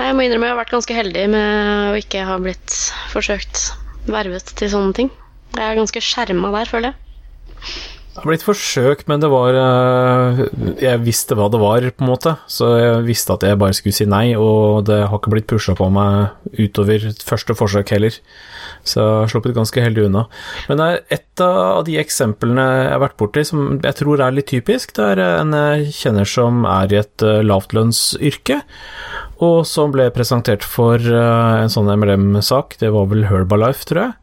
Jeg 0.00 0.16
må 0.16 0.24
innrømme 0.24 0.48
jeg 0.48 0.54
har 0.54 0.60
vært 0.62 0.72
ganske 0.72 0.96
heldig 0.96 1.24
med 1.32 1.92
å 1.92 1.98
ikke 2.00 2.24
ha 2.24 2.38
blitt 2.40 2.76
forsøkt 3.12 3.66
vervet 4.10 4.52
til 4.58 4.70
sånne 4.72 4.96
ting. 4.96 5.10
Jeg 5.56 5.66
er 5.66 5.78
ganske 5.78 6.02
skjerma 6.04 6.52
der, 6.54 6.70
føler 6.70 6.92
jeg. 6.92 7.74
Det 8.20 8.26
har 8.26 8.34
blitt 8.34 8.42
forsøkt, 8.44 9.06
men 9.08 9.22
det 9.22 9.30
var 9.32 9.56
eh, 9.56 10.40
Jeg 10.82 11.00
visste 11.06 11.32
hva 11.38 11.46
det 11.48 11.56
var, 11.56 11.86
på 11.88 12.04
en 12.04 12.10
måte. 12.10 12.34
Så 12.52 12.66
jeg 12.76 13.06
visste 13.06 13.32
at 13.32 13.46
jeg 13.48 13.56
bare 13.56 13.72
skulle 13.72 13.96
si 13.96 14.04
nei, 14.04 14.34
og 14.36 14.84
det 14.90 14.98
har 15.08 15.16
ikke 15.16 15.32
blitt 15.32 15.48
pusha 15.48 15.72
på 15.78 15.88
meg 15.88 16.28
utover 16.58 17.06
første 17.24 17.56
forsøk 17.56 17.94
heller. 17.96 18.18
Så 18.84 19.00
jeg 19.00 19.22
har 19.22 19.32
sluppet 19.32 19.56
ganske 19.56 19.86
heldig 19.86 20.04
unna. 20.10 20.26
Men 20.68 20.82
det 20.82 20.90
er 20.90 21.16
et 21.16 21.44
av 21.46 21.80
de 21.88 21.96
eksemplene 22.02 22.68
jeg 22.68 22.92
har 22.92 23.02
vært 23.06 23.18
borti 23.24 23.46
som 23.48 23.80
jeg 23.80 24.00
tror 24.02 24.26
er 24.26 24.36
litt 24.36 24.52
typisk, 24.52 24.92
det 25.00 25.08
er 25.14 25.24
en 25.24 25.56
jeg 25.56 25.88
kjenner 26.02 26.28
som 26.28 26.68
er 26.68 26.92
i 26.92 27.00
et 27.00 27.24
eh, 27.24 27.40
lavtlønnsyrke, 27.40 28.60
og 29.40 29.62
som 29.64 29.96
ble 29.96 30.12
presentert 30.12 30.68
for 30.76 31.00
eh, 31.00 31.64
en 31.64 31.72
sånn 31.72 31.88
MLM-sak. 31.96 32.82
Det 32.84 32.92
var 32.92 33.08
vel 33.16 33.30
Herbalife, 33.32 33.88
tror 33.88 34.10
jeg 34.10 34.16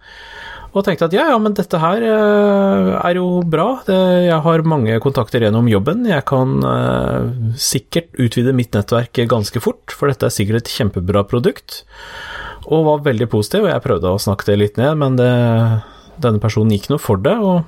og 0.76 0.84
tenkte 0.86 1.08
at 1.08 1.16
ja, 1.16 1.28
ja, 1.32 1.38
men 1.42 1.56
dette 1.58 1.80
her 1.82 2.04
eh, 2.06 2.90
er 3.00 3.20
jo 3.20 3.42
bra. 3.48 3.68
Jeg 3.88 4.40
har 4.44 4.66
mange 4.68 4.98
kontakter 5.04 5.46
gjennom 5.46 5.70
jobben. 5.72 6.04
Jeg 6.10 6.26
kan 6.30 6.58
eh, 6.68 7.30
sikkert 7.62 8.12
utvide 8.20 8.56
mitt 8.56 8.76
nettverk 8.76 9.24
ganske 9.32 9.62
fort, 9.64 9.96
for 9.96 10.12
dette 10.12 10.28
er 10.28 10.36
sikkert 10.36 10.66
et 10.66 10.74
kjempebra 10.76 11.24
produkt. 11.30 11.82
Og 12.68 12.86
var 12.90 13.08
veldig 13.08 13.30
positiv, 13.32 13.66
og 13.66 13.72
jeg 13.72 13.86
prøvde 13.86 14.12
å 14.12 14.22
snakke 14.22 14.50
det 14.52 14.60
litt 14.60 14.80
ned, 14.82 15.00
men 15.00 15.18
det, 15.20 15.32
denne 16.22 16.44
personen 16.44 16.76
gikk 16.76 16.92
noe 16.92 17.02
for 17.02 17.22
det, 17.24 17.38
og 17.40 17.64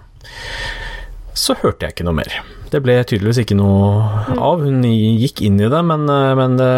så 1.39 1.55
hørte 1.61 1.85
jeg 1.85 1.95
ikke 1.95 2.07
noe 2.07 2.17
mer. 2.19 2.33
Det 2.69 2.81
ble 2.85 2.97
tydeligvis 3.01 3.41
ikke 3.41 3.57
noe 3.57 4.35
av. 4.35 4.61
Hun 4.61 4.83
gikk 4.85 5.41
inn 5.45 5.57
i 5.61 5.69
det, 5.71 5.81
men, 5.87 6.05
eh, 6.11 6.33
men 6.37 6.57
det, 6.59 6.73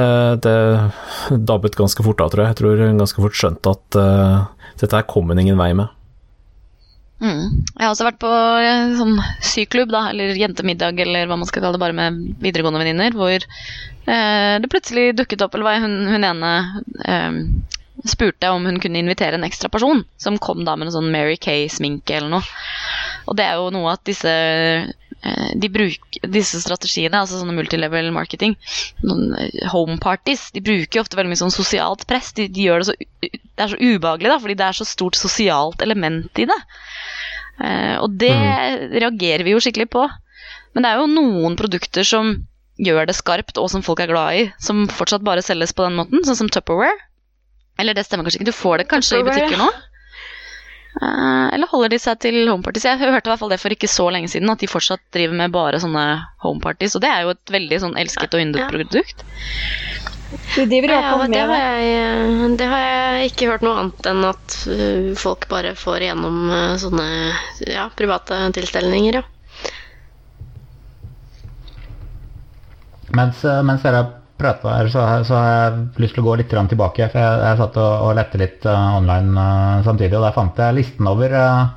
det 0.45 1.39
dabbet 1.49 1.79
ganske 1.79 2.05
fort 2.05 2.21
av, 2.23 2.31
tror 2.31 2.45
jeg. 2.45 2.53
Jeg 2.53 2.59
tror 2.61 2.85
hun 2.85 3.01
ganske 3.01 3.25
fort 3.25 3.39
skjønte 3.39 3.73
at 3.75 3.99
uh, 3.99 4.69
dette 4.79 4.95
her 4.95 5.09
kom 5.09 5.31
hun 5.31 5.41
ingen 5.41 5.59
vei 5.59 5.73
med. 5.77 5.91
Mm. 7.21 7.61
Jeg 7.77 7.83
har 7.85 7.91
også 7.91 8.07
vært 8.07 8.21
på 8.21 8.29
eh, 8.31 8.95
sånn 8.97 9.19
syklubb, 9.45 9.91
da, 9.93 10.07
eller 10.09 10.33
jentemiddag, 10.39 10.97
eller 11.03 11.29
hva 11.29 11.37
man 11.37 11.49
skal 11.49 11.61
kalle 11.61 11.77
det, 11.77 11.83
bare 11.83 11.97
med 11.97 12.21
videregående 12.41 12.81
venninner, 12.81 13.13
hvor 13.17 13.35
eh, 13.37 14.55
det 14.61 14.71
plutselig 14.71 15.11
dukket 15.19 15.45
opp, 15.45 15.53
eller 15.53 15.69
hva 15.69 15.75
hun, 15.83 15.99
hun 16.09 16.25
ene 16.25 16.53
eh, 17.05 17.37
spurte 18.09 18.49
om 18.49 18.65
hun 18.65 18.79
kunne 18.81 19.03
invitere 19.03 19.37
en 19.37 19.45
ekstra 19.45 19.69
person, 19.69 20.01
som 20.17 20.39
kom 20.41 20.65
da 20.65 20.75
med 20.75 20.89
en 20.89 20.95
sånn 20.97 21.11
Mary 21.13 21.37
Kay-sminke 21.37 22.17
eller 22.17 22.33
noe. 22.33 22.57
Og 23.29 23.37
det 23.37 23.45
er 23.45 23.61
jo 23.61 23.69
noe 23.75 23.93
at 23.93 24.03
disse 24.07 24.31
eh, 24.33 25.51
de 25.61 25.69
bruker, 25.69 26.25
disse 26.33 26.61
strategiene, 26.63 27.21
altså 27.21 27.37
sånne 27.37 27.53
multilevel 27.57 28.09
marketing, 28.15 28.57
eh, 29.05 29.61
home 29.73 29.99
parties, 30.01 30.49
de 30.55 30.65
bruker 30.65 31.03
ofte 31.03 31.19
veldig 31.19 31.35
mye 31.35 31.43
sånn 31.43 31.53
sosialt 31.53 32.07
press. 32.09 32.33
De, 32.37 32.49
de 32.49 32.65
gjør 32.65 32.81
det 32.81 32.89
så, 32.89 32.97
det 33.61 33.67
er 33.67 33.73
så 33.75 33.79
ubehagelig, 33.79 34.31
da, 34.33 34.39
fordi 34.41 34.57
det 34.57 34.65
er 34.67 34.77
så 34.81 34.87
stort 34.89 35.19
sosialt 35.19 35.85
element 35.85 36.41
i 36.41 36.47
det. 36.49 36.57
Eh, 37.61 37.97
og 38.01 38.17
det 38.21 38.33
reagerer 38.97 39.45
vi 39.45 39.53
jo 39.53 39.61
skikkelig 39.61 39.89
på. 39.93 40.07
Men 40.73 40.85
det 40.85 40.91
er 40.91 41.01
jo 41.03 41.11
noen 41.11 41.57
produkter 41.59 42.07
som 42.07 42.33
gjør 42.81 43.05
det 43.09 43.13
skarpt, 43.17 43.59
og 43.61 43.69
som 43.69 43.83
folk 43.85 43.99
er 44.01 44.09
glad 44.09 44.39
i, 44.39 44.43
som 44.63 44.87
fortsatt 44.89 45.21
bare 45.27 45.43
selges 45.45 45.75
på 45.77 45.85
den 45.85 45.99
måten, 45.99 46.23
sånn 46.25 46.39
som 46.39 46.49
Tupperware. 46.49 46.97
Eller 47.79 47.93
det 47.97 48.05
stemmer 48.07 48.25
kanskje 48.25 48.41
ikke, 48.41 48.49
du 48.49 48.55
får 48.57 48.81
det 48.81 48.87
kanskje 48.91 49.19
i 49.21 49.25
butikker 49.27 49.59
nå? 49.61 49.67
Eh, 50.91 51.47
eller 51.55 51.69
holder 51.71 51.93
de 51.93 51.99
seg 52.03 52.17
til 52.23 52.39
homeparties? 52.49 52.87
Jeg 52.89 52.99
hørte 52.99 53.29
i 53.29 53.31
hvert 53.31 53.39
fall 53.43 53.51
det 53.53 53.59
for 53.61 53.75
ikke 53.75 53.89
så 53.91 54.07
lenge 54.11 54.31
siden, 54.31 54.49
at 54.51 54.63
de 54.63 54.67
fortsatt 54.71 55.03
driver 55.15 55.37
med 55.43 55.53
bare 55.53 55.79
sånne 55.83 56.05
homeparties. 56.43 56.97
Og 56.97 57.03
det 57.05 57.11
er 57.11 57.27
jo 57.27 57.35
et 57.35 57.53
veldig 57.59 57.79
sånn 57.85 57.99
elsket 58.01 58.35
og 58.35 58.43
yndet 58.43 58.65
Ja. 58.65 58.71
produkt. 58.71 59.23
De 60.31 60.65
driver 60.65 60.91
i 60.91 60.95
hvert 60.95 61.09
fall 61.11 61.23
det, 61.27 61.29
med 61.31 61.49
har 61.49 61.59
det. 61.59 61.63
jeg, 61.85 62.51
det 62.59 62.67
har 62.71 62.81
jeg 62.85 63.31
ikke 63.31 63.49
hørt 63.51 63.63
noe 63.65 63.79
annet 63.81 64.07
enn 64.11 64.23
at 64.29 64.55
uh, 64.71 65.09
folk 65.19 65.47
bare 65.51 65.73
får 65.79 66.05
igjennom 66.07 66.37
uh, 66.51 66.75
sånne 66.79 67.07
ja, 67.67 67.87
private 67.99 68.39
tilstelninger, 68.55 69.19
ja. 69.19 69.25
Mens, 73.11 73.43
eh, 73.43 73.61
mens 73.67 73.83
dere 73.83 74.05
prata 74.39 74.71
her, 74.77 74.87
så, 74.89 74.99
har- 75.05 75.23
så 75.27 75.35
har 75.35 75.49
jeg 75.51 75.81
lyst 76.05 76.15
til 76.15 76.23
å 76.23 76.27
gå 76.29 76.35
litt 76.39 76.49
tilbake. 76.53 77.09
For 77.11 77.19
jeg, 77.21 77.41
jeg 77.45 77.59
satt 77.59 77.77
og, 77.81 77.91
og 78.07 78.15
lette 78.17 78.39
litt 78.41 78.65
uh, 78.65 78.95
online 78.97 79.35
uh, 79.37 79.83
samtidig, 79.85 80.15
og 80.17 80.25
der 80.25 80.35
fant 80.37 80.57
jeg 80.63 80.77
listen 80.79 81.09
over 81.11 81.35
uh, 81.35 81.75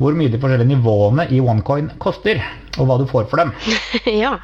hvor 0.00 0.16
mye 0.16 0.32
de 0.32 0.40
forskjellige 0.40 0.70
nivåene 0.72 1.28
i 1.36 1.38
OneCoin 1.44 1.92
koster, 2.02 2.40
og 2.80 2.88
hva 2.88 2.96
du 2.98 3.04
får 3.10 3.28
for 3.30 3.42
dem. 3.44 3.52
ja. 4.24 4.38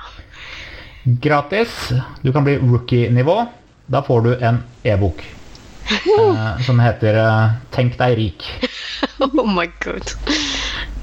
Gratis. 1.07 1.93
Du 2.23 2.33
kan 2.33 2.45
bli 2.45 2.59
rookie-nivå. 2.59 3.47
Da 3.87 4.03
får 4.03 4.21
du 4.21 4.33
en 4.43 4.59
e-bok 4.83 5.23
eh, 5.91 6.59
som 6.67 6.81
heter 6.83 7.15
eh, 7.15 7.51
'Tenk 7.71 7.99
deg 7.99 8.17
rik'. 8.19 8.49
Oh 9.21 9.47
my 9.47 9.69
god. 9.85 10.03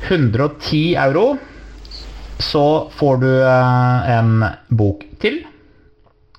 110 0.10 0.96
euro, 0.96 1.38
så 2.40 2.90
får 2.92 3.18
du 3.18 3.30
eh, 3.32 4.10
en 4.18 4.46
bok 4.68 5.06
til. 5.22 5.40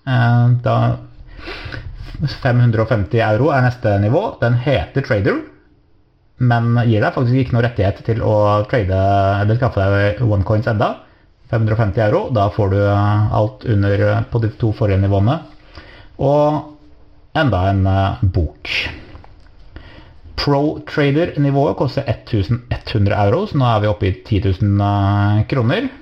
Eh, 0.07 0.47
da 0.62 0.77
550 2.43 3.19
euro 3.25 3.49
er 3.49 3.65
neste 3.65 3.97
nivå. 4.03 4.37
Den 4.43 4.61
heter 4.61 5.07
Trader, 5.09 5.41
men 6.39 6.77
gir 6.85 7.01
deg 7.01 7.17
faktisk 7.17 7.41
ikke 7.41 7.57
noe 7.57 7.65
rettighet 7.65 8.05
til 8.05 8.21
å 8.21 8.37
trade 8.69 9.01
eller 9.41 9.57
skaffe 9.57 9.89
deg 9.97 10.23
onecoins 10.29 10.69
enda. 10.69 10.93
550 11.55 12.02
euro, 12.09 12.26
da 12.34 12.48
får 12.52 12.74
du 12.74 12.78
eh, 12.82 13.32
alt 13.38 13.64
under 13.70 14.05
eh, 14.09 14.22
på 14.30 14.40
de 14.42 14.50
to 14.61 14.72
forrige 14.76 15.00
nivåene. 15.02 15.38
Og 16.22 17.38
enda 17.38 17.64
en 17.70 17.84
eh, 17.90 18.24
bok. 18.36 18.70
Pro 20.44 20.62
Trader-nivået 20.90 21.78
koster 21.78 22.07
1100 22.11 23.14
euro, 23.24 23.44
så 23.48 23.59
nå 23.61 23.68
er 23.70 23.84
vi 23.84 23.92
oppe 23.92 24.11
i 24.11 24.16
10 24.18 24.42
000 24.50 24.88
eh, 24.88 25.44
kroner. 25.50 25.92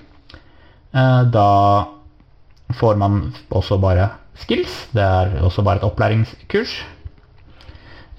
Da 0.93 1.49
får 2.77 2.99
man 3.01 3.15
også 3.49 3.79
bare 3.81 4.11
skills. 4.37 4.75
Det 4.93 5.01
er 5.01 5.39
også 5.41 5.65
bare 5.65 5.81
et 5.81 5.87
opplæringskurs. 5.87 6.75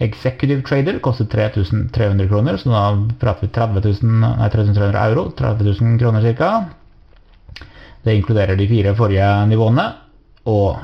Executive 0.02 0.64
Trader 0.66 0.98
koster 1.00 1.26
3300 1.30 2.28
kroner, 2.28 2.58
så 2.58 2.72
da 2.74 2.82
prater 3.22 3.46
vi 3.46 3.52
30 3.54 3.84
000, 4.02 4.16
nei, 4.24 4.50
3300 4.50 5.04
euro. 5.12 5.28
30 5.38 5.70
000 5.70 6.00
kroner 6.02 6.26
ca. 6.34 6.50
Det 8.04 8.16
inkluderer 8.20 8.60
de 8.60 8.68
fire 8.68 8.96
forrige 8.96 9.28
nivåene. 9.48 9.88
Og 10.46 10.80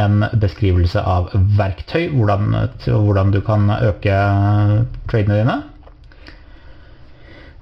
en 0.00 0.24
beskrivelse 0.40 1.00
av 1.00 1.30
verktøy, 1.56 2.08
hvordan, 2.12 2.54
hvordan 2.84 3.32
du 3.32 3.40
kan 3.44 3.70
øke 3.76 4.16
tradene 5.10 5.40
dine. 5.40 5.56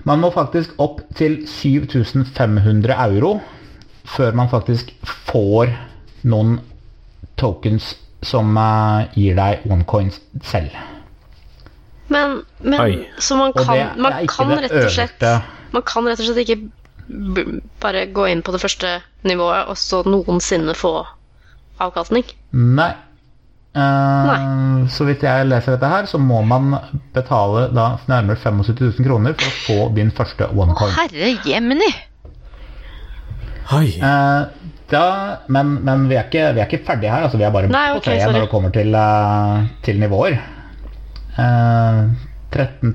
Man 0.05 0.21
må 0.21 0.31
faktisk 0.35 0.75
opp 0.83 1.01
til 1.17 1.41
7500 1.49 2.97
euro 3.09 3.39
før 4.05 4.35
man 4.37 4.51
faktisk 4.53 4.91
får 5.31 5.73
noen 6.29 6.59
tokens 7.41 7.95
som 8.25 8.57
eh, 8.57 9.07
gir 9.17 9.39
deg 9.39 9.65
onecoins 9.71 10.21
selv. 10.45 10.75
Men, 12.13 12.43
men 12.61 13.05
så 13.19 13.37
man 13.37 13.55
kan, 13.57 13.97
man 13.97 14.19
kan 14.29 14.53
rett 14.61 14.77
og 14.77 14.91
slett. 14.93 15.25
Man 15.73 15.85
kan 15.89 16.09
rett 16.09 16.21
og 16.21 16.29
slett 16.29 16.43
ikke 16.45 16.61
bare 17.83 18.07
gå 18.13 18.29
inn 18.31 18.43
på 18.45 18.55
det 18.55 18.63
første 18.63 18.99
nivået 19.29 19.69
og 19.71 19.77
så 19.81 20.03
noensinne 20.07 20.77
få 20.79 20.97
avkastning. 21.83 22.25
Nei. 22.53 22.93
Uh, 23.75 23.83
Nei. 24.29 24.89
Så 24.95 25.07
vidt 25.09 25.25
jeg 25.27 25.49
leser 25.49 25.75
dette 25.75 25.91
her, 25.91 26.07
så 26.07 26.21
må 26.23 26.41
man 26.47 26.77
betale 27.15 27.67
da 27.75 27.97
nærmere 28.07 28.39
75 28.39 29.01
000 29.01 29.07
kroner 29.09 29.35
for 29.35 29.49
å 29.49 29.63
få 29.65 29.79
din 29.97 30.13
første 30.15 30.47
onecoin. 30.55 30.95
Herre 30.95 31.33
jemini! 31.49 31.91
Eh, 33.65 34.43
da, 34.93 35.07
men, 35.49 35.73
men 35.83 36.05
vi, 36.11 36.19
er 36.21 36.29
ikke, 36.29 36.51
vi 36.55 36.63
er 36.63 36.69
ikke 36.69 36.85
ferdige 36.87 37.11
her. 37.11 37.27
Altså, 37.27 37.41
vi 37.41 37.47
er 37.49 37.55
bare 37.55 37.73
Nei, 37.73 37.87
på 37.97 38.03
ok, 38.03 38.07
treet 38.07 38.31
når 38.31 38.45
det 38.45 38.53
kommer 38.53 38.75
til, 38.75 38.95
uh, 38.95 39.65
til 39.83 39.99
nivåer. 40.03 40.37
Eh, 41.35 42.01
13 42.55 42.93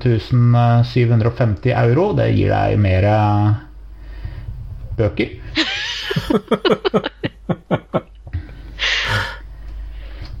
750 0.88 1.74
euro, 1.74 2.12
det 2.16 2.30
gir 2.32 2.54
deg 2.54 2.78
mer 2.80 3.04
bøker. 5.00 5.28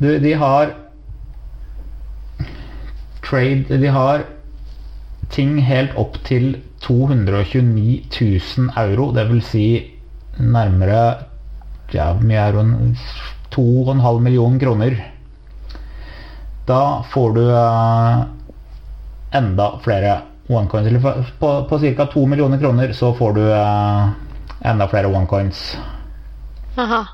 du, 0.00 0.18
de 0.18 0.32
har 0.40 0.74
Trade 3.30 3.78
De 3.78 3.90
har 3.94 4.24
ting 5.30 5.60
helt 5.62 5.94
opp 6.00 6.16
til 6.26 6.56
229 6.82 8.02
000 8.10 8.70
euro, 8.80 9.12
det 9.14 9.28
vil 9.28 9.42
si 9.46 9.66
nærmere 10.40 11.02
ja, 11.94 12.12
mye 12.18 12.38
er 12.38 12.56
det? 12.56 12.64
2,5 13.50 14.20
millioner 14.22 14.60
kroner. 14.62 14.96
Da 16.68 17.02
får 17.10 17.32
du 17.34 17.42
eh, 17.50 18.20
enda 19.34 19.70
flere 19.82 20.20
onecoins. 20.48 21.02
På, 21.38 21.50
på 21.66 21.78
ca. 21.82 22.06
2 22.12 22.26
millioner 22.30 22.58
kroner 22.62 22.92
så 22.94 23.10
får 23.18 23.34
du 23.38 23.42
eh, 23.50 24.12
enda 24.64 24.86
flere 24.88 25.06
onecoins. 25.08 25.76
Aha. 26.78 27.04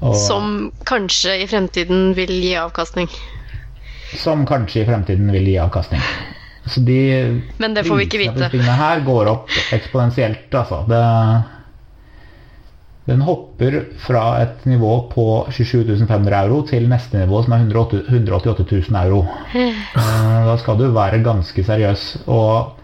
Og- 0.00 0.14
Som 0.16 0.72
kanskje 0.86 1.40
i 1.42 1.46
fremtiden 1.50 2.14
vil 2.14 2.30
gi 2.40 2.54
avkastning. 2.56 3.08
Som 4.16 4.46
kanskje 4.46 4.82
i 4.82 4.86
fremtiden 4.86 5.30
vil 5.32 5.44
gi 5.46 5.56
avkastning. 5.58 6.00
Så 6.68 6.80
de 6.84 7.42
Men 7.58 7.74
det 7.74 7.86
får 7.86 7.96
vi 7.96 8.04
ikke 8.06 8.18
vite. 8.18 8.48
tingene 8.50 8.76
her 8.76 9.00
går 9.00 9.26
opp 9.26 9.48
eksponentielt, 9.72 10.52
altså. 10.54 10.84
Det, 10.88 11.44
den 13.08 13.20
hopper 13.24 13.84
fra 14.04 14.42
et 14.42 14.66
nivå 14.68 15.08
på 15.10 15.24
27.500 15.50 16.44
euro 16.44 16.62
til 16.68 16.88
neste 16.88 17.18
nivå, 17.22 17.42
som 17.44 17.52
er 17.56 17.64
188.000 17.64 18.96
euro. 19.04 19.22
Eh, 19.54 20.44
Da 20.44 20.56
skal 20.56 20.76
du 20.78 20.90
være 20.92 21.22
ganske 21.24 21.64
seriøs. 21.64 22.18
Og 22.28 22.74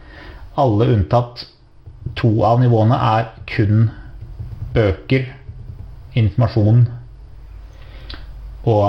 alle 0.57 0.89
unntatt 0.95 1.45
to 2.19 2.31
av 2.47 2.61
nivåene 2.63 2.97
er 2.97 3.31
kun 3.51 3.89
bøker, 4.75 5.27
informasjon 6.15 6.85
og 8.65 8.85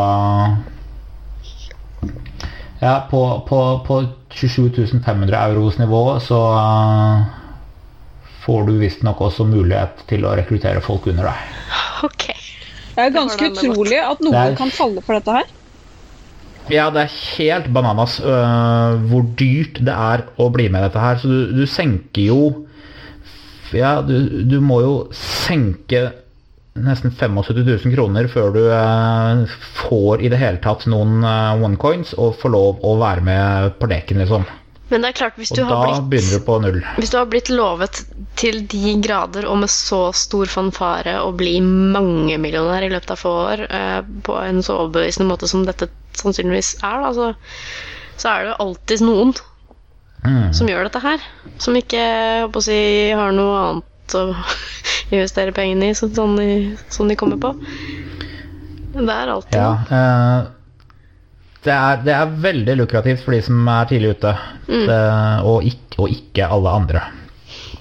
ja, 2.82 2.94
på, 3.10 3.22
på, 3.48 3.60
på 3.88 3.98
27 4.36 5.02
500 5.06 5.40
euros 5.50 5.78
nivå 5.80 6.04
så 6.24 6.40
uh, 6.54 7.26
får 8.46 8.66
du 8.70 8.74
visstnok 8.80 9.22
også 9.26 9.48
mulighet 9.50 10.06
til 10.10 10.26
å 10.28 10.36
rekruttere 10.38 10.84
folk 10.86 11.08
under 11.10 11.32
deg. 11.32 11.54
Ok. 12.06 12.28
Det 12.96 13.04
er 13.08 13.14
ganske 13.16 13.48
utrolig 13.52 14.00
at 14.00 14.22
noen 14.24 14.38
er- 14.40 14.58
kan 14.60 14.72
falle 14.72 15.02
for 15.04 15.18
dette 15.18 15.34
her. 15.40 15.48
Ja, 16.72 16.88
det 16.90 17.04
er 17.06 17.16
helt 17.38 17.68
bananas 17.74 18.18
uh, 18.24 18.96
hvor 19.10 19.26
dyrt 19.38 19.82
det 19.86 19.94
er 19.94 20.24
å 20.42 20.48
bli 20.54 20.66
med 20.70 20.82
i 20.82 20.88
dette 20.88 21.02
her. 21.02 21.20
Så 21.22 21.30
du, 21.30 21.52
du 21.62 21.66
senker 21.70 22.26
jo 22.30 22.40
Ja, 23.74 23.98
du, 24.06 24.44
du 24.46 24.60
må 24.62 24.82
jo 24.84 24.94
senke 25.16 26.10
nesten 26.76 27.12
75 27.12 27.64
000 27.86 27.96
kroner 27.96 28.28
før 28.28 28.52
du 28.52 28.62
eh, 28.68 29.56
får 29.80 30.26
i 30.26 30.32
det 30.32 30.40
hele 30.42 30.60
tatt 30.64 30.84
noen 30.92 31.24
eh, 31.24 31.64
onecoins 31.64 32.14
og 32.20 32.36
får 32.42 32.52
lov 32.52 32.84
å 32.84 32.98
være 33.00 33.24
med 33.24 33.78
på 33.80 33.90
leken, 33.92 34.20
liksom. 34.24 34.46
Men 34.92 35.02
det 35.02 35.10
er 35.10 35.18
klart, 35.18 35.38
hvis 35.40 35.50
Og 35.56 35.58
du, 35.58 35.64
har 35.66 36.02
blitt, 36.12 36.84
hvis 37.00 37.10
du 37.10 37.16
har 37.18 37.30
blitt 37.32 37.50
lovet 37.50 38.04
til 38.38 38.60
de 38.70 38.94
grader 39.02 39.48
og 39.50 39.64
med 39.64 39.72
så 39.74 40.12
stor 40.14 40.52
fanfare 40.52 41.16
å 41.24 41.32
bli 41.34 41.56
mangemillionær 41.64 42.86
i 42.86 42.92
løpet 42.94 43.16
av 43.16 43.24
få 43.24 43.34
år 43.48 43.66
eh, 43.66 44.02
på 44.28 44.38
en 44.44 44.62
så 44.66 44.84
overbevisende 44.84 45.32
måte 45.32 45.50
som 45.50 45.66
dette 45.66 45.90
sannsynligvis 46.20 46.76
er, 46.84 47.02
da, 47.02 47.12
så, 47.18 47.32
så 48.20 48.30
er 48.30 48.44
det 48.44 48.52
jo 48.52 48.60
alltid 48.68 49.06
noen 49.08 49.34
Mm. 50.26 50.54
som 50.58 50.68
gjør 50.70 50.88
dette 50.90 51.02
her. 51.04 51.24
Som 51.62 51.78
ikke 51.80 52.04
si, 52.66 52.80
har 53.16 53.32
noe 53.36 53.58
annet 53.62 54.16
å 54.18 54.24
investere 55.16 55.54
pengene 55.56 55.92
i, 55.92 55.96
som 55.98 56.12
sånn 56.14 56.36
de, 56.40 56.50
sånn 56.94 57.12
de 57.12 57.18
kommer 57.20 57.38
på. 57.42 57.54
Det 58.96 59.12
er 59.12 59.32
alltid 59.34 59.60
Ja. 59.60 59.72
eh, 59.92 60.52
det, 61.66 61.74
er, 61.74 62.02
det 62.06 62.14
er 62.14 62.34
veldig 62.46 62.76
lukrativt 62.78 63.24
for 63.26 63.34
de 63.34 63.42
som 63.42 63.68
er 63.68 63.88
tidlig 63.90 64.16
ute, 64.20 64.36
det, 64.70 65.00
og, 65.50 65.64
ikke, 65.66 65.98
og 66.06 66.12
ikke 66.14 66.50
alle 66.58 66.74
andre. 66.80 67.02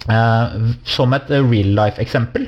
Eh, 0.09 0.55
som 0.89 1.13
et 1.17 1.29
real 1.33 1.71
life-eksempel 1.79 2.43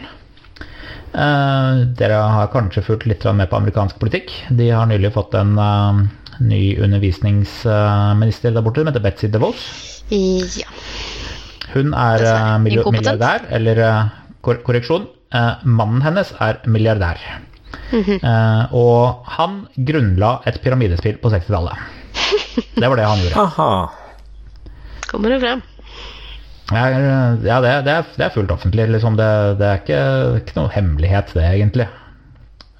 eh, 1.16 1.78
Dere 1.96 2.18
har 2.34 2.50
kanskje 2.52 2.82
fulgt 2.84 3.06
litt 3.08 3.24
med 3.32 3.48
på 3.48 3.56
amerikansk 3.56 3.96
politikk. 4.00 4.32
De 4.50 4.66
har 4.70 4.88
nylig 4.90 5.12
fått 5.14 5.36
en 5.40 5.54
eh, 5.60 6.02
ny 6.40 6.76
undervisningsminister 6.82 8.54
der 8.54 8.64
borte, 8.64 8.82
som 8.82 8.90
heter 8.90 9.04
Betzy 9.04 9.30
DeVos. 9.32 9.66
Ja. 10.10 10.68
Hun 11.74 11.92
er 11.96 12.22
eh, 12.22 12.54
inkompetent. 12.72 12.94
milliardær, 12.94 13.46
eller 13.58 13.82
eh, 13.84 14.14
kor 14.44 14.60
korreksjon, 14.66 15.06
eh, 15.34 15.52
mannen 15.64 16.02
hennes 16.06 16.32
er 16.40 16.60
milliardær. 16.66 17.22
Eh, 17.92 18.74
og 18.74 19.26
han 19.36 19.62
grunnla 19.76 20.40
et 20.48 20.60
pyramidespill 20.62 21.18
på 21.22 21.30
60-tallet. 21.34 21.76
Det 22.80 22.88
var 22.88 22.96
det 22.96 23.06
han 23.06 23.22
gjorde. 23.24 23.42
Aha. 23.42 23.70
Kommer 25.10 25.34
det 25.34 25.40
frem. 25.42 25.62
Ja, 26.72 26.86
det, 27.38 27.74
det, 27.86 27.92
er, 27.92 28.06
det 28.16 28.24
er 28.26 28.32
fullt 28.34 28.50
offentlig. 28.50 28.88
Liksom. 28.90 29.18
Det, 29.18 29.28
det 29.60 29.66
er 29.68 29.82
ikke, 29.82 30.00
ikke 30.40 30.56
noe 30.56 30.72
hemmelighet, 30.74 31.30
det, 31.36 31.44
egentlig. 31.46 31.86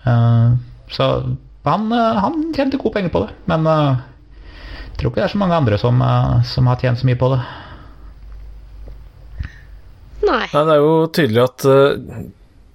Eh, 0.07 0.57
så 0.91 1.11
han, 1.73 1.91
eh, 1.93 2.21
han 2.23 2.53
tjente 2.57 2.81
gode 2.81 2.95
penger 2.97 3.12
på 3.14 3.25
det. 3.25 3.35
Men 3.51 3.67
eh, 3.71 4.05
jeg 4.93 5.01
tror 5.01 5.12
ikke 5.12 5.23
det 5.23 5.29
er 5.29 5.35
så 5.35 5.43
mange 5.43 5.59
andre 5.59 5.81
som, 5.81 6.01
eh, 6.03 6.37
som 6.49 6.71
har 6.71 6.81
tjent 6.83 7.03
så 7.03 7.09
mye 7.09 7.21
på 7.21 7.33
det. 7.35 7.43
Nei. 10.27 10.47
Nei, 10.51 10.62
det 10.64 10.73
er 10.75 10.81
jo 10.81 10.95
tydelig 11.14 11.43
at 11.45 11.67
uh, 11.69 12.23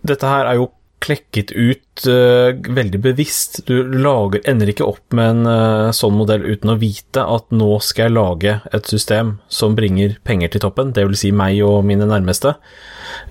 dette 0.08 0.30
her 0.30 0.48
er 0.48 0.60
jo 0.60 0.70
klekket 1.02 1.50
ut 1.52 2.04
uh, 2.06 2.54
veldig 2.78 3.02
bevisst. 3.02 3.58
Du 3.68 3.82
lager, 3.82 4.44
ender 4.48 4.70
ikke 4.72 4.88
opp 4.88 5.16
med 5.18 5.34
en 5.34 5.50
uh, 5.50 5.96
sånn 5.96 6.16
modell 6.16 6.46
uten 6.46 6.72
å 6.72 6.78
vite 6.80 7.26
at 7.26 7.50
nå 7.52 7.74
skal 7.84 8.08
jeg 8.08 8.16
lage 8.16 8.54
et 8.72 8.92
system 8.94 9.34
som 9.52 9.76
bringer 9.76 10.16
penger 10.28 10.54
til 10.54 10.64
toppen, 10.64 10.94
dvs. 10.96 11.26
Si 11.26 11.34
meg 11.36 11.60
og 11.66 11.82
mine 11.90 12.08
nærmeste. 12.08 12.54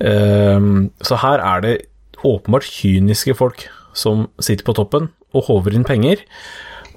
Ehm, 0.05 0.91
så 1.07 1.17
her 1.23 1.41
er 1.41 1.65
det 1.65 1.75
åpenbart 2.27 2.67
kyniske 2.69 3.39
folk 3.39 3.65
som 3.97 4.27
sitter 4.43 4.67
på 4.67 4.77
toppen 4.77 5.09
og 5.35 5.47
håver 5.49 5.77
inn 5.77 5.87
penger. 5.87 6.23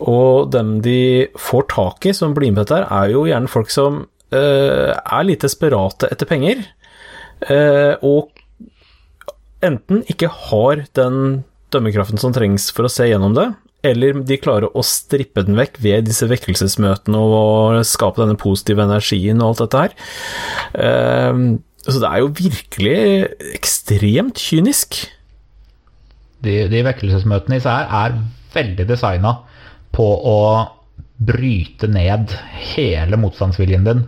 Og 0.04 0.52
dem 0.54 0.78
de 0.84 1.30
får 1.40 1.68
tak 1.74 2.08
i 2.10 2.16
som 2.16 2.36
blir 2.36 2.52
med 2.52 2.64
på 2.64 2.68
dette, 2.68 2.86
er 2.90 3.14
jo 3.14 3.26
gjerne 3.30 3.52
folk 3.52 3.72
som 3.74 4.06
eh, 4.34 4.92
er 4.92 5.28
litt 5.28 5.46
desperate 5.46 6.10
etter 6.12 6.30
penger. 6.30 6.64
Eh, 7.52 7.94
og 8.04 8.34
enten 9.64 10.04
ikke 10.12 10.32
har 10.50 10.86
den 10.98 11.44
dømmekraften 11.74 12.22
som 12.22 12.34
trengs 12.36 12.70
for 12.74 12.88
å 12.88 12.92
se 12.92 13.08
gjennom 13.10 13.36
det, 13.38 13.48
eller 13.84 14.22
de 14.24 14.40
klarer 14.40 14.72
å 14.72 14.84
strippe 14.86 15.44
den 15.46 15.58
vekk 15.60 15.80
ved 15.84 16.08
disse 16.08 16.28
vekkelsesmøtene 16.30 17.20
og 17.20 17.82
skape 17.88 18.22
denne 18.22 18.40
positive 18.40 18.86
energien 18.86 19.42
og 19.44 19.54
alt 19.54 19.64
dette 19.66 19.84
her. 19.84 19.96
Eh, 20.88 21.44
så 21.84 22.00
det 22.00 22.10
er 22.10 22.22
jo 22.24 22.32
virkelig 22.38 23.00
ekstremt 23.58 24.40
kynisk. 24.40 25.02
De, 26.44 26.56
de 26.72 26.84
vekkelsesmøtene 26.86 27.60
i 27.60 27.64
seg 27.64 27.94
er 28.04 28.18
veldig 28.54 28.88
designa 28.90 29.38
på 29.96 30.08
å 30.28 30.40
bryte 31.24 31.88
ned 31.88 32.34
hele 32.74 33.20
motstandsviljen 33.22 33.88
din. 33.88 34.04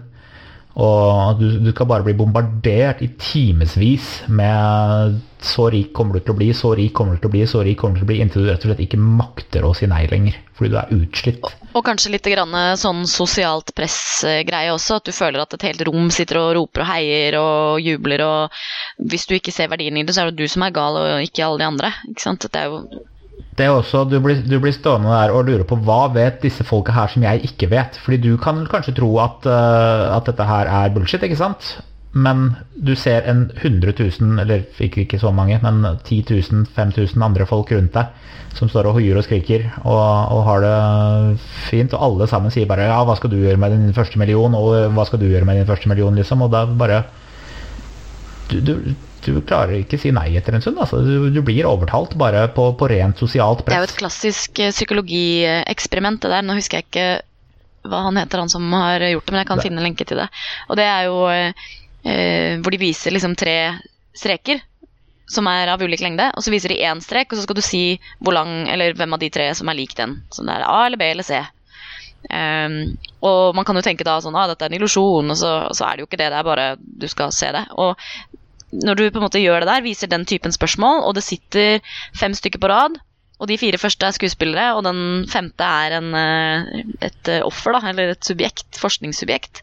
Og 0.76 1.39
du, 1.39 1.45
du 1.63 1.69
skal 1.71 1.88
bare 1.88 2.03
bli 2.03 2.13
bombardert 2.19 2.99
i 3.05 3.07
timevis 3.15 4.26
med 4.28 5.21
'så 5.45 5.69
rik 5.71 5.93
kommer 5.93 6.17
du 6.17 6.19
til 6.19 6.34
å 6.34 6.38
bli', 6.39 6.51
'så 6.51 6.73
rik 6.76 6.93
kommer 6.93 7.15
du 7.15 7.21
til 7.21 7.30
å 7.30 7.34
bli', 7.36 7.45
'så 7.47 7.63
rik 7.63 7.78
kommer 7.80 7.95
du 7.95 8.01
til 8.01 8.07
å 8.07 8.11
bli', 8.11 8.19
inntil 8.23 8.43
du 8.43 8.49
rett 8.49 8.65
og 8.65 8.71
slett 8.71 8.84
ikke 8.84 8.99
makter 8.99 9.63
å 9.63 9.71
si 9.78 9.88
nei 9.88 10.03
lenger. 10.11 10.36
Fordi 10.57 10.71
du 10.73 10.78
er 10.82 10.91
utslitt. 10.91 11.47
Og 11.76 11.86
kanskje 11.86 12.11
litt 12.11 12.28
grann 12.28 12.51
sånn 12.76 13.05
sosialt 13.07 13.71
press-greie 13.76 14.73
også, 14.73 14.99
at 14.99 15.05
du 15.05 15.11
føler 15.15 15.39
at 15.43 15.53
et 15.53 15.67
helt 15.69 15.88
rom 15.88 16.09
sitter 16.11 16.41
og 16.41 16.53
roper 16.59 16.84
og 16.84 16.91
heier 16.91 17.39
og 17.39 17.80
jubler, 17.80 18.26
og 18.26 18.51
hvis 18.99 19.28
du 19.28 19.36
ikke 19.36 19.55
ser 19.55 19.71
verdien 19.71 19.95
i 19.95 20.03
det, 20.03 20.15
så 20.15 20.26
er 20.26 20.32
det 20.32 20.43
du 20.43 20.47
som 20.47 20.63
er 20.63 20.76
gal, 20.76 20.97
og 20.97 21.23
ikke 21.23 21.45
alle 21.45 21.59
de 21.63 21.71
andre. 21.71 21.93
Ikke 22.09 22.26
sant? 22.26 22.51
Det 22.51 22.59
er 22.59 22.71
jo 22.71 23.05
Det 23.55 23.65
er 23.65 23.71
også, 23.71 24.03
du 24.11 24.17
blir, 24.23 24.41
du 24.43 24.57
blir 24.59 24.73
stående 24.75 25.11
der 25.13 25.31
og 25.31 25.47
lure 25.47 25.65
på 25.67 25.77
hva 25.88 26.05
vet 26.11 26.41
disse 26.43 26.65
folka 26.67 26.95
her 26.95 27.11
som 27.11 27.23
jeg 27.23 27.47
ikke 27.47 27.69
vet. 27.71 27.99
Fordi 28.03 28.19
du 28.23 28.36
kan 28.41 28.65
kanskje 28.71 28.97
tro 28.97 29.13
at, 29.23 29.47
uh, 29.47 30.15
at 30.17 30.27
dette 30.27 30.47
her 30.47 30.71
er 30.71 30.95
bullshit, 30.95 31.23
ikke 31.23 31.39
sant? 31.39 31.77
Men 32.15 32.53
du 32.79 32.93
ser 32.95 33.27
en 33.27 33.49
100 33.57 33.91
000, 33.99 34.39
eller 34.39 34.63
ikke, 34.79 35.03
ikke 35.03 35.19
så 35.19 35.33
mange, 35.36 35.59
men 35.63 35.83
10 36.03 36.21
000, 36.31 36.67
5000 36.75 37.23
andre 37.23 37.47
folk 37.47 37.73
rundt 37.75 37.95
deg 37.95 38.31
som 38.55 38.69
står 38.71 38.88
og 38.88 38.95
hoier 38.95 39.17
og 39.19 39.25
skriker 39.25 39.65
og, 39.81 39.99
og 40.31 40.41
har 40.47 40.63
det 40.63 41.39
fint, 41.67 41.91
og 41.91 42.05
alle 42.07 42.27
sammen 42.31 42.53
sier 42.53 42.69
bare 42.69 42.88
ja, 42.88 43.01
hva 43.03 43.17
skal 43.19 43.33
du 43.33 43.36
gjøre 43.41 43.59
med 43.59 43.75
din 43.75 43.95
første 43.95 44.21
million, 44.21 44.55
og 44.55 44.95
hva 44.95 45.05
skal 45.07 45.19
du 45.19 45.27
gjøre 45.27 45.47
med 45.47 45.59
din 45.59 45.67
første 45.67 45.91
million, 45.91 46.15
liksom, 46.15 46.45
og 46.45 46.53
da 46.53 46.63
bare 46.79 47.03
du, 48.51 48.59
du, 48.61 48.73
du 49.26 49.39
klarer 49.45 49.80
ikke 49.82 49.97
å 49.99 50.01
si 50.01 50.11
nei 50.15 50.30
etter 50.39 50.55
en 50.57 50.63
stund. 50.63 50.80
Altså. 50.82 51.01
Du, 51.05 51.30
du 51.34 51.41
blir 51.45 51.67
overtalt 51.69 52.13
bare 52.19 52.45
på, 52.55 52.67
på 52.80 52.89
rent 52.91 53.19
sosialt 53.21 53.63
press. 53.65 53.73
Det 53.73 53.80
er 53.80 53.86
jo 53.86 53.89
et 53.91 53.99
klassisk 53.99 54.59
eh, 54.63 54.73
psykologieksperiment, 54.76 56.21
det 56.23 56.32
der. 56.34 56.45
Nå 56.45 56.57
husker 56.59 56.80
jeg 56.82 56.88
ikke 56.89 57.07
hva 57.86 58.03
han 58.07 58.17
heter, 58.17 58.41
han 58.41 58.49
som 58.49 58.63
har 58.73 59.03
gjort 59.11 59.28
det, 59.28 59.34
men 59.36 59.43
jeg 59.43 59.47
kan 59.51 59.59
Det- 59.59 59.67
finne 59.67 59.82
en 59.82 59.86
lenke 59.89 60.05
til 60.09 60.17
det. 60.17 60.30
Og 60.69 60.80
det 60.80 60.86
er 60.89 61.03
jo 61.05 61.19
eh, 61.30 61.67
eh, 62.05 62.55
hvor 62.61 62.73
de 62.73 62.82
viser 62.82 63.13
liksom 63.13 63.36
tre 63.38 63.57
streker 64.15 64.63
som 65.30 65.47
er 65.49 65.67
av 65.73 65.82
ulik 65.82 66.01
lengde, 66.05 66.32
og 66.38 66.43
så 66.45 66.51
viser 66.53 66.69
de 66.69 66.82
én 66.86 67.01
strek, 67.01 67.32
og 67.32 67.38
så 67.38 67.43
skal 67.47 67.57
du 67.57 67.61
si 67.65 67.99
hvor 68.21 68.34
lang, 68.38 68.67
eller 68.69 68.93
hvem 68.93 69.13
av 69.13 69.19
de 69.21 69.30
tre 69.34 69.47
som 69.57 69.69
er 69.69 69.78
lik 69.78 69.95
den. 69.97 70.19
Som 70.34 70.45
det 70.45 70.53
er 70.57 70.65
A 70.69 70.86
eller 70.86 71.01
B 71.01 71.07
eller 71.11 71.26
C. 71.26 71.39
Um, 72.26 72.97
og 73.21 73.53
man 73.57 73.65
kan 73.65 73.78
jo 73.78 73.84
tenke 73.86 74.05
da 74.05 74.15
sånn 74.21 74.34
ah, 74.38 74.47
dette 74.49 74.65
er 74.65 74.71
en 74.73 74.78
illusjon, 74.80 75.30
og 75.30 75.38
så, 75.38 75.51
så 75.78 75.86
er 75.86 75.97
det 75.97 76.05
jo 76.05 76.07
ikke 76.09 76.17
det, 76.21 76.32
det 76.34 76.39
er 76.39 76.47
bare 76.47 76.67
du 76.82 77.05
skal 77.09 77.34
se 77.36 77.51
det. 77.53 77.65
Og 77.78 77.97
når 78.84 78.99
du 78.99 79.03
på 79.09 79.19
en 79.19 79.26
måte 79.28 79.41
gjør 79.41 79.63
det 79.63 79.71
der, 79.71 79.86
viser 79.86 80.11
den 80.11 80.26
typen 80.30 80.55
spørsmål, 80.55 81.03
og 81.07 81.15
det 81.17 81.26
sitter 81.26 81.84
fem 82.17 82.36
stykker 82.36 82.61
på 82.61 82.71
rad, 82.71 82.97
og 83.36 83.49
de 83.51 83.57
fire 83.59 83.80
første 83.80 84.07
er 84.07 84.15
skuespillere, 84.15 84.69
og 84.78 84.86
den 84.88 85.26
femte 85.28 85.67
er 85.67 85.97
en, 85.97 86.13
eh, 86.15 86.84
et 87.03 87.32
eh, 87.32 87.43
offer, 87.43 87.76
da, 87.76 87.82
eller 87.91 88.13
et 88.13 88.28
subjekt, 88.28 88.80
forskningssubjekt. 88.80 89.59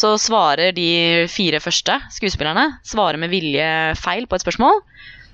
Så 0.00 0.16
svarer 0.18 0.74
de 0.74 1.26
fire 1.30 1.62
første 1.62 2.00
skuespillerne 2.14 2.80
svarer 2.86 3.20
med 3.22 3.30
vilje 3.30 3.68
feil 4.02 4.26
på 4.26 4.38
et 4.38 4.46
spørsmål, 4.46 4.82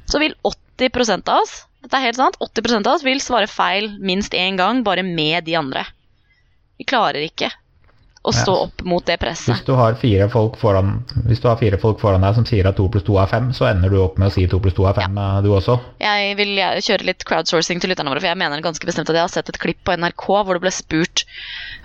så 0.04 0.20
vil 0.20 0.36
80% 0.44 1.32
av 1.32 1.40
oss 1.40 1.62
dette 1.84 1.98
er 2.00 2.06
helt 2.06 2.16
sant, 2.16 2.38
80% 2.40 2.86
av 2.88 2.96
oss 2.96 3.02
vil 3.04 3.20
svare 3.20 3.48
feil 3.50 3.90
minst 4.00 4.32
én 4.32 4.56
gang, 4.56 4.80
bare 4.86 5.04
med 5.04 5.44
de 5.44 5.58
andre. 5.58 5.82
Vi 6.80 6.86
klarer 6.88 7.26
ikke 7.26 7.50
å 8.24 8.32
stå 8.32 8.52
Ja. 8.54 8.60
opp 8.64 8.82
mot 8.88 9.04
det 9.04 9.18
presset. 9.20 9.52
Hvis 9.52 9.64
du 9.66 9.74
har 9.76 9.94
fire 10.00 10.28
folk 10.32 10.54
foran 10.56 11.04
Hvis 11.28 11.42
du 11.42 11.48
har 11.48 11.58
fire 11.60 11.76
folk 11.80 12.00
foran 12.00 12.22
deg 12.24 12.34
som 12.38 12.46
sier 12.48 12.66
at 12.66 12.76
to 12.76 12.86
pluss 12.88 13.04
to 13.04 13.18
er 13.20 13.26
fem, 13.28 13.50
så 13.52 13.66
ender 13.68 13.90
du 13.92 13.98
opp 14.00 14.16
med 14.18 14.30
å 14.30 14.32
si 14.32 14.46
to 14.48 14.58
pluss 14.64 14.74
to 14.74 14.86
er 14.88 14.94
fem, 14.96 15.14
ja. 15.16 15.40
du 15.44 15.50
også. 15.52 15.76
Jeg 16.00 16.36
vil 16.38 16.56
eh, 16.58 16.80
kjøre 16.80 17.04
litt 17.04 17.24
crowdsourcing 17.28 17.80
til 17.82 17.92
lytterne 17.92 18.08
våre, 18.08 18.22
for 18.24 18.30
jeg 18.32 18.40
mener 18.40 18.64
ganske 18.64 18.86
bestemt 18.88 19.10
at 19.12 19.18
jeg 19.18 19.26
har 19.26 19.28
sett 19.34 19.48
et 19.52 19.60
klipp 19.60 19.82
på 19.84 19.96
NRK 20.00 20.24
hvor 20.26 20.54
det 20.56 20.64
ble 20.64 20.72
spurt 20.72 21.24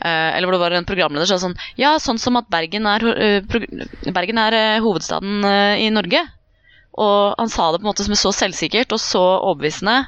eh, 0.01 0.37
Eller 0.37 0.47
hvor 0.47 0.55
det 0.55 0.63
var 0.63 0.77
en 0.79 0.87
programleder 0.87 1.27
som 1.27 1.37
sa 1.39 1.47
sånn 1.49 1.57
Ja, 1.77 1.97
sånn 1.99 2.19
som 2.21 2.39
at 2.39 2.47
Bergen 2.49 2.87
er, 2.87 3.03
eh, 3.03 4.11
Bergen 4.15 4.37
er 4.39 4.53
eh, 4.55 4.79
hovedstaden 4.79 5.43
eh, 5.43 5.83
i 5.83 5.89
Norge. 5.91 6.23
Og 6.99 7.35
han 7.37 7.51
sa 7.51 7.69
det 7.71 7.79
på 7.81 7.85
en 7.87 7.91
måte 7.91 8.03
som 8.07 8.15
er 8.15 8.19
så 8.19 8.31
selvsikkert 8.35 8.91
og 8.95 8.99
så 9.03 9.21
overbevisende 9.43 10.05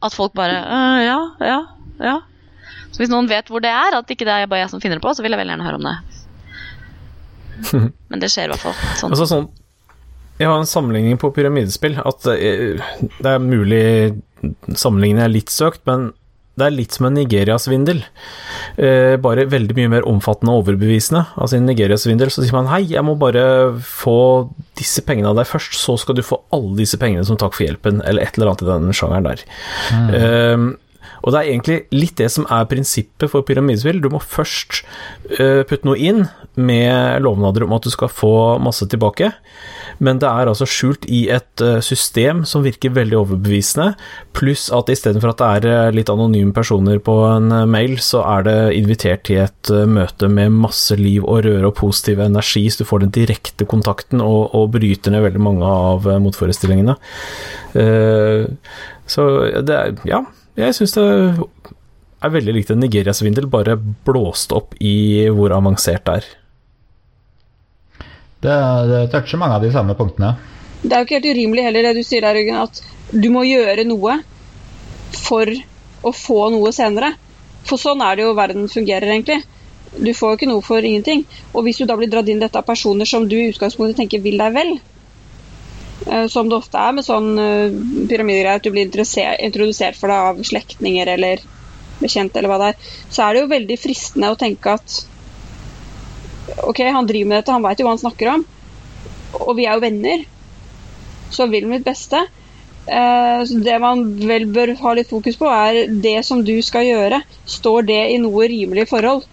at 0.00 0.14
folk 0.16 0.32
bare 0.36 0.60
«Øh, 0.60 1.00
Ja, 1.04 1.18
ja, 1.40 1.58
ja. 2.00 2.18
Så 2.90 3.02
hvis 3.02 3.12
noen 3.12 3.30
vet 3.30 3.50
hvor 3.50 3.62
det 3.62 3.70
er, 3.72 3.96
at 4.00 4.10
ikke 4.10 4.26
det 4.28 4.34
er 4.34 4.50
bare 4.50 4.64
jeg 4.64 4.72
som 4.72 4.82
finner 4.82 4.98
det 4.98 5.04
på, 5.04 5.14
så 5.14 5.24
vil 5.24 5.34
jeg 5.34 5.40
veldig 5.40 5.54
gjerne 5.54 5.68
høre 5.68 5.80
om 5.80 5.88
det. 5.88 5.96
Men 8.10 8.22
det 8.22 8.30
skjer 8.32 8.48
i 8.48 8.54
hvert 8.54 8.64
fall. 8.64 8.78
Sånn. 8.98 9.12
Altså 9.12 9.28
sånn 9.28 9.50
Jeg 10.40 10.48
har 10.48 10.56
en 10.56 10.68
sammenligning 10.68 11.20
på 11.20 11.32
pyramidespill. 11.36 11.98
At 12.00 12.24
det 12.24 12.40
er, 13.28 13.42
mulig 13.44 13.84
sammenligningen 14.72 15.26
er 15.26 15.34
litt 15.34 15.52
søkt, 15.52 15.82
men 15.84 16.10
det 16.60 16.66
er 16.66 16.72
litt 16.74 16.96
som 16.96 17.06
en 17.08 17.14
Nigeria-svindel. 17.16 18.00
Eh, 18.80 19.14
bare 19.20 19.46
veldig 19.48 19.76
mye 19.76 19.90
mer 19.92 20.08
omfattende 20.08 20.52
og 20.52 20.64
overbevisende. 20.64 21.22
Altså 21.36 21.56
I 21.56 21.60
en 21.60 21.68
Nigeria-svindel 21.68 22.32
så 22.32 22.42
sier 22.42 22.56
man 22.56 22.68
hei, 22.72 22.82
jeg 22.90 23.04
må 23.06 23.14
bare 23.20 23.44
få 23.84 24.16
disse 24.80 25.04
pengene 25.06 25.30
av 25.30 25.38
deg 25.40 25.48
først, 25.48 25.76
så 25.76 25.96
skal 26.00 26.16
du 26.18 26.24
få 26.26 26.40
alle 26.56 26.74
disse 26.80 27.00
pengene 27.00 27.24
som 27.28 27.38
takk 27.40 27.56
for 27.56 27.66
hjelpen, 27.66 28.00
eller 28.08 28.24
et 28.24 28.36
eller 28.36 28.52
annet 28.52 28.64
i 28.64 28.70
den 28.70 28.96
sjangeren 28.96 29.28
der. 29.28 29.44
Eh, 30.16 30.66
og 31.20 31.32
det 31.32 31.40
er 31.40 31.50
egentlig 31.50 31.78
litt 31.92 32.16
det 32.20 32.30
som 32.32 32.46
er 32.48 32.68
prinsippet 32.68 33.30
for 33.32 33.44
pyramidespill. 33.46 34.00
Du 34.00 34.08
må 34.12 34.20
først 34.24 34.82
uh, 35.36 35.62
putte 35.68 35.88
noe 35.88 35.98
inn 36.00 36.24
med 36.60 37.20
lovnader 37.24 37.64
om 37.66 37.74
at 37.76 37.86
du 37.86 37.92
skal 37.92 38.10
få 38.12 38.32
masse 38.62 38.88
tilbake, 38.90 39.30
men 40.00 40.20
det 40.20 40.28
er 40.28 40.48
altså 40.48 40.68
skjult 40.68 41.04
i 41.12 41.26
et 41.32 41.64
uh, 41.64 41.78
system 41.84 42.42
som 42.48 42.64
virker 42.64 42.94
veldig 42.96 43.18
overbevisende, 43.20 43.92
pluss 44.36 44.68
at 44.74 44.92
istedenfor 44.92 45.34
at 45.34 45.42
det 45.42 45.50
er 45.50 45.90
uh, 45.90 45.96
litt 45.96 46.12
anonyme 46.12 46.56
personer 46.56 47.02
på 47.04 47.16
en 47.28 47.52
mail, 47.70 47.98
så 48.04 48.24
er 48.38 48.48
det 48.48 48.58
invitert 48.80 49.26
til 49.28 49.42
et 49.44 49.72
møte 49.90 50.30
med 50.32 50.56
masse 50.56 50.96
liv 50.96 51.26
og 51.26 51.44
røre 51.44 51.68
og 51.68 51.76
positiv 51.82 52.24
energi, 52.24 52.64
så 52.70 52.82
du 52.82 52.88
får 52.88 53.04
den 53.04 53.14
direkte 53.14 53.68
kontakten 53.68 54.24
og, 54.24 54.54
og 54.56 54.72
bryter 54.78 55.12
ned 55.12 55.26
veldig 55.28 55.44
mange 55.44 55.68
av 55.68 56.08
motforestillingene. 56.22 56.96
så 59.10 59.24
det 59.66 59.76
er 59.76 59.96
Ja 60.08 60.24
jeg 60.66 60.76
syns 60.76 60.94
det 60.96 61.06
er 62.20 62.34
veldig 62.34 62.54
likt 62.56 62.70
en 62.72 62.82
Nigeria-svindel, 62.82 63.48
bare 63.50 63.78
blåst 63.78 64.52
opp 64.56 64.76
i 64.80 65.26
hvor 65.32 65.54
avansert 65.56 66.04
det 66.06 66.16
er. 66.20 66.28
Det, 68.40 68.56
det 68.88 69.00
toucher 69.12 69.40
mange 69.40 69.58
av 69.58 69.64
de 69.64 69.72
samme 69.72 69.96
punktene. 69.96 70.34
Det 70.80 70.94
er 70.94 71.02
jo 71.02 71.08
ikke 71.08 71.18
helt 71.18 71.32
urimelig 71.36 71.64
heller 71.66 71.88
det 71.88 71.96
du 71.98 72.04
sier 72.06 72.24
der, 72.24 72.36
Ryggen, 72.36 72.60
at 72.60 72.80
du 73.12 73.28
må 73.32 73.44
gjøre 73.44 73.84
noe 73.88 74.20
for 75.16 75.50
å 76.06 76.12
få 76.16 76.38
noe 76.54 76.72
senere. 76.72 77.12
For 77.68 77.80
sånn 77.80 78.00
er 78.04 78.16
det 78.16 78.24
jo 78.24 78.36
verden 78.38 78.70
fungerer, 78.72 79.10
egentlig. 79.12 79.42
Du 79.96 80.12
får 80.16 80.32
jo 80.32 80.38
ikke 80.38 80.48
noe 80.48 80.64
for 80.64 80.86
ingenting. 80.86 81.26
Og 81.52 81.66
hvis 81.66 81.80
du 81.80 81.84
da 81.88 81.98
blir 82.00 82.08
dratt 82.08 82.30
inn 82.32 82.40
dette 82.40 82.56
av 82.56 82.68
personer 82.68 83.08
som 83.08 83.26
du 83.28 83.36
i 83.36 83.50
utgangspunktet 83.50 84.00
tenker 84.00 84.22
vil 84.24 84.40
deg 84.40 84.54
vel, 84.56 84.72
som 86.32 86.48
det 86.48 86.56
ofte 86.56 86.80
er 86.80 86.96
med 86.96 87.06
sånn 87.06 87.30
eh, 87.38 87.78
pyramidegreier, 88.10 88.60
at 88.60 88.66
du 88.66 88.72
blir 88.72 88.88
introdusert 88.88 89.98
for 89.98 90.12
det 90.12 90.18
av 90.30 90.42
slektninger 90.46 91.10
eller 91.14 91.42
bekjente, 92.00 92.40
eller 92.40 92.52
hva 92.52 92.58
det 92.62 92.68
er, 92.72 92.90
så 93.12 93.24
er 93.24 93.34
det 93.34 93.42
jo 93.42 93.52
veldig 93.52 93.78
fristende 93.80 94.32
å 94.32 94.38
tenke 94.40 94.76
at 94.78 95.00
OK, 96.66 96.80
han 96.82 97.06
driver 97.06 97.28
med 97.28 97.38
dette, 97.38 97.54
han 97.54 97.64
veit 97.64 97.80
jo 97.80 97.86
hva 97.86 97.94
han 97.94 98.02
snakker 98.02 98.32
om, 98.32 98.44
og 99.40 99.56
vi 99.58 99.66
er 99.68 99.76
jo 99.76 99.84
venner, 99.84 100.24
så 101.30 101.46
vil 101.50 101.68
mitt 101.70 101.84
beste. 101.86 102.24
Eh, 102.86 103.42
så 103.46 103.58
det 103.62 103.76
man 103.82 104.02
vel 104.26 104.48
bør 104.50 104.72
ha 104.80 104.94
litt 104.96 105.10
fokus 105.12 105.38
på, 105.38 105.46
er 105.46 105.92
det 106.02 106.16
som 106.26 106.42
du 106.46 106.56
skal 106.64 106.88
gjøre. 106.88 107.20
Står 107.46 107.86
det 107.90 108.00
i 108.14 108.18
noe 108.22 108.48
rimelig 108.50 108.88
forhold 108.90 109.28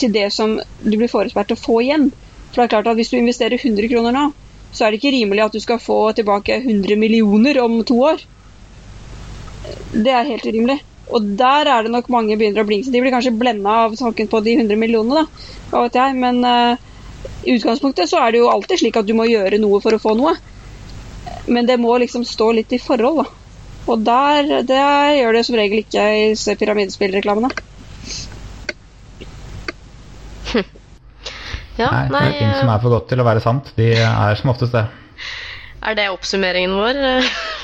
til 0.00 0.12
det 0.14 0.28
som 0.34 0.54
du 0.84 0.94
blir 0.94 1.10
forespeilet 1.10 1.56
å 1.56 1.62
få 1.64 1.80
igjen? 1.82 2.10
For 2.52 2.60
det 2.60 2.68
er 2.68 2.74
klart 2.76 2.92
at 2.92 3.00
Hvis 3.00 3.10
du 3.10 3.18
investerer 3.18 3.58
100 3.58 3.88
kroner 3.90 4.14
nå, 4.14 4.28
så 4.72 4.84
er 4.84 4.92
det 4.92 5.00
ikke 5.00 5.12
rimelig 5.14 5.44
at 5.44 5.56
du 5.56 5.60
skal 5.60 5.80
få 5.82 5.98
tilbake 6.16 6.62
100 6.62 6.96
millioner 7.00 7.60
om 7.60 7.80
to 7.84 7.98
år. 8.08 8.22
Det 9.92 10.12
er 10.12 10.30
helt 10.30 10.46
urimelig. 10.48 10.78
Og 11.12 11.26
der 11.36 11.68
er 11.68 11.84
det 11.84 11.92
nok 11.92 12.08
mange 12.12 12.38
begynner 12.40 12.64
å 12.64 12.68
blinke. 12.68 12.90
De 12.92 13.02
blir 13.02 13.12
kanskje 13.12 13.34
blenda 13.36 13.82
av 13.84 13.96
tanken 14.00 14.30
på 14.32 14.40
de 14.44 14.56
100 14.56 14.80
millionene, 14.80 15.26
da. 15.26 15.82
Vet 15.84 15.98
jeg. 15.98 16.16
Men 16.22 16.40
uh, 16.46 16.80
i 17.44 17.58
utgangspunktet 17.58 18.08
så 18.08 18.22
er 18.22 18.32
det 18.32 18.40
jo 18.40 18.48
alltid 18.52 18.80
slik 18.80 18.96
at 18.96 19.08
du 19.08 19.12
må 19.18 19.28
gjøre 19.28 19.60
noe 19.60 19.82
for 19.84 19.92
å 19.92 20.00
få 20.00 20.16
noe. 20.16 20.32
Men 21.52 21.68
det 21.68 21.76
må 21.82 21.98
liksom 22.00 22.24
stå 22.28 22.52
litt 22.56 22.72
i 22.72 22.80
forhold, 22.80 23.24
da. 23.24 23.38
Og 23.92 24.04
der, 24.06 24.62
det 24.64 24.82
gjør 25.18 25.36
det 25.36 25.44
som 25.44 25.58
regel 25.58 25.82
ikke 25.82 26.06
i 26.14 26.56
pyramidespillreklamene. 26.60 27.50
Ja, 31.82 31.90
nei, 31.94 32.04
nei, 32.12 32.24
det 32.24 32.34
er 32.34 32.38
ting 32.40 32.52
som 32.60 32.72
er 32.74 32.82
for 32.84 32.96
godt 32.96 33.08
til 33.12 33.22
å 33.22 33.26
være 33.26 33.44
sant. 33.44 33.72
De 33.78 33.92
er 33.98 34.38
som 34.40 34.54
oftest 34.54 34.76
det. 34.76 34.86
Er 35.82 35.98
det 35.98 36.08
oppsummeringen 36.14 36.74
vår? 36.78 36.98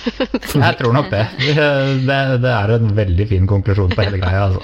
Jeg 0.66 0.78
tror 0.80 0.94
nok 0.96 1.10
det. 1.12 1.24
det. 1.38 2.22
Det 2.42 2.54
er 2.54 2.74
en 2.74 2.94
veldig 2.96 3.26
fin 3.30 3.46
konklusjon 3.50 3.94
på 3.94 4.06
hele 4.06 4.18
greia. 4.18 4.48
Altså. 4.48 4.62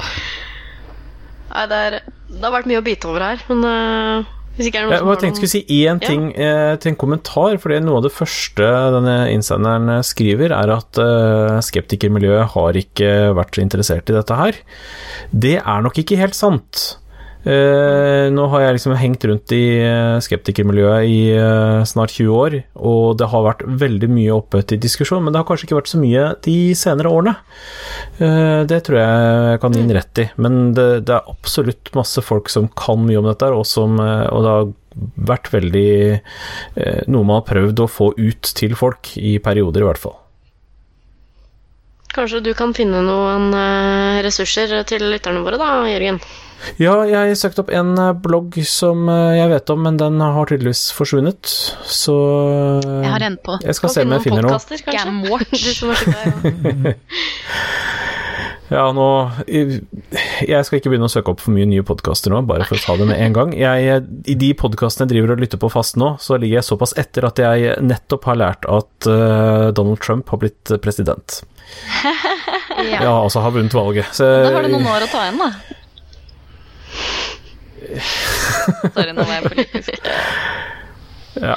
Nei, 1.55 1.67
det, 1.71 1.83
er, 1.89 2.01
det, 2.33 2.41
har 2.43 2.55
vært 2.57 2.71
mye 2.71 2.81
å 2.81 2.87
bite 2.87 3.11
over 3.11 3.23
her, 3.23 3.45
men 3.47 3.63
uh, 3.63 4.33
hvis 4.55 4.69
ikke 4.71 4.81
er 4.81 4.87
det 4.87 4.99
noen 5.03 5.13
Jeg 5.13 5.21
tenkte 5.23 5.41
skulle 5.41 5.53
si 5.53 5.83
én 5.83 6.01
ting 6.03 6.27
ja. 6.31 6.51
eh, 6.73 6.75
til 6.83 6.93
en 6.93 6.99
kommentar. 6.99 7.57
for 7.63 7.75
Noe 7.83 7.99
av 7.99 8.05
det 8.07 8.13
første 8.15 8.69
denne 8.95 9.17
innsenderen 9.35 10.03
skriver, 10.07 10.55
er 10.55 10.75
at 10.77 11.01
eh, 11.03 11.63
skeptikermiljøet 11.69 12.53
har 12.55 12.79
ikke 12.79 13.11
vært 13.35 13.59
så 13.59 13.65
interessert 13.65 14.11
i 14.11 14.19
dette 14.19 14.39
her. 14.39 14.61
Det 15.31 15.57
er 15.59 15.87
nok 15.87 15.99
ikke 16.03 16.21
helt 16.21 16.39
sant. 16.39 16.85
Uh, 17.45 18.33
nå 18.33 18.47
har 18.55 18.63
jeg 18.63 18.77
liksom 18.79 18.95
hengt 18.97 19.25
rundt 19.29 19.53
i 19.53 19.77
uh, 19.85 20.17
skeptikermiljøet 20.25 21.09
i 21.13 21.17
uh, 21.37 21.83
snart 21.85 22.15
20 22.17 22.31
år, 22.33 22.55
og 22.81 23.19
det 23.21 23.29
har 23.29 23.45
vært 23.45 23.65
veldig 23.83 24.09
mye 24.09 24.33
oppe 24.33 24.63
til 24.65 24.81
diskusjon, 24.81 25.21
men 25.21 25.35
det 25.35 25.43
har 25.43 25.49
kanskje 25.51 25.69
ikke 25.69 25.77
vært 25.77 25.91
så 25.93 26.01
mye 26.01 26.23
de 26.47 26.57
senere 26.79 27.13
årene. 27.13 27.35
det 28.71 28.79
tror 28.87 28.97
jeg 28.97 29.35
jeg 29.51 29.61
kan 29.61 29.77
gi 29.77 29.83
en 29.83 29.93
rett 29.97 30.21
i, 30.23 30.25
men 30.41 30.57
det, 30.77 30.87
det, 31.05 31.19
er 31.19 31.35
absolutt 31.35 31.91
masse 31.97 32.25
folk 32.25 32.49
som 32.53 32.71
kan 32.81 33.05
mye 33.05 33.21
om 33.21 33.29
dette, 33.29 33.51
og, 33.53 33.67
som, 33.69 33.99
og 34.01 34.47
det 34.47 34.55
har 34.55 34.73
vært 35.29 35.51
veldig 35.51 35.89
Noe 37.11 37.27
man 37.27 37.41
har 37.41 37.49
prøvd 37.49 37.83
å 37.83 37.91
få 37.91 38.13
ut 38.17 38.53
til 38.57 38.77
folk, 38.79 39.11
i 39.19 39.37
perioder 39.43 39.85
i 39.85 39.89
hvert 39.91 40.01
fall. 40.01 40.17
Kanskje 42.15 42.45
du 42.47 42.53
kan 42.57 42.73
finne 42.77 43.03
noen 43.05 43.51
ressurser 44.25 44.79
til 44.89 45.09
lytterne 45.11 45.45
våre, 45.45 45.61
da, 45.61 45.73
Jørgen? 45.91 46.23
Ja, 46.81 46.95
jeg 47.07 47.37
søkte 47.39 47.63
opp 47.65 47.71
en 47.75 47.93
eh, 48.01 48.15
blogg 48.25 48.57
som 48.69 49.09
eh, 49.13 49.37
jeg 49.39 49.51
vet 49.53 49.71
om, 49.75 49.83
men 49.87 49.99
den 50.01 50.21
har 50.23 50.49
tydeligvis 50.51 50.89
forsvunnet, 50.97 51.51
så 51.87 52.17
Jeg 52.81 53.13
har 53.13 53.27
en 53.29 53.37
på. 53.45 53.59
Jeg 53.63 53.79
skal 53.79 53.93
se 53.93 54.05
om 54.07 54.15
jeg 54.17 54.25
finner 54.25 54.49
noe. 54.49 54.59
Gamwatch. 54.89 55.85
ja, 58.75 58.85
nå 58.97 59.09
Jeg 59.47 60.67
skal 60.67 60.81
ikke 60.81 60.91
begynne 60.93 61.07
å 61.07 61.13
søke 61.13 61.35
opp 61.35 61.45
for 61.45 61.55
mye 61.55 61.69
nye 61.69 61.85
podkaster 61.87 62.33
nå, 62.33 62.43
bare 62.49 62.67
for 62.69 62.81
å 62.81 62.83
ta 62.83 62.99
det 63.01 63.09
med 63.13 63.23
en 63.23 63.37
gang. 63.37 63.55
Jeg, 63.59 64.03
I 64.33 64.39
de 64.41 64.51
podkastene 64.59 65.07
jeg 65.07 65.15
driver 65.15 65.37
og 65.37 65.45
lytter 65.45 65.63
på 65.63 65.71
fast 65.73 66.01
nå, 66.01 66.15
så 66.23 66.41
ligger 66.41 66.63
jeg 66.63 66.71
såpass 66.73 66.97
etter 67.01 67.29
at 67.29 67.45
jeg 67.45 67.77
nettopp 67.85 68.29
har 68.33 68.41
lært 68.41 68.69
at 68.71 69.11
uh, 69.11 69.71
Donald 69.77 70.03
Trump 70.03 70.33
har 70.33 70.43
blitt 70.43 70.75
president. 70.83 71.43
ja. 72.83 72.99
ja, 73.05 73.15
altså 73.15 73.45
har 73.45 73.55
vunnet 73.55 73.75
valget. 73.77 74.11
Så, 74.17 74.27
da 74.27 74.53
har 74.59 74.67
du 74.67 74.75
noen 74.75 74.91
år 74.97 75.07
å 75.07 75.13
ta 75.13 75.29
igjen, 75.29 75.43
da. 75.45 75.81
Sorry, 78.95 79.13
nå 79.13 79.25
var 79.25 79.35
jeg 79.39 79.51
politisk. 79.51 80.09
ja. 81.41 81.57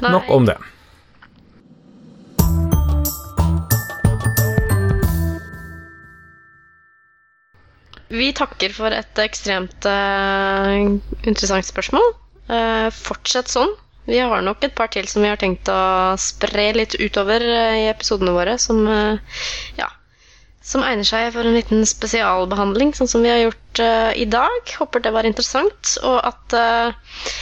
Nei. 0.00 0.10
Nok 0.12 0.30
om 0.30 0.46
det. 0.48 0.56
Vi 8.16 8.28
takker 8.36 8.72
for 8.76 8.94
et 8.94 9.18
ekstremt 9.18 9.88
uh, 9.88 10.76
interessant 11.26 11.66
spørsmål. 11.66 12.14
Uh, 12.46 12.86
fortsett 12.94 13.50
sånn. 13.50 13.72
Vi 14.06 14.20
har 14.22 14.44
nok 14.46 14.62
et 14.62 14.76
par 14.78 14.92
til 14.94 15.08
som 15.10 15.24
vi 15.24 15.32
har 15.32 15.40
tenkt 15.40 15.66
å 15.72 16.14
spre 16.20 16.68
litt 16.76 16.94
utover 17.02 17.42
uh, 17.42 17.74
i 17.82 17.88
episodene 17.90 18.36
våre, 18.36 18.54
som 18.62 18.84
ja, 18.86 19.88
som 20.66 20.82
egner 20.82 21.06
seg 21.06 21.30
for 21.34 21.46
en 21.46 21.54
liten 21.54 21.86
spesialbehandling, 21.86 22.90
sånn 22.96 23.10
som 23.10 23.22
vi 23.22 23.30
har 23.30 23.44
gjort 23.44 23.82
uh, 23.82 24.10
i 24.18 24.26
dag. 24.26 24.72
Håper 24.80 25.04
det 25.04 25.14
var 25.14 25.28
interessant, 25.28 25.94
og 26.02 26.18
at 26.26 26.56
uh, 26.58 27.34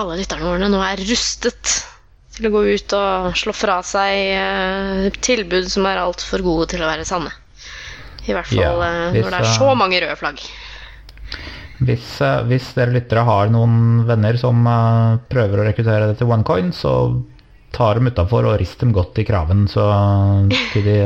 alle 0.00 0.16
lytterne 0.20 0.48
våre 0.48 0.70
nå 0.72 0.80
er 0.86 1.02
rustet 1.04 1.74
til 2.34 2.48
å 2.48 2.52
gå 2.56 2.64
ut 2.72 2.94
og 2.96 3.36
slå 3.38 3.54
fra 3.54 3.78
seg 3.86 4.32
uh, 4.40 5.08
tilbud 5.22 5.68
som 5.70 5.84
er 5.90 6.00
altfor 6.00 6.44
gode 6.46 6.72
til 6.72 6.84
å 6.84 6.88
være 6.88 7.04
sanne. 7.08 7.34
I 8.24 8.32
hvert 8.32 8.48
fall 8.48 8.62
ja, 8.62 8.92
hvis, 9.12 9.26
når 9.26 9.34
det 9.34 9.42
er 9.42 9.56
så 9.58 9.74
mange 9.76 10.00
røde 10.00 10.16
flagg. 10.16 10.40
Hvis, 11.84 12.08
hvis 12.48 12.70
dere 12.78 12.94
lyttere 12.94 13.26
har 13.28 13.50
noen 13.52 14.06
venner 14.08 14.38
som 14.40 14.62
prøver 15.28 15.60
å 15.60 15.66
rekruttere 15.66 16.08
det 16.08 16.16
til 16.16 16.30
OneCoin, 16.32 16.70
så 16.72 16.94
tar 17.74 17.98
dem 17.98 18.10
utafor 18.10 18.46
og 18.48 18.58
rister 18.60 18.86
dem 18.86 18.94
godt 18.94 19.18
i 19.18 19.26
kraven 19.26 19.66
så 19.70 19.84
til, 20.72 20.86
de, 20.86 20.98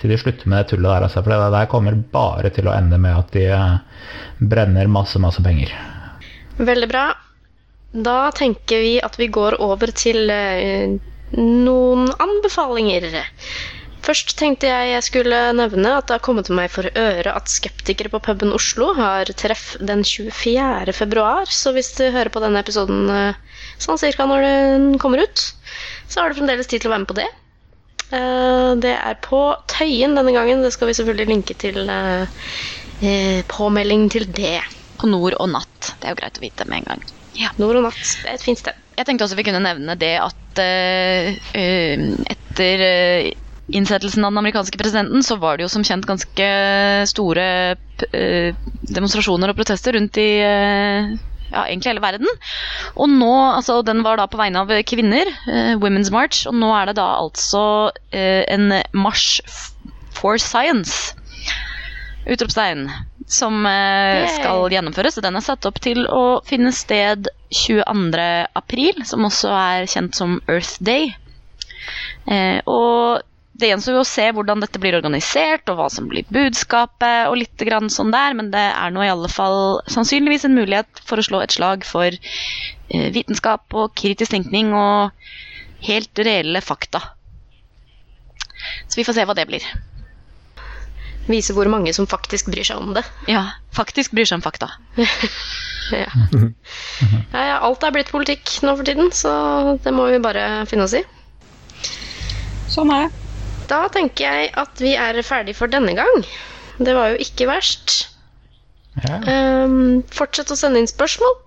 til 0.00 0.12
de 0.12 0.18
slutter 0.20 0.50
med 0.50 0.62
det 0.62 0.72
tullet 0.72 0.88
der. 0.88 1.06
Altså, 1.08 1.22
for 1.22 1.34
det 1.34 1.50
der 1.56 1.70
kommer 1.72 1.98
bare 2.14 2.52
til 2.54 2.70
å 2.70 2.76
ende 2.76 3.00
med 3.02 3.18
at 3.18 3.34
de 3.34 3.48
eh, 3.56 4.06
brenner 4.38 4.90
masse, 4.90 5.20
masse 5.22 5.42
penger. 5.44 5.74
Veldig 6.62 6.90
bra. 6.90 7.06
Da 7.92 8.18
tenker 8.32 8.80
vi 8.80 8.96
at 9.04 9.18
vi 9.20 9.28
går 9.32 9.58
over 9.60 9.92
til 9.92 10.30
eh, 10.32 10.98
noen 11.36 12.08
anbefalinger. 12.22 13.08
Først 14.02 14.32
tenkte 14.34 14.66
jeg 14.66 14.88
jeg 14.90 15.06
skulle 15.06 15.38
nevne 15.54 15.92
at 15.94 16.08
det 16.08 16.16
har 16.16 16.24
kommet 16.24 16.48
meg 16.50 16.72
for 16.74 16.88
øre 16.98 17.34
at 17.38 17.50
skeptikere 17.52 18.10
på 18.10 18.18
puben 18.24 18.50
Oslo 18.54 18.90
har 18.96 19.30
treff 19.38 19.76
den 19.78 20.02
24. 20.02 20.90
februar. 20.96 21.46
Så 21.46 21.70
hvis 21.76 21.92
du 21.98 22.08
hører 22.10 22.32
på 22.34 22.42
denne 22.42 22.62
episoden 22.64 23.06
eh, 23.12 23.38
sånn 23.82 24.00
cirka 24.00 24.26
når 24.26 24.46
den 24.48 24.88
kommer 25.02 25.22
ut, 25.22 25.44
så 26.12 26.20
har 26.20 26.28
du 26.28 26.36
fremdeles 26.36 26.68
tid 26.68 26.82
til 26.82 26.90
å 26.90 26.92
være 26.92 27.04
med 27.06 27.10
på 27.12 27.20
det. 27.22 27.30
Eh, 28.12 28.70
det 28.84 28.92
er 28.92 29.16
på 29.24 29.40
Tøyen 29.72 30.16
denne 30.18 30.34
gangen. 30.34 30.62
Det 30.64 30.72
skal 30.74 30.90
vi 30.90 30.96
selvfølgelig 30.98 31.30
linke 31.30 31.56
til 31.56 31.88
eh, 31.88 32.24
eh, 33.00 33.40
påmelding 33.48 34.08
til 34.12 34.28
det. 34.36 34.60
På 35.00 35.08
nord 35.10 35.38
og 35.40 35.48
natt. 35.54 35.94
Det 35.98 36.06
er 36.06 36.12
jo 36.14 36.20
greit 36.20 36.38
å 36.38 36.44
vite 36.44 36.68
med 36.68 36.82
en 36.82 36.90
gang. 36.92 37.06
Ja. 37.38 37.48
Nord 37.58 37.80
og 37.80 37.86
natt. 37.88 38.02
Det 38.20 38.28
er 38.28 38.36
et 38.36 38.44
fint 38.44 38.60
sted. 38.60 38.76
Jeg 38.98 39.08
tenkte 39.08 39.24
også 39.24 39.38
vi 39.38 39.46
kunne 39.46 39.62
nevne 39.64 39.96
det 39.98 40.14
at 40.20 40.38
etter 41.56 42.82
innsettelsen 43.72 44.20
av 44.20 44.34
den 44.34 44.42
amerikanske 44.42 44.76
presidenten, 44.76 45.24
så 45.24 45.38
var 45.40 45.56
det 45.56 45.64
jo 45.64 45.70
som 45.72 45.86
kjent 45.86 46.04
ganske 46.04 46.48
store 47.08 47.46
demonstrasjoner 48.04 49.48
og 49.48 49.56
protester 49.56 49.96
rundt 49.96 50.20
i 50.20 50.28
ja, 51.52 51.66
egentlig 51.66 51.92
hele 51.92 52.04
verden. 52.04 52.28
Og 52.96 53.10
nå, 53.12 53.32
altså 53.58 53.80
Den 53.86 54.02
var 54.06 54.18
da 54.20 54.26
på 54.30 54.40
vegne 54.40 54.64
av 54.64 54.72
kvinner, 54.88 55.28
eh, 55.46 55.74
Women's 55.82 56.12
March, 56.14 56.46
og 56.48 56.56
nå 56.58 56.72
er 56.76 56.90
det 56.90 56.98
da 57.00 57.08
altså 57.20 57.64
eh, 58.10 58.42
en 58.52 58.72
marsj 58.96 59.40
for 60.16 60.40
science. 60.40 61.14
Utropstegn. 62.26 62.86
Som 63.26 63.64
eh, 63.66 64.28
skal 64.36 64.68
gjennomføres. 64.70 65.18
Den 65.22 65.38
er 65.38 65.44
satt 65.44 65.66
opp 65.66 65.80
til 65.82 66.04
å 66.06 66.40
finne 66.46 66.72
sted 66.74 67.28
22. 67.52 68.28
april, 68.58 69.02
som 69.08 69.26
også 69.28 69.50
er 69.56 69.90
kjent 69.90 70.18
som 70.18 70.38
Earth 70.50 70.78
Day. 70.84 71.10
Eh, 72.30 72.60
og 72.70 73.22
det 73.52 73.68
gjenstår 73.68 73.98
jo 73.98 74.02
å 74.02 74.08
se 74.08 74.24
hvordan 74.32 74.62
dette 74.64 74.80
blir 74.80 74.96
organisert, 74.96 75.68
og 75.68 75.78
hva 75.78 75.88
som 75.92 76.08
blir 76.08 76.24
budskapet, 76.32 77.28
og 77.28 77.36
litt 77.36 77.64
grann 77.68 77.90
sånn 77.92 78.12
der, 78.14 78.34
men 78.38 78.50
det 78.54 78.64
er 78.72 78.94
nå 78.94 79.04
i 79.04 79.10
alle 79.12 79.28
fall 79.30 79.82
sannsynligvis 79.92 80.46
en 80.48 80.56
mulighet 80.56 81.02
for 81.04 81.20
å 81.20 81.26
slå 81.26 81.42
et 81.44 81.54
slag 81.54 81.84
for 81.86 82.08
eh, 82.08 83.08
vitenskap 83.12 83.76
og 83.76 83.92
kritisk 83.98 84.32
tenkning 84.32 84.72
og 84.76 85.12
helt 85.84 86.24
reelle 86.24 86.62
fakta. 86.64 87.02
Så 88.88 89.00
vi 89.00 89.04
får 89.04 89.18
se 89.18 89.26
hva 89.28 89.36
det 89.36 89.48
blir. 89.50 89.66
Vise 91.28 91.54
hvor 91.54 91.68
mange 91.70 91.92
som 91.94 92.08
faktisk 92.10 92.48
bryr 92.50 92.66
seg 92.66 92.80
om 92.82 92.96
det. 92.96 93.04
Ja, 93.30 93.44
faktisk 93.76 94.14
bryr 94.16 94.28
seg 94.28 94.40
om 94.40 94.46
fakta. 94.48 94.72
Ja. 95.92 96.06
Ja, 97.34 97.40
ja, 97.42 97.56
alt 97.66 97.82
er 97.84 97.92
blitt 97.92 98.12
politikk 98.14 98.48
nå 98.64 98.72
for 98.78 98.86
tiden, 98.86 99.10
så 99.12 99.32
det 99.82 99.92
må 99.92 100.06
vi 100.08 100.20
bare 100.24 100.62
finne 100.70 100.86
oss 100.86 100.94
i. 100.96 101.02
Sånn 102.72 102.94
er 102.94 103.10
det. 103.10 103.21
Da 103.72 103.86
tenker 103.92 104.26
jeg 104.28 104.50
at 104.60 104.82
vi 104.82 104.94
er 105.00 105.20
ferdig 105.24 105.56
for 105.56 105.72
denne 105.72 105.94
gang. 105.96 106.26
Det 106.82 106.94
var 106.96 107.14
jo 107.14 107.22
ikke 107.24 107.48
verst. 107.48 108.02
Ja. 109.00 109.16
Um, 109.64 110.02
fortsett 110.12 110.52
å 110.52 110.58
sende 110.58 110.82
inn 110.82 110.90
spørsmål. 110.90 111.38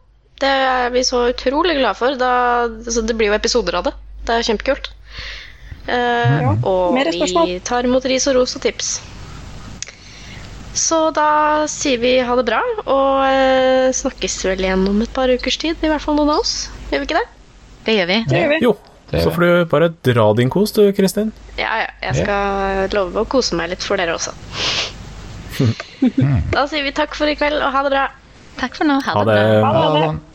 Det 0.41 0.49
er 0.49 0.89
vi 0.91 1.05
så 1.05 1.27
utrolig 1.31 1.77
glad 1.77 1.97
for. 1.99 2.17
Da, 2.19 2.31
altså, 2.67 3.05
det 3.05 3.15
blir 3.17 3.31
jo 3.31 3.37
episoder 3.37 3.77
av 3.79 3.87
det. 3.87 3.93
Det 4.25 4.35
er 4.35 4.47
kjempekult. 4.49 4.89
Eh, 5.85 6.47
og 6.65 6.95
mer 6.95 7.11
vi 7.13 7.59
tar 7.63 7.85
imot 7.85 8.07
ris 8.09 8.25
og 8.31 8.39
ros 8.39 8.55
og 8.57 8.63
tips. 8.65 8.95
Så 10.75 10.97
da 11.15 11.29
sier 11.71 12.01
vi 12.01 12.17
ha 12.25 12.35
det 12.35 12.43
bra, 12.49 12.59
og 12.83 13.21
uh, 13.23 13.93
snakkes 13.95 14.41
vel 14.49 14.65
igjen 14.65 14.83
om 14.89 14.97
et 15.05 15.13
par 15.15 15.31
ukers 15.31 15.61
tid. 15.61 15.79
I 15.79 15.91
hvert 15.93 16.03
fall 16.03 16.17
noen 16.17 16.33
av 16.33 16.41
oss. 16.43 16.65
Gjør 16.89 17.05
vi 17.05 17.07
ikke 17.07 17.21
det? 17.21 17.27
Det 17.85 17.95
gjør 17.95 18.11
vi. 18.11 18.17
Det 18.27 18.41
gjør 18.41 18.51
vi. 18.51 18.59
Jo, 18.65 18.73
så 19.11 19.31
får 19.31 19.41
du 19.45 19.65
bare 19.71 19.89
dra 20.03 20.27
din 20.37 20.49
kos, 20.49 20.73
du, 20.75 20.83
Kristin. 20.97 21.31
Ja, 21.59 21.71
ja. 21.83 21.89
Jeg 22.01 22.23
skal 22.23 22.89
love 22.95 23.23
å 23.23 23.29
kose 23.29 23.57
meg 23.57 23.69
litt 23.73 23.85
for 23.85 24.01
dere 24.01 24.15
også. 24.17 24.33
da 26.55 26.65
sier 26.67 26.83
vi 26.83 26.93
takk 26.95 27.15
for 27.15 27.29
i 27.29 27.35
kveld, 27.39 27.61
og 27.61 27.71
ha 27.75 27.83
det 27.85 27.93
bra. 27.93 28.05
Takk 28.59 28.79
for 28.79 28.87
nå. 28.89 28.97
Ha, 29.03 29.13
Ha 29.17 29.25
det 29.29 29.37
det. 29.37 30.34